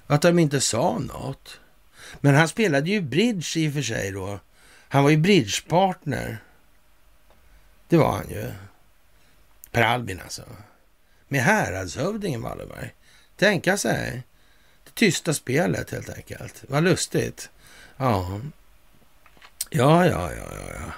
att 0.06 0.22
de 0.22 0.38
inte 0.38 0.60
sa 0.60 0.98
något. 0.98 1.60
Men 2.20 2.34
han 2.34 2.48
spelade 2.48 2.90
ju 2.90 3.00
bridge 3.00 3.60
i 3.60 3.68
och 3.68 3.72
för 3.72 3.82
sig 3.82 4.10
då. 4.10 4.40
Han 4.88 5.02
var 5.02 5.10
ju 5.10 5.16
bridgepartner. 5.16 6.38
Det 7.88 7.96
var 7.96 8.12
han 8.12 8.30
ju. 8.30 8.52
Per 9.70 9.82
Albin 9.82 10.20
alltså. 10.20 10.42
Med 11.28 11.42
häradshövdingen 11.42 12.42
Wallenberg. 12.42 12.94
Tänka 13.36 13.76
sig. 13.76 14.22
Det 14.84 14.94
tysta 14.94 15.34
spelet 15.34 15.90
helt 15.90 16.10
enkelt. 16.10 16.64
Vad 16.68 16.82
lustigt. 16.82 17.50
Ja, 17.96 18.40
Ja, 19.70 20.06
ja, 20.06 20.30
ja, 20.36 20.44
ja. 20.52 20.72
ja. 20.74 20.92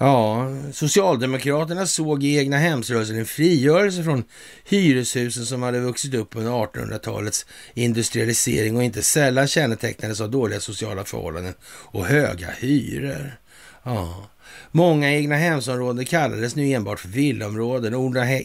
Ja, 0.00 0.48
Socialdemokraterna 0.72 1.86
såg 1.86 2.24
i 2.24 2.38
egna 2.38 2.56
hemsrörelsen 2.58 3.18
en 3.18 3.26
frigörelse 3.26 4.04
från 4.04 4.24
hyreshusen 4.64 5.46
som 5.46 5.62
hade 5.62 5.80
vuxit 5.80 6.14
upp 6.14 6.36
under 6.36 6.50
1800-talets 6.50 7.46
industrialisering 7.74 8.76
och 8.76 8.82
inte 8.82 9.02
sällan 9.02 9.46
kännetecknades 9.46 10.20
av 10.20 10.30
dåliga 10.30 10.60
sociala 10.60 11.04
förhållanden 11.04 11.54
och 11.64 12.06
höga 12.06 12.50
hyror. 12.50 13.38
Ja. 13.82 14.28
Många 14.70 15.12
egna 15.12 15.36
hemsområden 15.36 16.06
kallades 16.06 16.56
nu 16.56 16.72
enbart 16.72 17.00
för 17.00 17.08
villaområden. 17.08 17.94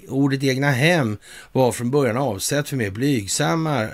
Ordet 0.07 0.43
egna 0.43 0.71
hem 0.71 1.17
var 1.51 1.71
från 1.71 1.91
början 1.91 2.17
avsett 2.17 2.69
för 2.69 2.75
mer 2.75 2.89
blygsamma 2.89 3.87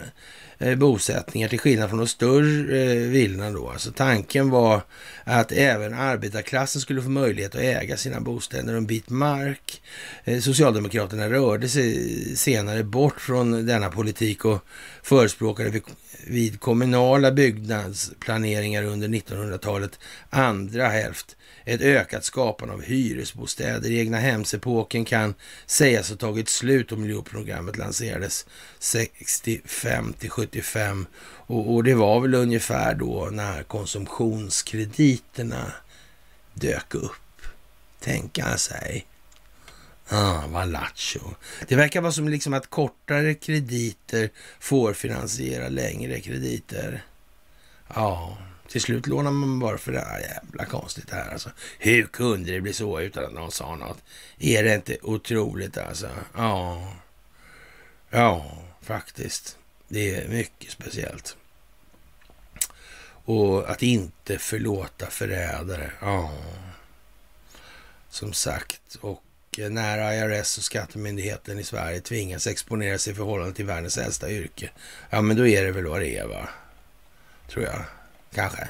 Eh, 0.61 0.76
bosättningar 0.76 1.48
till 1.48 1.60
skillnad 1.60 1.90
från 1.90 1.99
de 1.99 2.07
större 2.07 2.84
eh, 2.84 3.10
villorna 3.10 3.52
då. 3.52 3.69
Alltså 3.69 3.91
tanken 3.91 4.49
var 4.49 4.81
att 5.23 5.52
även 5.52 5.94
arbetarklassen 5.94 6.81
skulle 6.81 7.02
få 7.02 7.10
möjlighet 7.10 7.56
att 7.56 7.61
äga 7.61 7.98
sina 7.98 8.19
bostäder 8.19 8.72
och 8.72 8.77
en 8.77 8.86
bit 8.86 9.10
mark. 9.10 9.81
Eh, 10.23 10.40
socialdemokraterna 10.40 11.30
rörde 11.30 11.69
sig 11.69 12.36
senare 12.36 12.84
bort 12.84 13.22
från 13.22 13.65
denna 13.65 13.90
politik 13.90 14.45
och 14.45 14.65
förespråkade 15.03 15.81
vid 16.27 16.60
kommunala 16.60 17.31
byggnadsplaneringar 17.31 18.84
under 18.84 19.07
1900-talet 19.07 19.99
andra 20.30 20.88
hälft 20.88 21.36
ett 21.69 21.81
ökat 21.81 22.23
skapande 22.23 22.73
av 22.73 22.81
hyresbostäder. 22.81 23.91
Egna 23.91 24.17
hemsepoken 24.17 25.05
kan 25.05 25.33
sägas 25.65 26.09
ha 26.09 26.15
tagit 26.15 26.49
slut 26.49 26.91
och 26.91 26.97
miljöprogrammet 26.97 27.77
lanserades 27.77 28.45
65 28.79 30.13
till 30.13 30.29
75 30.29 31.05
och, 31.21 31.73
och, 31.73 31.83
det 31.83 31.93
var 31.93 32.19
väl 32.19 32.33
ungefär 32.33 32.95
då 32.95 33.29
när 33.31 33.63
konsumtionskrediterna 33.63 35.71
dök 36.53 36.95
upp. 36.95 37.41
Tänka 37.99 38.57
sig. 38.57 39.05
Ah, 40.09 40.47
Valacho. 40.47 41.19
Det 41.67 41.75
verkar 41.75 42.01
vara 42.01 42.11
som 42.11 42.29
liksom 42.29 42.53
att 42.53 42.69
kortare 42.69 43.33
krediter 43.33 44.29
får 44.59 44.93
finansiera 44.93 45.69
längre 45.69 46.19
krediter. 46.19 47.03
Ja, 47.95 48.37
till 48.69 48.81
slut 48.81 49.07
lånar 49.07 49.31
man 49.31 49.59
bara 49.59 49.77
för 49.77 49.91
det 49.91 49.99
här. 49.99 50.19
Jävla 50.19 50.65
konstigt 50.65 51.07
det 51.07 51.15
här 51.15 51.31
alltså. 51.31 51.51
Hur 51.79 52.03
kunde 52.05 52.51
det 52.51 52.61
bli 52.61 52.73
så 52.73 53.01
utan 53.01 53.25
att 53.25 53.33
någon 53.33 53.51
sa 53.51 53.75
något? 53.75 54.03
Är 54.39 54.63
det 54.63 54.75
inte 54.75 54.97
otroligt 55.01 55.77
alltså? 55.77 56.09
Ja, 56.35 56.93
ja, 58.09 58.57
faktiskt. 58.81 59.57
Det 59.87 60.15
är 60.15 60.27
mycket 60.27 60.71
speciellt. 60.71 61.37
Och 63.25 63.69
att 63.69 63.83
inte 63.83 64.37
förlåta 64.37 65.05
förrädare. 65.05 65.91
Ja, 66.01 66.33
som 68.09 68.33
sagt. 68.33 68.95
Och 69.01 69.23
när 69.57 70.13
IRS 70.13 70.57
och 70.57 70.63
Skattemyndigheten 70.63 71.59
i 71.59 71.63
Sverige 71.63 72.01
tvingas 72.01 72.47
exponera 72.47 72.97
sig 72.97 73.13
i 73.13 73.15
förhållande 73.15 73.53
till 73.53 73.65
världens 73.65 73.97
äldsta 73.97 74.31
yrke. 74.31 74.69
Ja, 75.09 75.21
men 75.21 75.37
då 75.37 75.47
är 75.47 75.63
det 75.63 75.71
väl 75.71 75.85
vad 75.85 76.01
det 76.01 76.17
är, 76.17 76.27
va? 76.27 76.49
Tror 77.47 77.65
jag 77.65 77.85
kanske. 78.34 78.69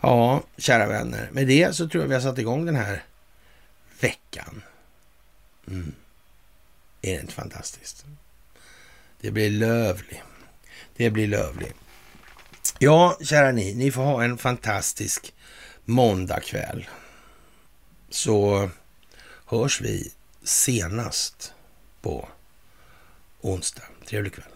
Ja, 0.00 0.42
kära 0.58 0.86
vänner. 0.86 1.28
Med 1.32 1.46
det 1.46 1.76
så 1.76 1.88
tror 1.88 2.04
jag 2.04 2.08
vi 2.08 2.14
har 2.14 2.20
satt 2.20 2.38
igång 2.38 2.66
den 2.66 2.76
här 2.76 3.04
veckan. 4.00 4.62
Mm. 5.68 5.94
Är 7.02 7.14
det 7.14 7.20
inte 7.20 7.32
fantastiskt? 7.32 8.04
Det 9.20 9.30
blir 9.30 9.50
lövlig. 9.50 10.22
Det 10.96 11.10
blir 11.10 11.26
lövlig. 11.26 11.72
Ja, 12.78 13.18
kära 13.22 13.52
ni, 13.52 13.74
ni 13.74 13.90
får 13.90 14.02
ha 14.02 14.24
en 14.24 14.38
fantastisk 14.38 15.34
måndagkväll. 15.84 16.88
Så 18.10 18.70
hörs 19.46 19.80
vi 19.80 20.12
senast 20.42 21.54
på 22.00 22.28
onsdag. 23.40 23.82
Trevlig 24.06 24.34
kväll. 24.34 24.51